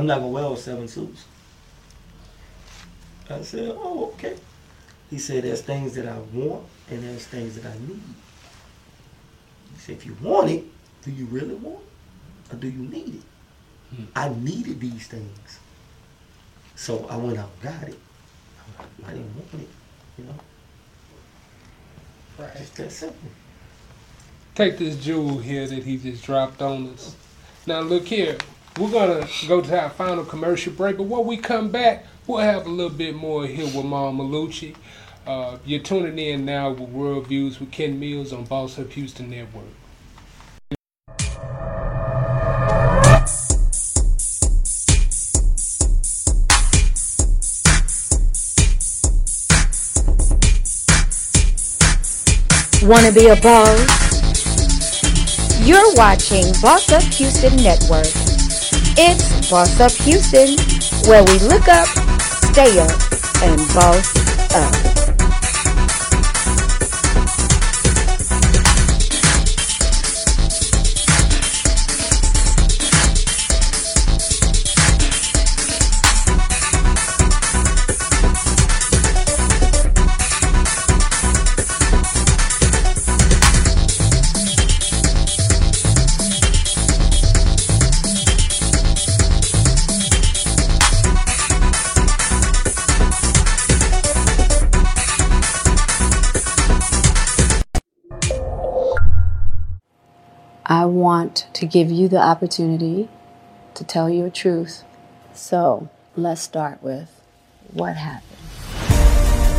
I'm 0.00 0.06
not 0.06 0.20
gonna 0.20 0.28
wear 0.28 0.44
all 0.44 0.56
seven 0.56 0.88
suits. 0.88 1.26
I 3.28 3.42
said, 3.42 3.76
oh, 3.76 4.14
okay. 4.14 4.34
He 5.10 5.18
said, 5.18 5.44
there's 5.44 5.60
things 5.60 5.94
that 5.94 6.08
I 6.08 6.16
want 6.32 6.64
and 6.88 7.02
there's 7.02 7.26
things 7.26 7.56
that 7.56 7.70
I 7.70 7.74
need. 7.86 8.00
He 9.74 9.78
said, 9.78 9.96
if 9.96 10.06
you 10.06 10.16
want 10.22 10.48
it, 10.48 10.64
do 11.04 11.10
you 11.10 11.26
really 11.26 11.54
want 11.54 11.80
it? 11.80 12.54
Or 12.54 12.56
do 12.56 12.68
you 12.68 12.78
need 12.78 13.16
it? 13.16 13.94
Hmm. 13.94 14.04
I 14.16 14.30
needed 14.30 14.80
these 14.80 15.06
things. 15.06 15.60
So 16.76 17.06
I 17.10 17.18
went 17.18 17.36
out 17.36 17.50
and 17.62 17.62
got 17.62 17.86
it. 17.86 17.98
I 19.04 19.10
didn't 19.10 19.34
want 19.36 19.52
it, 19.52 19.68
you 20.16 20.24
know? 20.24 20.34
Right. 22.38 22.56
It's 22.56 22.70
that 22.70 22.90
simple. 22.90 23.28
Take 24.54 24.78
this 24.78 24.96
jewel 24.96 25.40
here 25.40 25.66
that 25.66 25.84
he 25.84 25.98
just 25.98 26.24
dropped 26.24 26.62
on 26.62 26.88
us. 26.94 27.14
Now 27.66 27.80
look 27.80 28.06
here, 28.06 28.38
we're 28.78 28.90
gonna 28.90 29.26
go 29.48 29.60
to 29.60 29.80
our 29.80 29.90
final 29.90 30.24
commercial 30.24 30.72
break, 30.72 30.96
but 30.96 31.04
when 31.04 31.26
we 31.26 31.36
come 31.36 31.70
back, 31.70 32.06
we'll 32.26 32.38
have 32.38 32.66
a 32.66 32.68
little 32.68 32.96
bit 32.96 33.14
more 33.14 33.46
here 33.46 33.64
with 33.64 33.84
Mal 33.84 34.12
Mallucci. 34.12 34.74
Uh, 35.26 35.58
you're 35.64 35.80
tuning 35.80 36.18
in 36.18 36.44
now 36.44 36.70
with 36.70 36.88
World 36.88 37.26
Views 37.26 37.60
with 37.60 37.70
Ken 37.70 37.98
Mills 37.98 38.32
on 38.32 38.44
Boss 38.44 38.78
Up 38.78 38.90
Houston 38.92 39.30
Network. 39.30 39.64
Wanna 52.82 53.12
be 53.12 53.26
a 53.26 53.36
boss? 53.36 54.00
You're 55.62 55.94
watching 55.94 56.46
Boss 56.62 56.90
Up 56.90 57.02
Houston 57.02 57.56
Network. 57.56 58.19
It's 59.02 59.50
Boss 59.50 59.80
Up 59.80 59.92
Houston, 59.92 60.56
where 61.08 61.24
we 61.24 61.38
look 61.48 61.68
up, 61.68 61.86
stay 62.52 62.78
up, 62.78 62.90
and 63.42 63.56
boss 63.72 64.54
up. 64.54 64.79
To 101.60 101.66
give 101.66 101.90
you 101.90 102.08
the 102.08 102.18
opportunity 102.18 103.08
to 103.74 103.84
tell 103.84 104.10
your 104.10 104.30
truth. 104.30 104.82
So 105.34 105.88
let's 106.16 106.40
start 106.40 106.82
with 106.82 107.22
what 107.72 107.96
happened. 107.96 108.26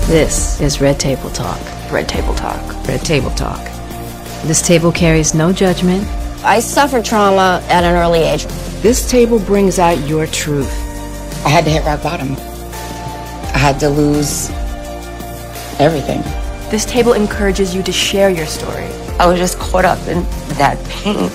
This 0.08 0.60
is 0.60 0.82
Red 0.82 1.00
Table 1.00 1.30
Talk. 1.30 1.60
Red 1.92 2.10
Table 2.10 2.34
Talk. 2.34 2.60
Red 2.88 3.02
Table 3.02 3.30
Talk. 3.32 3.64
This 4.44 4.62
table 4.62 4.92
carries 4.92 5.36
no 5.36 5.54
judgment. 5.54 6.04
I 6.44 6.60
suffered 6.60 7.06
trauma 7.06 7.64
at 7.70 7.84
an 7.84 7.96
early 7.96 8.20
age. 8.20 8.46
This 8.82 9.10
table 9.10 9.40
brings 9.40 9.78
out 9.78 10.00
your 10.08 10.26
truth. 10.26 10.72
I 11.46 11.50
had 11.50 11.64
to 11.66 11.70
hit 11.70 11.86
rock 11.86 12.02
bottom. 12.02 12.32
I 12.32 13.58
had 13.58 13.80
to 13.80 13.90
lose 13.90 14.50
everything. 15.80 16.24
This 16.72 16.84
table 16.84 17.14
encourages 17.14 17.76
you 17.76 17.84
to 17.84 17.92
share 17.92 18.32
your 18.32 18.48
story. 18.48 18.86
I 19.20 19.28
was 19.28 19.38
just 19.38 19.60
caught 19.60 19.86
up 19.86 20.00
in 20.08 20.24
that 20.58 20.84
pain. 20.90 21.30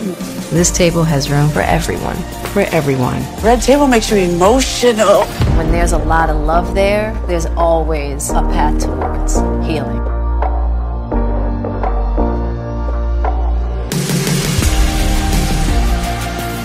This 0.51 0.71
table 0.71 1.03
has 1.03 1.29
room 1.29 1.51
for 1.51 1.61
everyone. 1.61 2.15
For 2.53 2.61
everyone. 2.61 3.21
Red 3.43 3.61
table 3.61 3.89
makes 3.89 4.11
you 4.13 4.17
emotional. 4.19 5.25
When 5.57 5.73
there's 5.73 5.91
a 5.91 5.99
lot 5.99 6.31
of 6.31 6.37
love 6.37 6.73
there, 6.73 7.13
there's 7.27 7.47
always 7.57 8.31
a 8.31 8.43
path 8.43 8.81
towards 8.81 9.35
healing. 9.67 10.01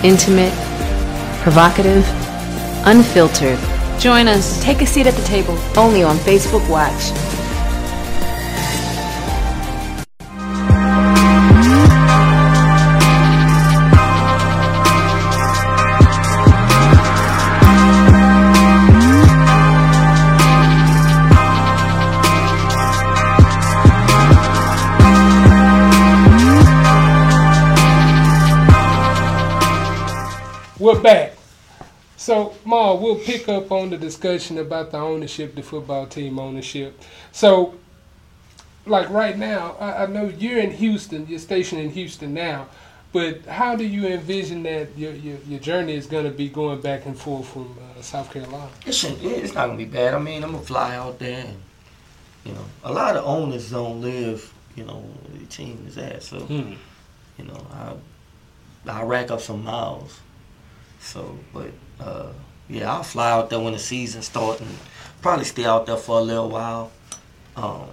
Intimate, 0.04 0.52
provocative, 1.42 2.06
unfiltered. 2.86 3.58
Join 3.98 4.28
us. 4.28 4.62
Take 4.62 4.80
a 4.80 4.86
seat 4.86 5.08
at 5.08 5.14
the 5.14 5.24
table. 5.24 5.58
Only 5.76 6.04
on 6.04 6.16
Facebook 6.18 6.68
Watch. 6.70 7.31
We're 30.92 31.00
back. 31.00 31.32
So, 32.18 32.54
Mal, 32.66 32.98
we'll 32.98 33.16
pick 33.16 33.48
up 33.48 33.72
on 33.72 33.88
the 33.88 33.96
discussion 33.96 34.58
about 34.58 34.90
the 34.90 34.98
ownership, 34.98 35.54
the 35.54 35.62
football 35.62 36.06
team 36.06 36.38
ownership. 36.38 37.00
So, 37.32 37.76
like 38.84 39.08
right 39.08 39.38
now, 39.38 39.74
I, 39.80 40.02
I 40.02 40.06
know 40.06 40.26
you're 40.28 40.58
in 40.58 40.70
Houston, 40.70 41.26
you're 41.28 41.38
stationed 41.38 41.80
in 41.80 41.88
Houston 41.88 42.34
now, 42.34 42.68
but 43.10 43.46
how 43.46 43.74
do 43.74 43.84
you 43.86 44.06
envision 44.06 44.64
that 44.64 44.88
your, 44.98 45.14
your, 45.14 45.38
your 45.48 45.60
journey 45.60 45.94
is 45.94 46.04
going 46.04 46.26
to 46.26 46.30
be 46.30 46.50
going 46.50 46.82
back 46.82 47.06
and 47.06 47.18
forth 47.18 47.48
from 47.48 47.74
uh, 47.98 48.02
South 48.02 48.30
Carolina? 48.30 48.68
It 48.84 48.92
shouldn't, 48.92 49.22
it's 49.24 49.54
not 49.54 49.68
gonna 49.68 49.78
be 49.78 49.86
bad. 49.86 50.12
I 50.12 50.18
mean, 50.18 50.44
I'm 50.44 50.52
gonna 50.52 50.62
fly 50.62 50.94
out 50.94 51.18
there, 51.18 51.46
and 51.46 51.56
you 52.44 52.52
know, 52.52 52.64
a 52.84 52.92
lot 52.92 53.16
of 53.16 53.24
owners 53.24 53.70
don't 53.70 54.02
live, 54.02 54.52
you 54.76 54.84
know, 54.84 54.96
where 54.96 55.40
the 55.40 55.46
team 55.46 55.86
is 55.88 55.96
at. 55.96 56.22
So, 56.22 56.40
Hmm. 56.40 56.74
you 57.38 57.46
know, 57.46 57.66
I 57.72 58.90
I 58.90 59.02
rack 59.04 59.30
up 59.30 59.40
some 59.40 59.64
miles. 59.64 60.20
So, 61.02 61.38
but 61.52 61.70
uh, 62.00 62.32
yeah, 62.68 62.92
I'll 62.92 63.02
fly 63.02 63.30
out 63.30 63.50
there 63.50 63.60
when 63.60 63.74
the 63.74 63.78
season 63.78 64.22
starts 64.22 64.60
and 64.60 64.70
probably 65.20 65.44
stay 65.44 65.64
out 65.64 65.86
there 65.86 65.96
for 65.96 66.18
a 66.18 66.22
little 66.22 66.48
while. 66.48 66.90
Um, 67.56 67.90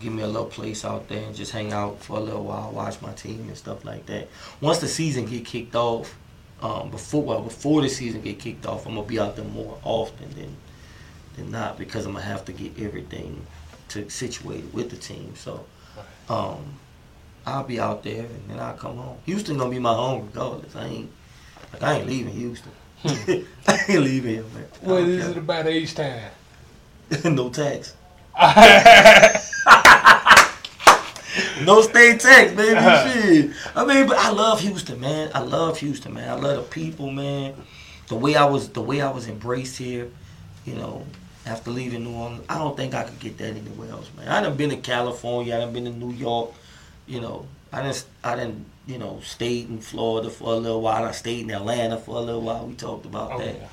give 0.00 0.12
me 0.12 0.22
a 0.22 0.26
little 0.26 0.46
place 0.46 0.84
out 0.84 1.08
there 1.08 1.26
and 1.26 1.34
just 1.34 1.52
hang 1.52 1.72
out 1.72 2.02
for 2.02 2.16
a 2.16 2.20
little 2.20 2.44
while, 2.44 2.70
watch 2.70 3.00
my 3.02 3.12
team 3.12 3.40
and 3.48 3.56
stuff 3.56 3.84
like 3.84 4.06
that. 4.06 4.28
Once 4.60 4.78
the 4.78 4.88
season 4.88 5.26
get 5.26 5.44
kicked 5.44 5.74
off, 5.74 6.16
um, 6.62 6.90
before 6.90 7.22
well 7.22 7.42
before 7.42 7.82
the 7.82 7.88
season 7.88 8.22
get 8.22 8.38
kicked 8.38 8.64
off, 8.64 8.86
I'm 8.86 8.94
gonna 8.94 9.06
be 9.06 9.18
out 9.18 9.36
there 9.36 9.44
more 9.44 9.78
often 9.82 10.30
than 10.34 10.56
than 11.36 11.50
not 11.50 11.76
because 11.76 12.06
I'm 12.06 12.12
gonna 12.12 12.24
have 12.24 12.44
to 12.46 12.52
get 12.52 12.78
everything 12.78 13.46
to 13.88 14.08
situated 14.08 14.72
with 14.72 14.90
the 14.90 14.96
team. 14.96 15.34
So 15.36 15.66
um, 16.30 16.64
I'll 17.44 17.64
be 17.64 17.78
out 17.78 18.02
there 18.02 18.24
and 18.24 18.48
then 18.48 18.58
I'll 18.58 18.74
come 18.74 18.96
home. 18.96 19.18
Houston 19.26 19.58
gonna 19.58 19.70
be 19.70 19.78
my 19.78 19.94
home 19.94 20.26
regardless. 20.26 20.74
I 20.74 20.86
ain't 20.86 21.10
like 21.80 21.90
I 21.90 21.98
ain't 21.98 22.06
leaving 22.06 22.32
Houston. 22.34 22.72
I 23.04 23.78
ain't 23.88 24.02
leaving 24.02 24.34
here, 24.34 24.42
man. 24.54 24.66
I 24.82 24.86
What 24.86 24.96
don't 25.00 25.08
is 25.10 25.22
care. 25.22 25.30
it 25.32 25.36
about 25.38 25.66
age 25.66 25.94
time? 25.94 26.30
no 27.24 27.50
tax. 27.50 27.94
no 31.62 31.82
state 31.82 32.20
tax, 32.20 32.52
baby. 32.52 32.76
Uh-huh. 32.76 33.12
Shit. 33.12 33.50
I 33.74 33.84
mean, 33.84 34.06
but 34.06 34.18
I 34.18 34.30
love 34.30 34.60
Houston, 34.60 35.00
man. 35.00 35.30
I 35.34 35.40
love 35.40 35.78
Houston, 35.80 36.14
man. 36.14 36.28
I 36.28 36.34
love 36.34 36.56
the 36.56 36.62
people, 36.70 37.10
man. 37.10 37.54
The 38.08 38.14
way 38.14 38.36
I 38.36 38.44
was, 38.44 38.68
the 38.70 38.82
way 38.82 39.00
I 39.00 39.10
was 39.10 39.28
embraced 39.28 39.78
here, 39.78 40.08
you 40.64 40.74
know. 40.74 41.04
After 41.44 41.70
leaving 41.70 42.02
New 42.02 42.12
Orleans, 42.12 42.44
I 42.48 42.58
don't 42.58 42.76
think 42.76 42.92
I 42.92 43.04
could 43.04 43.20
get 43.20 43.38
that 43.38 43.50
anywhere 43.56 43.90
else, 43.90 44.10
man. 44.16 44.26
I 44.26 44.40
done 44.42 44.56
been 44.56 44.70
to 44.70 44.78
California, 44.78 45.54
I 45.54 45.58
done 45.60 45.72
been 45.72 45.84
to 45.84 45.92
New 45.92 46.10
York, 46.10 46.50
you 47.06 47.20
know. 47.20 47.46
I 47.76 47.82
didn't, 47.82 48.04
I 48.24 48.36
didn't, 48.36 48.64
you 48.86 48.96
know, 48.98 49.20
stayed 49.22 49.68
in 49.68 49.80
Florida 49.80 50.30
for 50.30 50.54
a 50.54 50.56
little 50.56 50.80
while. 50.80 51.04
I 51.04 51.12
stayed 51.12 51.42
in 51.44 51.50
Atlanta 51.50 51.98
for 51.98 52.16
a 52.16 52.20
little 52.20 52.40
while. 52.40 52.66
We 52.66 52.74
talked 52.74 53.04
about 53.04 53.32
Oh, 53.32 53.38
that 53.38 53.54
yeah. 53.54 53.68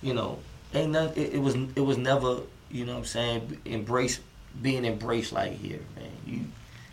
you 0.00 0.14
know, 0.14 0.38
ain't 0.72 0.92
not, 0.92 1.16
it, 1.18 1.34
it 1.34 1.38
was 1.38 1.54
it 1.54 1.80
was 1.80 1.98
never, 1.98 2.38
you 2.70 2.86
know 2.86 2.92
what 2.94 3.00
I'm 3.00 3.04
saying, 3.04 3.60
embrace 3.66 4.20
being 4.62 4.84
embraced 4.86 5.32
like 5.32 5.52
here, 5.52 5.80
man. 5.96 6.10
You 6.26 6.40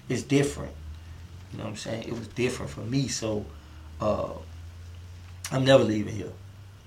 it's 0.10 0.24
different. 0.24 0.74
You 1.52 1.60
know 1.60 1.64
what 1.64 1.70
I'm 1.72 1.76
saying? 1.78 2.04
It 2.04 2.14
was 2.14 2.28
different 2.28 2.72
for 2.72 2.82
me, 2.82 3.08
so 3.08 3.46
uh 4.02 4.34
I'm 5.52 5.64
never 5.66 5.84
leaving 5.84 6.16
here. 6.16 6.34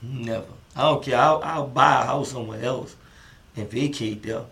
Never. 0.02 0.52
I 0.76 0.82
don't 0.82 1.02
care. 1.02 1.18
I'll, 1.18 1.40
I'll 1.42 1.66
buy 1.66 2.02
a 2.02 2.06
house 2.06 2.30
somewhere 2.32 2.62
else 2.62 2.94
and 3.56 3.70
vacate 3.70 4.22
there, 4.22 4.44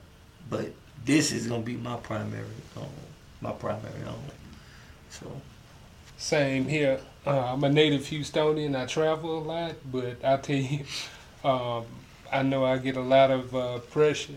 but 0.48 0.66
this 1.04 1.32
is 1.32 1.46
gonna 1.46 1.62
be 1.62 1.76
my 1.76 1.96
primary 1.96 2.44
home. 2.74 2.88
My 3.40 3.52
primary 3.52 4.00
home. 4.02 4.22
So 5.10 5.26
Same 6.16 6.66
here. 6.66 7.00
Uh, 7.26 7.52
I'm 7.52 7.64
a 7.64 7.68
native 7.68 8.02
Houstonian. 8.02 8.74
I 8.74 8.86
travel 8.86 9.38
a 9.38 9.42
lot, 9.42 9.74
but 9.90 10.24
I 10.24 10.36
tell 10.38 10.56
you, 10.56 10.84
um, 11.44 11.84
I 12.32 12.42
know 12.42 12.64
I 12.64 12.78
get 12.78 12.96
a 12.96 13.02
lot 13.02 13.30
of 13.30 13.54
uh, 13.54 13.78
pressure 13.78 14.34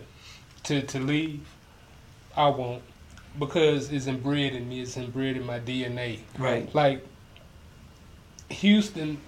to, 0.64 0.82
to 0.82 1.00
leave. 1.00 1.46
I 2.36 2.48
won't 2.50 2.82
because 3.40 3.92
it's 3.92 4.08
inbred 4.08 4.54
in 4.54 4.68
me. 4.68 4.82
It's 4.82 4.98
inbred 4.98 5.38
in 5.38 5.46
my 5.46 5.60
DNA. 5.60 6.20
Right. 6.38 6.74
Like 6.74 7.06
Houston, 8.50 9.20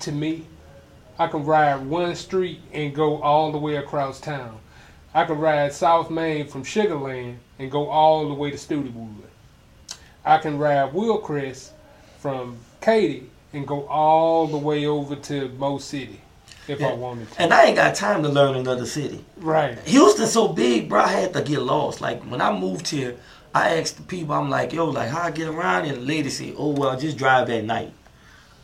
to 0.00 0.12
me, 0.12 0.46
I 1.18 1.26
can 1.26 1.44
ride 1.44 1.86
one 1.86 2.14
street 2.14 2.60
and 2.72 2.94
go 2.94 3.20
all 3.22 3.52
the 3.52 3.58
way 3.58 3.76
across 3.76 4.20
town. 4.20 4.58
I 5.14 5.24
can 5.24 5.38
ride 5.38 5.72
South 5.72 6.10
Main 6.10 6.46
from 6.46 6.64
Sugar 6.64 6.94
Sugarland 6.94 7.36
and 7.58 7.70
go 7.70 7.88
all 7.88 8.28
the 8.28 8.34
way 8.34 8.50
to 8.50 8.56
Studewood. 8.56 9.27
I 10.28 10.36
can 10.36 10.58
ride 10.58 10.92
Willcrest 10.92 11.70
from 12.18 12.58
Katy 12.82 13.30
and 13.54 13.66
go 13.66 13.86
all 13.86 14.46
the 14.46 14.58
way 14.58 14.84
over 14.84 15.16
to 15.16 15.48
Mo 15.50 15.78
City 15.78 16.20
if 16.68 16.82
I 16.82 16.92
wanted 16.92 17.32
to. 17.32 17.40
And 17.40 17.54
I 17.54 17.64
ain't 17.64 17.76
got 17.76 17.94
time 17.94 18.22
to 18.24 18.28
learn 18.28 18.54
another 18.54 18.84
city. 18.84 19.24
Right. 19.38 19.78
Houston's 19.86 20.32
so 20.32 20.48
big, 20.48 20.90
bro. 20.90 21.00
I 21.00 21.08
had 21.08 21.32
to 21.32 21.42
get 21.42 21.62
lost. 21.62 22.02
Like 22.02 22.22
when 22.24 22.42
I 22.42 22.52
moved 22.52 22.88
here, 22.88 23.16
I 23.54 23.78
asked 23.78 23.96
the 23.96 24.02
people, 24.02 24.34
I'm 24.34 24.50
like, 24.50 24.74
yo, 24.74 24.90
like 24.90 25.08
how 25.08 25.22
I 25.22 25.30
get 25.30 25.48
around? 25.48 25.86
And 25.86 25.96
the 25.96 26.00
lady 26.02 26.28
said, 26.28 26.54
oh 26.58 26.72
well, 26.72 26.98
just 26.98 27.16
drive 27.16 27.48
at 27.48 27.64
night. 27.64 27.94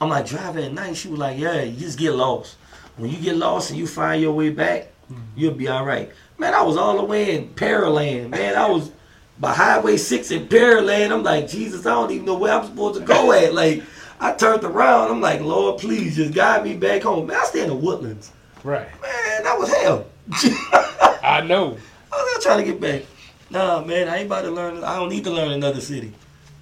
I'm 0.02 0.10
like, 0.10 0.26
drive 0.26 0.58
at 0.58 0.70
night. 0.70 0.98
She 0.98 1.08
was 1.08 1.18
like, 1.18 1.38
yeah, 1.38 1.62
you 1.62 1.78
just 1.78 1.98
get 1.98 2.12
lost. 2.12 2.56
When 2.98 3.10
you 3.10 3.16
get 3.16 3.36
lost 3.36 3.70
and 3.70 3.78
you 3.78 3.86
find 3.86 4.20
your 4.20 4.32
way 4.32 4.50
back, 4.50 4.92
mm-hmm. 5.10 5.22
you'll 5.34 5.54
be 5.54 5.68
all 5.68 5.86
right. 5.86 6.10
Man, 6.36 6.52
I 6.52 6.60
was 6.60 6.76
all 6.76 6.98
the 6.98 7.04
way 7.04 7.36
in 7.36 7.48
Pearland. 7.54 8.28
Man, 8.28 8.54
I 8.54 8.68
was 8.68 8.90
by 9.39 9.53
Highway 9.53 9.97
Six 9.97 10.30
in 10.30 10.49
Pearland. 10.49 11.12
I'm 11.12 11.22
like, 11.22 11.49
Jesus, 11.49 11.87
I 11.87 11.91
don't 11.91 12.11
even 12.11 12.26
know 12.26 12.35
where 12.35 12.53
I'm 12.53 12.66
supposed 12.66 13.01
to 13.01 13.05
go 13.05 13.32
at. 13.39 13.55
Like, 13.55 13.82
I 14.20 14.32
turned 14.32 14.64
around. 14.64 15.11
I'm 15.11 15.20
like, 15.20 15.41
Lord, 15.41 15.80
please 15.80 16.16
just 16.16 16.35
guide 16.35 16.64
me 16.64 16.76
back 16.76 17.03
home. 17.03 17.26
Man, 17.26 17.37
I 17.37 17.45
stay 17.45 17.62
in 17.62 17.68
the 17.68 17.74
woodlands. 17.74 18.32
Right. 18.62 18.89
Man, 19.03 19.43
that 19.43 19.59
was 19.59 19.72
hell. 19.74 20.07
I 21.22 21.43
know. 21.47 21.76
I 22.12 22.32
was 22.37 22.45
trying 22.45 22.64
to 22.64 22.70
get 22.70 22.80
back. 22.80 23.03
Nah, 23.51 23.85
man, 23.85 24.09
I 24.09 24.18
ain't 24.18 24.26
about 24.26 24.43
to 24.43 24.51
learn. 24.51 24.82
I 24.82 24.97
don't 24.97 25.09
need 25.09 25.24
to 25.24 25.30
learn 25.30 25.53
another 25.53 25.80
city. 25.80 26.12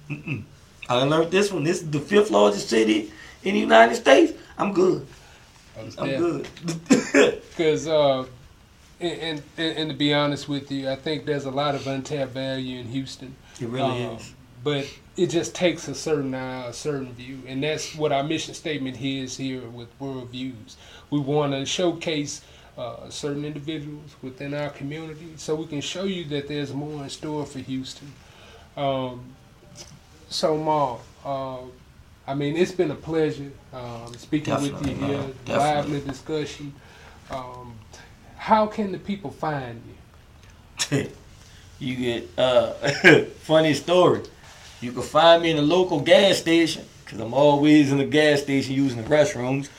Mm-mm. 0.09 0.43
I 0.89 1.03
learned 1.03 1.31
this 1.31 1.51
one. 1.51 1.63
This 1.63 1.81
is 1.81 1.89
the 1.89 1.99
fifth 1.99 2.29
largest 2.29 2.69
city 2.69 3.11
in 3.43 3.53
the 3.53 3.59
United 3.59 3.95
States. 3.95 4.33
I'm 4.57 4.73
good. 4.73 5.07
I'm 5.97 6.17
good. 6.17 6.47
Because, 7.53 7.87
uh, 7.87 8.25
and, 9.03 9.43
and, 9.57 9.77
and 9.77 9.89
to 9.89 9.95
be 9.95 10.13
honest 10.13 10.47
with 10.47 10.71
you, 10.71 10.89
I 10.89 10.95
think 10.95 11.25
there's 11.25 11.45
a 11.45 11.51
lot 11.51 11.75
of 11.75 11.87
untapped 11.87 12.31
value 12.31 12.79
in 12.79 12.87
Houston. 12.87 13.35
It 13.59 13.67
really 13.67 14.05
Um, 14.05 14.15
is. 14.15 14.33
But 14.63 14.87
it 15.17 15.27
just 15.27 15.53
takes 15.53 15.87
a 15.89 15.95
certain 15.95 16.33
eye, 16.33 16.67
a 16.67 16.73
certain 16.73 17.11
view, 17.13 17.39
and 17.47 17.61
that's 17.61 17.95
what 17.95 18.11
our 18.13 18.23
mission 18.23 18.53
statement 18.53 18.99
is 19.01 19.35
here 19.35 19.61
with 19.69 19.89
World 19.99 20.29
Views. 20.29 20.77
We 21.09 21.19
want 21.19 21.51
to 21.51 21.65
showcase 21.65 22.41
uh, 22.77 23.09
certain 23.09 23.43
individuals 23.43 24.15
within 24.21 24.53
our 24.53 24.69
community, 24.69 25.33
so 25.35 25.53
we 25.55 25.65
can 25.67 25.81
show 25.81 26.05
you 26.05 26.23
that 26.25 26.47
there's 26.47 26.73
more 26.73 27.03
in 27.03 27.09
store 27.09 27.45
for 27.45 27.59
Houston. 27.59 28.11
Um, 28.77 29.25
so, 30.29 30.57
Mal, 30.57 31.01
uh, 31.25 31.57
I 32.25 32.33
mean, 32.33 32.55
it's 32.55 32.71
been 32.71 32.91
a 32.91 32.95
pleasure 32.95 33.51
um, 33.73 34.13
speaking 34.17 34.53
with 34.55 34.87
you 34.87 34.95
here. 34.95 35.25
Definitely. 35.45 35.55
lively 35.55 35.99
discussion. 36.01 36.73
Um, 37.29 37.75
how 38.43 38.67
can 38.67 38.91
the 38.91 38.99
people 38.99 39.31
find 39.31 39.81
you? 40.91 41.09
you 41.79 41.95
get 41.95 42.29
uh 42.37 42.73
funny 43.39 43.73
story. 43.73 44.21
You 44.81 44.91
can 44.91 45.01
find 45.01 45.43
me 45.43 45.51
in 45.51 45.57
a 45.57 45.61
local 45.61 46.01
gas 46.01 46.39
station 46.39 46.83
because 47.05 47.21
I'm 47.21 47.33
always 47.33 47.89
in 47.89 47.99
the 47.99 48.05
gas 48.05 48.41
station 48.41 48.73
using 48.75 49.01
the 49.01 49.09
restrooms 49.09 49.69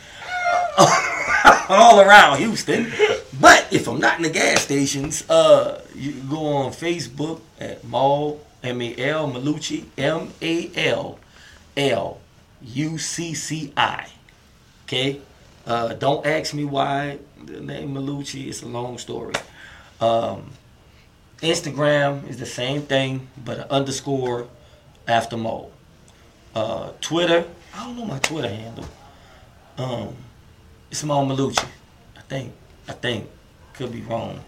all 1.69 2.01
around 2.01 2.39
Houston. 2.39 2.91
But 3.39 3.71
if 3.71 3.87
I'm 3.87 4.01
not 4.01 4.17
in 4.17 4.23
the 4.23 4.31
gas 4.31 4.63
stations, 4.63 5.29
uh, 5.29 5.83
you 5.95 6.13
can 6.13 6.29
go 6.31 6.47
on 6.47 6.73
Facebook 6.73 7.43
at 7.61 7.85
Mal 7.85 8.41
M 8.63 8.81
A 8.81 8.97
L 8.97 9.31
Mallucci 9.31 9.85
M 9.99 10.33
A 10.41 10.71
L 10.75 11.19
L 11.77 12.19
U 12.63 12.97
C 12.97 13.35
C 13.35 13.75
I. 13.77 14.09
Okay. 14.87 15.21
Uh, 15.67 15.95
don't 15.95 16.27
ask 16.27 16.53
me 16.53 16.65
why 16.65 17.19
the 17.43 17.61
name 17.61 17.95
Mallucci. 17.95 18.49
It's 18.49 18.63
a 18.63 18.69
long 18.69 18.99
story. 18.99 19.35
Um, 20.01 20.51
Instagram 21.41 22.29
is 22.29 22.39
the 22.39 22.47
same 22.47 22.83
thing, 22.83 23.29
but 23.43 23.59
an 23.59 23.67
underscore 23.71 24.49
after 25.09 25.37
Mal. 25.37 25.71
Uh, 26.55 26.91
Twitter, 27.01 27.45
I 27.75 27.85
don't 27.85 27.97
know 27.97 28.05
my 28.05 28.19
Twitter 28.19 28.49
handle. 28.49 28.87
Um, 29.79 30.15
it's 30.91 31.03
Mal 31.03 31.27
Mallucci. 31.27 31.67
I 32.17 32.21
think. 32.23 32.53
I 32.89 32.93
think. 32.93 33.29
Could 33.73 33.93
be 33.93 34.03
wrong. 34.03 34.41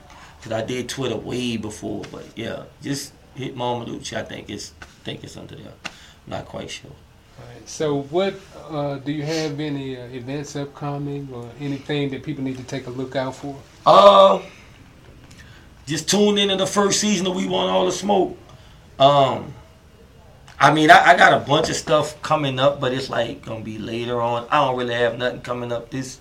Cause 0.43 0.53
I 0.53 0.62
did 0.62 0.89
Twitter 0.89 1.17
way 1.17 1.57
before, 1.57 2.05
but 2.12 2.25
yeah, 2.37 2.64
just 2.81 3.12
hit 3.35 3.57
Mal 3.57 3.81
Mallucci. 3.81 4.17
I 4.17 4.23
think 4.23 4.49
it's 4.49 4.73
I 4.81 4.85
think 5.03 5.25
it's 5.25 5.37
under 5.37 5.57
there. 5.57 5.73
I'm 5.85 6.31
not 6.31 6.45
quite 6.45 6.71
sure. 6.71 6.93
Right. 7.39 7.68
So, 7.68 8.03
what 8.03 8.34
uh, 8.70 8.97
do 8.97 9.12
you 9.12 9.22
have 9.22 9.61
any 9.61 9.97
uh, 9.97 10.07
events 10.07 10.57
upcoming 10.57 11.28
or 11.32 11.49
anything 11.61 12.11
that 12.11 12.22
people 12.22 12.43
need 12.43 12.57
to 12.57 12.64
take 12.64 12.87
a 12.87 12.91
look 12.91 13.16
out 13.16 13.34
for? 13.37 13.57
Uh, 13.84 14.41
just 15.87 16.09
tune 16.09 16.39
in 16.39 16.49
to 16.49 16.57
the 16.57 16.66
first 16.66 17.01
season 17.01 17.26
of 17.26 17.37
We 17.37 17.47
Want 17.47 17.70
All 17.70 17.84
the 17.84 17.93
Smoke. 17.93 18.37
Um, 18.99 19.53
I 20.59 20.72
mean, 20.72 20.91
I, 20.91 21.11
I 21.12 21.16
got 21.16 21.34
a 21.34 21.45
bunch 21.45 21.68
of 21.68 21.76
stuff 21.76 22.20
coming 22.22 22.59
up, 22.59 22.80
but 22.80 22.93
it's 22.93 23.11
like 23.11 23.45
gonna 23.45 23.62
be 23.62 23.78
later 23.78 24.20
on. 24.20 24.47
I 24.51 24.64
don't 24.64 24.76
really 24.76 24.95
have 24.95 25.18
nothing 25.18 25.43
coming 25.43 25.70
up 25.70 25.91
this 25.91 26.20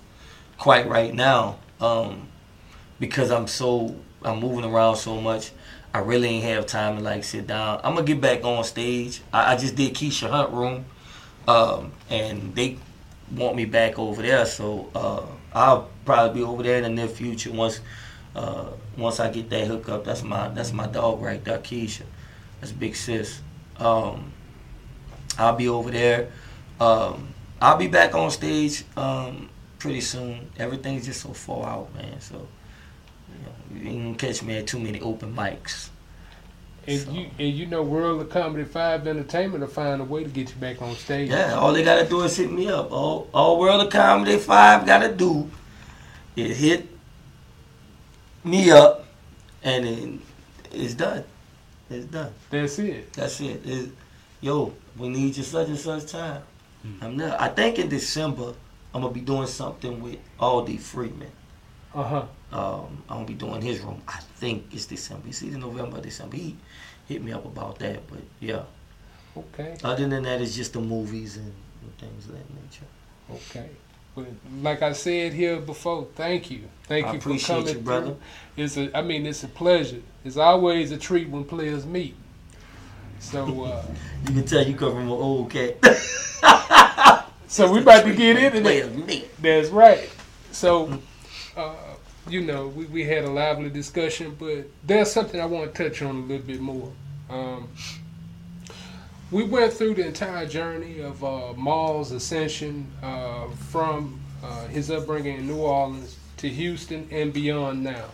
quite 0.58 0.88
right 0.88 1.14
now, 1.14 1.58
um, 1.80 2.28
because 3.00 3.30
I'm 3.30 3.46
so 3.46 3.96
I'm 4.22 4.40
moving 4.40 4.64
around 4.64 4.96
so 4.96 5.20
much. 5.20 5.52
I 5.94 6.00
really 6.00 6.28
ain't 6.28 6.44
have 6.44 6.66
time 6.66 6.98
to 6.98 7.02
like 7.02 7.24
sit 7.24 7.46
down. 7.46 7.80
I'm 7.82 7.94
gonna 7.94 8.06
get 8.06 8.20
back 8.20 8.44
on 8.44 8.62
stage. 8.64 9.22
I, 9.32 9.54
I 9.54 9.56
just 9.56 9.74
did 9.74 9.94
Keisha 9.94 10.28
Hunt 10.28 10.52
Room, 10.52 10.84
um, 11.46 11.92
and 12.10 12.54
they 12.54 12.78
want 13.34 13.56
me 13.56 13.64
back 13.64 13.98
over 13.98 14.22
there. 14.22 14.46
So 14.46 14.90
uh, 14.94 15.24
I'll 15.52 15.88
probably 16.04 16.40
be 16.40 16.44
over 16.46 16.62
there 16.62 16.76
in 16.78 16.82
the 16.84 16.90
near 16.90 17.08
future 17.08 17.52
once 17.52 17.80
uh, 18.34 18.66
once 18.96 19.20
I 19.20 19.30
get 19.30 19.50
that 19.50 19.66
hook 19.66 19.88
up. 19.88 20.04
That's 20.04 20.22
my 20.22 20.48
that's 20.48 20.72
my 20.72 20.86
dog 20.86 21.22
right 21.22 21.42
there, 21.44 21.58
Keisha. 21.58 22.02
That's 22.60 22.72
big 22.72 22.96
sis. 22.96 23.40
Um, 23.78 24.32
I'll 25.38 25.56
be 25.56 25.68
over 25.68 25.90
there. 25.90 26.30
Um, 26.80 27.28
I'll 27.60 27.76
be 27.76 27.88
back 27.88 28.14
on 28.14 28.30
stage 28.30 28.84
um, 28.96 29.48
pretty 29.78 30.00
soon. 30.00 30.50
Everything's 30.58 31.06
just 31.06 31.22
so 31.22 31.30
far 31.30 31.68
out, 31.68 31.94
man. 31.94 32.20
So 32.20 32.46
you, 33.74 33.84
know, 33.84 33.90
you 33.90 34.02
gonna 34.02 34.14
catch 34.16 34.42
me 34.42 34.58
at 34.58 34.66
too 34.66 34.78
many 34.78 35.00
open 35.00 35.34
mics. 35.34 35.90
And 36.88 37.06
you 37.08 37.30
and 37.38 37.48
you 37.52 37.66
know 37.66 37.82
World 37.82 38.20
of 38.20 38.30
Comedy 38.30 38.64
Five 38.64 39.06
Entertainment 39.06 39.60
will 39.60 39.68
find 39.68 40.00
a 40.00 40.04
way 40.04 40.22
to 40.22 40.30
get 40.30 40.50
you 40.50 40.56
back 40.56 40.80
on 40.80 40.94
stage. 40.94 41.30
Yeah, 41.30 41.54
all 41.54 41.72
they 41.72 41.82
gotta 41.82 42.08
do 42.08 42.22
is 42.22 42.36
hit 42.36 42.50
me 42.50 42.68
up. 42.68 42.92
All, 42.92 43.28
all 43.34 43.58
World 43.58 43.84
of 43.84 43.92
Comedy 43.92 44.38
Five 44.38 44.86
gotta 44.86 45.12
do 45.12 45.50
is 46.36 46.56
hit 46.56 46.88
me 48.44 48.70
up, 48.70 49.06
and 49.64 49.84
then 49.84 50.22
it's 50.72 50.94
done. 50.94 51.24
It's 51.90 52.06
done. 52.06 52.32
That's 52.50 52.78
it. 52.78 53.12
That's 53.12 53.40
it. 53.40 53.62
It's, 53.64 53.92
yo, 54.40 54.72
we 54.96 55.08
need 55.08 55.36
you 55.36 55.42
such 55.42 55.68
and 55.68 55.78
such 55.78 56.06
time. 56.06 56.42
I'm 57.00 57.16
there. 57.16 57.36
I 57.40 57.48
think 57.48 57.80
in 57.80 57.88
December 57.88 58.54
I'm 58.94 59.02
gonna 59.02 59.12
be 59.12 59.20
doing 59.20 59.46
something 59.46 60.00
with 60.00 60.18
Aldi 60.38 60.78
Freeman. 60.80 61.30
Uh 61.94 62.02
huh. 62.02 62.24
Um, 62.52 63.02
I'm 63.08 63.16
gonna 63.16 63.26
be 63.26 63.34
doing 63.34 63.60
his 63.60 63.80
room. 63.80 64.00
I 64.06 64.20
think 64.36 64.66
it's 64.72 64.86
December. 64.86 65.28
It's 65.28 65.42
either 65.42 65.58
November 65.58 65.98
or 65.98 66.00
December. 66.00 66.36
He 66.36 66.56
hit 67.08 67.22
me 67.22 67.32
up 67.32 67.44
about 67.44 67.78
that, 67.80 68.06
but 68.08 68.20
yeah. 68.40 68.62
Okay. 69.36 69.76
Other 69.84 70.08
than 70.08 70.22
that, 70.24 70.40
it's 70.40 70.56
just 70.56 70.72
the 70.72 70.80
movies 70.80 71.36
and, 71.36 71.52
and 71.82 71.98
things 71.98 72.26
of 72.26 72.32
that 72.32 72.46
nature. 72.54 72.86
Okay. 73.30 73.68
But 74.14 74.26
like 74.62 74.80
I 74.82 74.92
said 74.92 75.34
here 75.34 75.58
before, 75.60 76.06
thank 76.14 76.50
you, 76.50 76.62
thank 76.84 77.06
I 77.06 77.12
you 77.12 77.20
for 77.20 77.28
appreciate 77.28 77.58
coming 77.58 77.74
you, 77.74 77.80
brother. 77.80 78.06
through. 78.54 78.64
It's 78.64 78.76
a, 78.78 78.96
I 78.96 79.02
mean, 79.02 79.26
it's 79.26 79.44
a 79.44 79.48
pleasure. 79.48 80.00
It's 80.24 80.38
always 80.38 80.90
a 80.90 80.96
treat 80.96 81.28
when 81.28 81.44
players 81.44 81.84
meet. 81.84 82.14
So, 83.20 83.64
uh, 83.64 83.84
You 84.28 84.34
can 84.34 84.44
tell 84.46 84.66
you 84.66 84.74
come 84.74 84.92
from 84.92 85.02
an 85.02 85.08
old 85.10 85.50
cat. 85.50 85.84
so 87.46 87.70
we 87.70 87.80
about 87.80 88.04
to 88.04 88.14
get 88.16 88.36
into 88.38 88.60
Players 88.62 88.88
that. 88.90 89.06
meet. 89.06 89.42
That's 89.42 89.68
right. 89.68 90.08
So, 90.50 90.98
you 92.28 92.40
know, 92.40 92.68
we, 92.68 92.86
we 92.86 93.04
had 93.04 93.24
a 93.24 93.30
lively 93.30 93.70
discussion, 93.70 94.36
but 94.38 94.66
there's 94.84 95.10
something 95.10 95.40
I 95.40 95.46
want 95.46 95.74
to 95.74 95.88
touch 95.88 96.02
on 96.02 96.16
a 96.16 96.20
little 96.20 96.46
bit 96.46 96.60
more. 96.60 96.92
Um, 97.30 97.68
we 99.30 99.44
went 99.44 99.72
through 99.72 99.94
the 99.94 100.06
entire 100.06 100.46
journey 100.46 101.00
of 101.00 101.22
uh, 101.24 101.52
Mal's 101.54 102.12
ascension 102.12 102.90
uh, 103.02 103.48
from 103.48 104.20
uh, 104.42 104.66
his 104.66 104.90
upbringing 104.90 105.38
in 105.38 105.46
New 105.46 105.58
Orleans 105.58 106.16
to 106.38 106.48
Houston 106.48 107.08
and 107.10 107.32
beyond 107.32 107.82
now. 107.82 108.06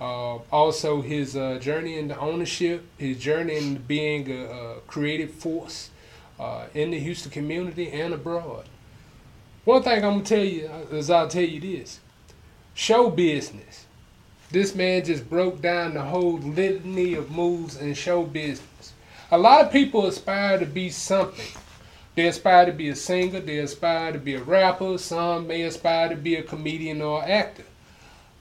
Uh, 0.00 0.38
also, 0.52 1.00
his 1.00 1.36
uh, 1.36 1.58
journey 1.60 1.98
into 1.98 2.18
ownership, 2.18 2.86
his 2.96 3.18
journey 3.18 3.56
into 3.56 3.80
being 3.80 4.30
a, 4.30 4.44
a 4.44 4.80
creative 4.86 5.32
force 5.32 5.90
uh, 6.38 6.66
in 6.74 6.92
the 6.92 6.98
Houston 6.98 7.30
community 7.30 7.90
and 7.90 8.14
abroad. 8.14 8.64
One 9.64 9.82
thing 9.82 10.04
I'm 10.04 10.12
gonna 10.12 10.24
tell 10.24 10.44
you 10.44 10.68
is 10.92 11.10
I'll 11.10 11.28
tell 11.28 11.42
you 11.42 11.60
this: 11.60 12.00
show 12.78 13.10
business. 13.10 13.86
This 14.52 14.72
man 14.72 15.04
just 15.04 15.28
broke 15.28 15.60
down 15.60 15.94
the 15.94 16.02
whole 16.02 16.38
litany 16.38 17.14
of 17.14 17.28
moves 17.28 17.76
in 17.76 17.92
show 17.92 18.22
business. 18.22 18.92
A 19.32 19.36
lot 19.36 19.64
of 19.64 19.72
people 19.72 20.06
aspire 20.06 20.60
to 20.60 20.64
be 20.64 20.88
something. 20.88 21.60
They 22.14 22.28
aspire 22.28 22.66
to 22.66 22.72
be 22.72 22.88
a 22.88 22.94
singer, 22.94 23.40
they 23.40 23.58
aspire 23.58 24.12
to 24.12 24.18
be 24.20 24.36
a 24.36 24.42
rapper, 24.44 24.96
some 24.96 25.48
may 25.48 25.62
aspire 25.62 26.10
to 26.10 26.14
be 26.14 26.36
a 26.36 26.42
comedian 26.44 27.02
or 27.02 27.24
actor. 27.24 27.64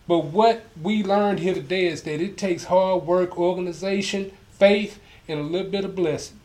But 0.08 0.26
what 0.26 0.66
we 0.80 1.04
learned 1.04 1.40
here 1.40 1.56
today 1.56 1.88
is 1.88 2.04
that 2.04 2.22
it 2.22 2.38
takes 2.38 2.66
hard 2.66 3.08
work, 3.08 3.40
organization, 3.40 4.32
faith, 4.52 5.00
and 5.28 5.40
a 5.40 5.44
little 5.44 5.72
bit 5.72 5.84
of 5.84 5.96
blessing. 5.96 6.40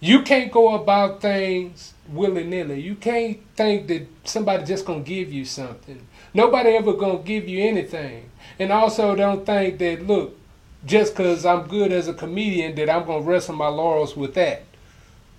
You 0.00 0.22
can't 0.22 0.50
go 0.50 0.74
about 0.74 1.20
things 1.20 1.92
willy 2.08 2.44
nilly. 2.44 2.80
You 2.80 2.94
can't 2.94 3.40
think 3.54 3.86
that 3.88 4.06
somebody 4.24 4.64
just 4.64 4.86
gonna 4.86 5.00
give 5.00 5.30
you 5.30 5.44
something. 5.44 6.06
Nobody 6.34 6.70
ever 6.70 6.92
gonna 6.94 7.20
give 7.20 7.48
you 7.48 7.62
anything. 7.62 8.28
And 8.58 8.72
also 8.72 9.14
don't 9.14 9.46
think 9.46 9.78
that 9.78 10.06
look, 10.06 10.36
just 10.84 11.14
cause 11.14 11.46
I'm 11.46 11.68
good 11.68 11.92
as 11.92 12.08
a 12.08 12.14
comedian 12.14 12.74
that 12.74 12.90
I'm 12.90 13.06
gonna 13.06 13.22
rest 13.22 13.48
on 13.48 13.56
my 13.56 13.68
laurels 13.68 14.16
with 14.16 14.34
that. 14.34 14.64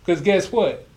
Cause 0.05 0.21
guess 0.21 0.51
what? 0.51 0.87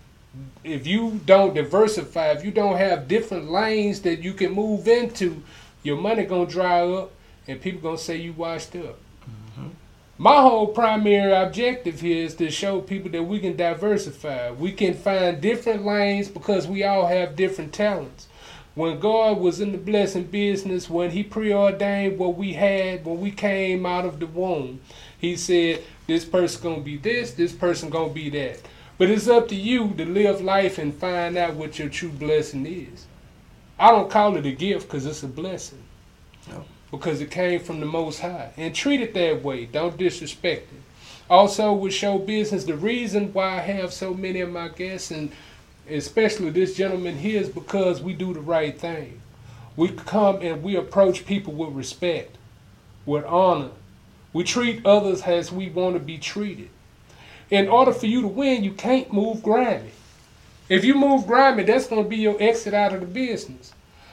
If 0.63 0.87
you 0.87 1.21
don't 1.27 1.55
diversify, 1.55 2.31
if 2.31 2.45
you 2.45 2.53
don't 2.53 2.77
have 2.77 3.09
different 3.09 3.51
lanes 3.51 4.01
that 4.03 4.21
you 4.21 4.35
can 4.35 4.53
move 4.53 4.87
into, 4.87 5.43
your 5.83 5.97
money 5.97 6.25
gonna 6.25 6.47
dry 6.47 6.81
up 6.81 7.11
and 7.49 7.61
people 7.61 7.81
gonna 7.81 7.99
say 7.99 8.17
you 8.17 8.33
washed 8.35 8.77
up. 8.77 8.99
Mm-hmm. 9.25 9.69
My 10.17 10.43
whole 10.43 10.69
primary 10.69 11.33
objective 11.33 12.01
here 12.01 12.25
is 12.25 12.35
to 12.37 12.51
show 12.51 12.81
people 12.81 13.11
that 13.11 13.23
we 13.25 13.41
can 13.41 13.57
diversify. 13.57 14.53
We 14.53 14.73
can 14.73 14.95
find 14.95 15.41
different 15.41 15.85
lanes 15.85 16.29
because 16.29 16.69
we 16.69 16.85
all 16.85 17.07
have 17.07 17.35
different 17.35 17.73
talents. 17.73 18.28
When 18.79 19.01
God 19.01 19.39
was 19.39 19.61
in 19.61 19.73
the 19.73 19.79
blessing 19.79 20.23
business, 20.23 20.89
when 20.89 21.11
He 21.11 21.25
preordained 21.25 22.17
what 22.17 22.37
we 22.37 22.53
had 22.53 23.05
when 23.05 23.21
we 23.21 23.33
came 23.33 23.85
out 23.85 24.05
of 24.05 24.21
the 24.21 24.29
womb, 24.29 24.81
He 25.19 25.35
said, 25.35 25.83
This 26.07 26.25
person 26.25 26.63
gonna 26.63 26.83
be 26.83 26.97
this, 26.97 27.33
this 27.33 27.53
person 27.53 27.91
gonna 27.91 28.13
be 28.13 28.31
that. 28.31 28.61
But 28.97 29.11
it's 29.11 29.27
up 29.27 29.49
to 29.49 29.57
you 29.57 29.95
to 29.95 30.05
live 30.05 30.41
life 30.41 30.79
and 30.79 30.95
find 30.95 31.37
out 31.37 31.57
what 31.57 31.81
your 31.81 31.89
true 31.89 32.11
blessing 32.11 32.67
is. 32.67 33.07
I 33.81 33.91
don't 33.91 34.09
call 34.09 34.37
it 34.37 34.47
a 34.47 34.53
gift 34.53 34.87
because 34.87 35.07
it's 35.07 35.25
a 35.25 35.27
blessing 35.27 35.83
because 36.93 37.21
it 37.21 37.33
came 37.33 37.59
from 37.59 37.81
the 37.81 37.87
Most 37.87 38.21
High. 38.21 38.53
And 38.57 38.73
treat 38.73 39.01
it 39.01 39.13
that 39.15 39.43
way. 39.43 39.67
Don't 39.67 39.97
disrespect 39.97 40.73
it. 40.73 40.83
Also, 41.29 41.73
with 41.73 41.93
show 41.93 42.17
business, 42.17 42.63
the 42.63 42.77
reason 42.77 43.33
why 43.33 43.57
I 43.57 43.61
have 43.61 43.93
so 43.93 44.15
many 44.15 44.41
of 44.41 44.51
my 44.51 44.69
guests, 44.69 45.11
and 45.11 45.33
especially 45.91 46.51
this 46.51 46.77
gentleman 46.77 47.19
here, 47.19 47.41
is 47.41 47.49
because 47.49 48.01
we 48.01 48.13
do 48.13 48.35
the 48.35 48.41
right 48.41 48.79
thing. 48.79 49.21
We 49.77 49.89
come 49.89 50.41
and 50.43 50.63
we 50.63 50.77
approach 50.77 51.27
people 51.27 51.53
with 51.53 51.73
respect, 51.73 52.37
with 53.07 53.25
honor. 53.25 53.71
We 54.33 54.45
treat 54.45 54.85
others 54.85 55.23
as 55.23 55.53
we 55.53 55.69
want 55.69 55.95
to 55.95 56.01
be 56.01 56.19
treated. 56.19 56.71
In 57.51 57.69
order 57.69 57.93
for 57.93 58.07
you 58.07 58.23
to 58.23 58.29
win, 58.29 58.65
you 58.65 58.73
can't 58.73 59.13
move 59.13 59.43
grimy. 59.43 59.93
If 60.69 60.85
you 60.85 60.95
move 60.95 61.27
grimy, 61.27 61.63
that's 61.63 61.87
going 61.87 62.03
to 62.03 62.09
be 62.09 62.17
your 62.17 62.37
exit 62.41 62.75
out 62.75 62.93
of 62.93 63.01
the 63.01 63.07
business 63.07 63.73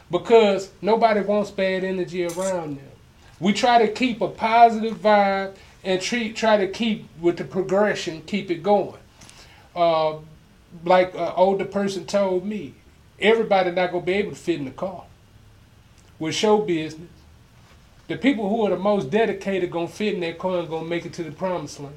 because 0.09 0.71
nobody 0.82 1.21
wants 1.21 1.51
bad 1.51 1.84
energy 1.84 2.26
around 2.26 2.78
them. 2.78 2.91
We 3.39 3.51
try 3.51 3.86
to 3.86 3.91
keep 3.91 4.21
a 4.21 4.30
positive 4.30 4.97
vibe 4.97 5.55
and 5.84 6.01
treat, 6.01 6.36
try 6.36 6.57
to 6.57 6.67
keep 6.67 7.07
with 7.19 7.38
the 7.38 7.43
progression, 7.43 8.21
keep 8.21 8.49
it 8.49 8.63
going. 8.63 8.99
Uh, 9.76 10.15
like 10.84 11.13
an 11.15 11.34
older 11.36 11.65
person 11.65 12.05
told 12.05 12.45
me, 12.45 12.73
everybody 13.19 13.71
not 13.71 13.91
gonna 13.91 14.05
be 14.05 14.13
able 14.13 14.32
to 14.32 14.36
fit 14.38 14.59
in 14.59 14.65
the 14.65 14.71
car. 14.71 15.03
With 16.19 16.36
show 16.36 16.59
business, 16.59 17.09
the 18.07 18.17
people 18.17 18.49
who 18.49 18.65
are 18.65 18.69
the 18.69 18.78
most 18.78 19.09
dedicated 19.09 19.71
gonna 19.71 19.88
fit 19.88 20.13
in 20.13 20.19
that 20.21 20.38
car 20.38 20.59
and 20.59 20.69
gonna 20.69 20.88
make 20.88 21.05
it 21.05 21.13
to 21.13 21.23
the 21.23 21.32
promised 21.32 21.80
land. 21.80 21.95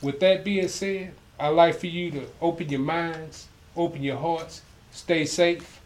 With 0.00 0.20
that 0.20 0.44
being 0.44 0.68
said, 0.68 1.14
I'd 1.38 1.48
like 1.48 1.78
for 1.78 1.86
you 1.86 2.10
to 2.12 2.26
open 2.40 2.68
your 2.68 2.80
minds, 2.80 3.48
open 3.76 4.02
your 4.02 4.18
hearts, 4.18 4.62
stay 4.92 5.24
safe. 5.24 5.80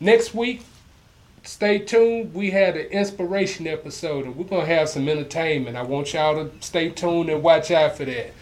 Next 0.00 0.34
week, 0.34 0.64
stay 1.42 1.78
tuned. 1.78 2.34
We 2.34 2.50
had 2.50 2.76
an 2.76 2.86
inspiration 2.86 3.66
episode, 3.66 4.26
and 4.26 4.36
we're 4.36 4.44
gonna 4.44 4.66
have 4.66 4.88
some 4.88 5.08
entertainment. 5.08 5.76
I 5.76 5.82
want 5.82 6.12
y'all 6.12 6.34
to 6.34 6.50
stay 6.60 6.90
tuned 6.90 7.30
and 7.30 7.42
watch 7.42 7.70
out 7.70 7.96
for 7.96 8.04
that. 8.04 8.32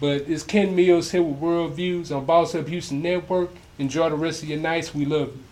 But 0.00 0.22
it's 0.22 0.42
Ken 0.42 0.74
Mills 0.74 1.10
here 1.10 1.22
with 1.22 1.38
World 1.38 1.74
Views 1.74 2.10
on 2.10 2.24
Boss 2.24 2.54
Up 2.54 2.66
Houston 2.68 3.02
Network. 3.02 3.50
Enjoy 3.78 4.08
the 4.08 4.16
rest 4.16 4.42
of 4.42 4.48
your 4.48 4.58
nights. 4.58 4.94
We 4.94 5.04
love 5.04 5.28
you. 5.28 5.49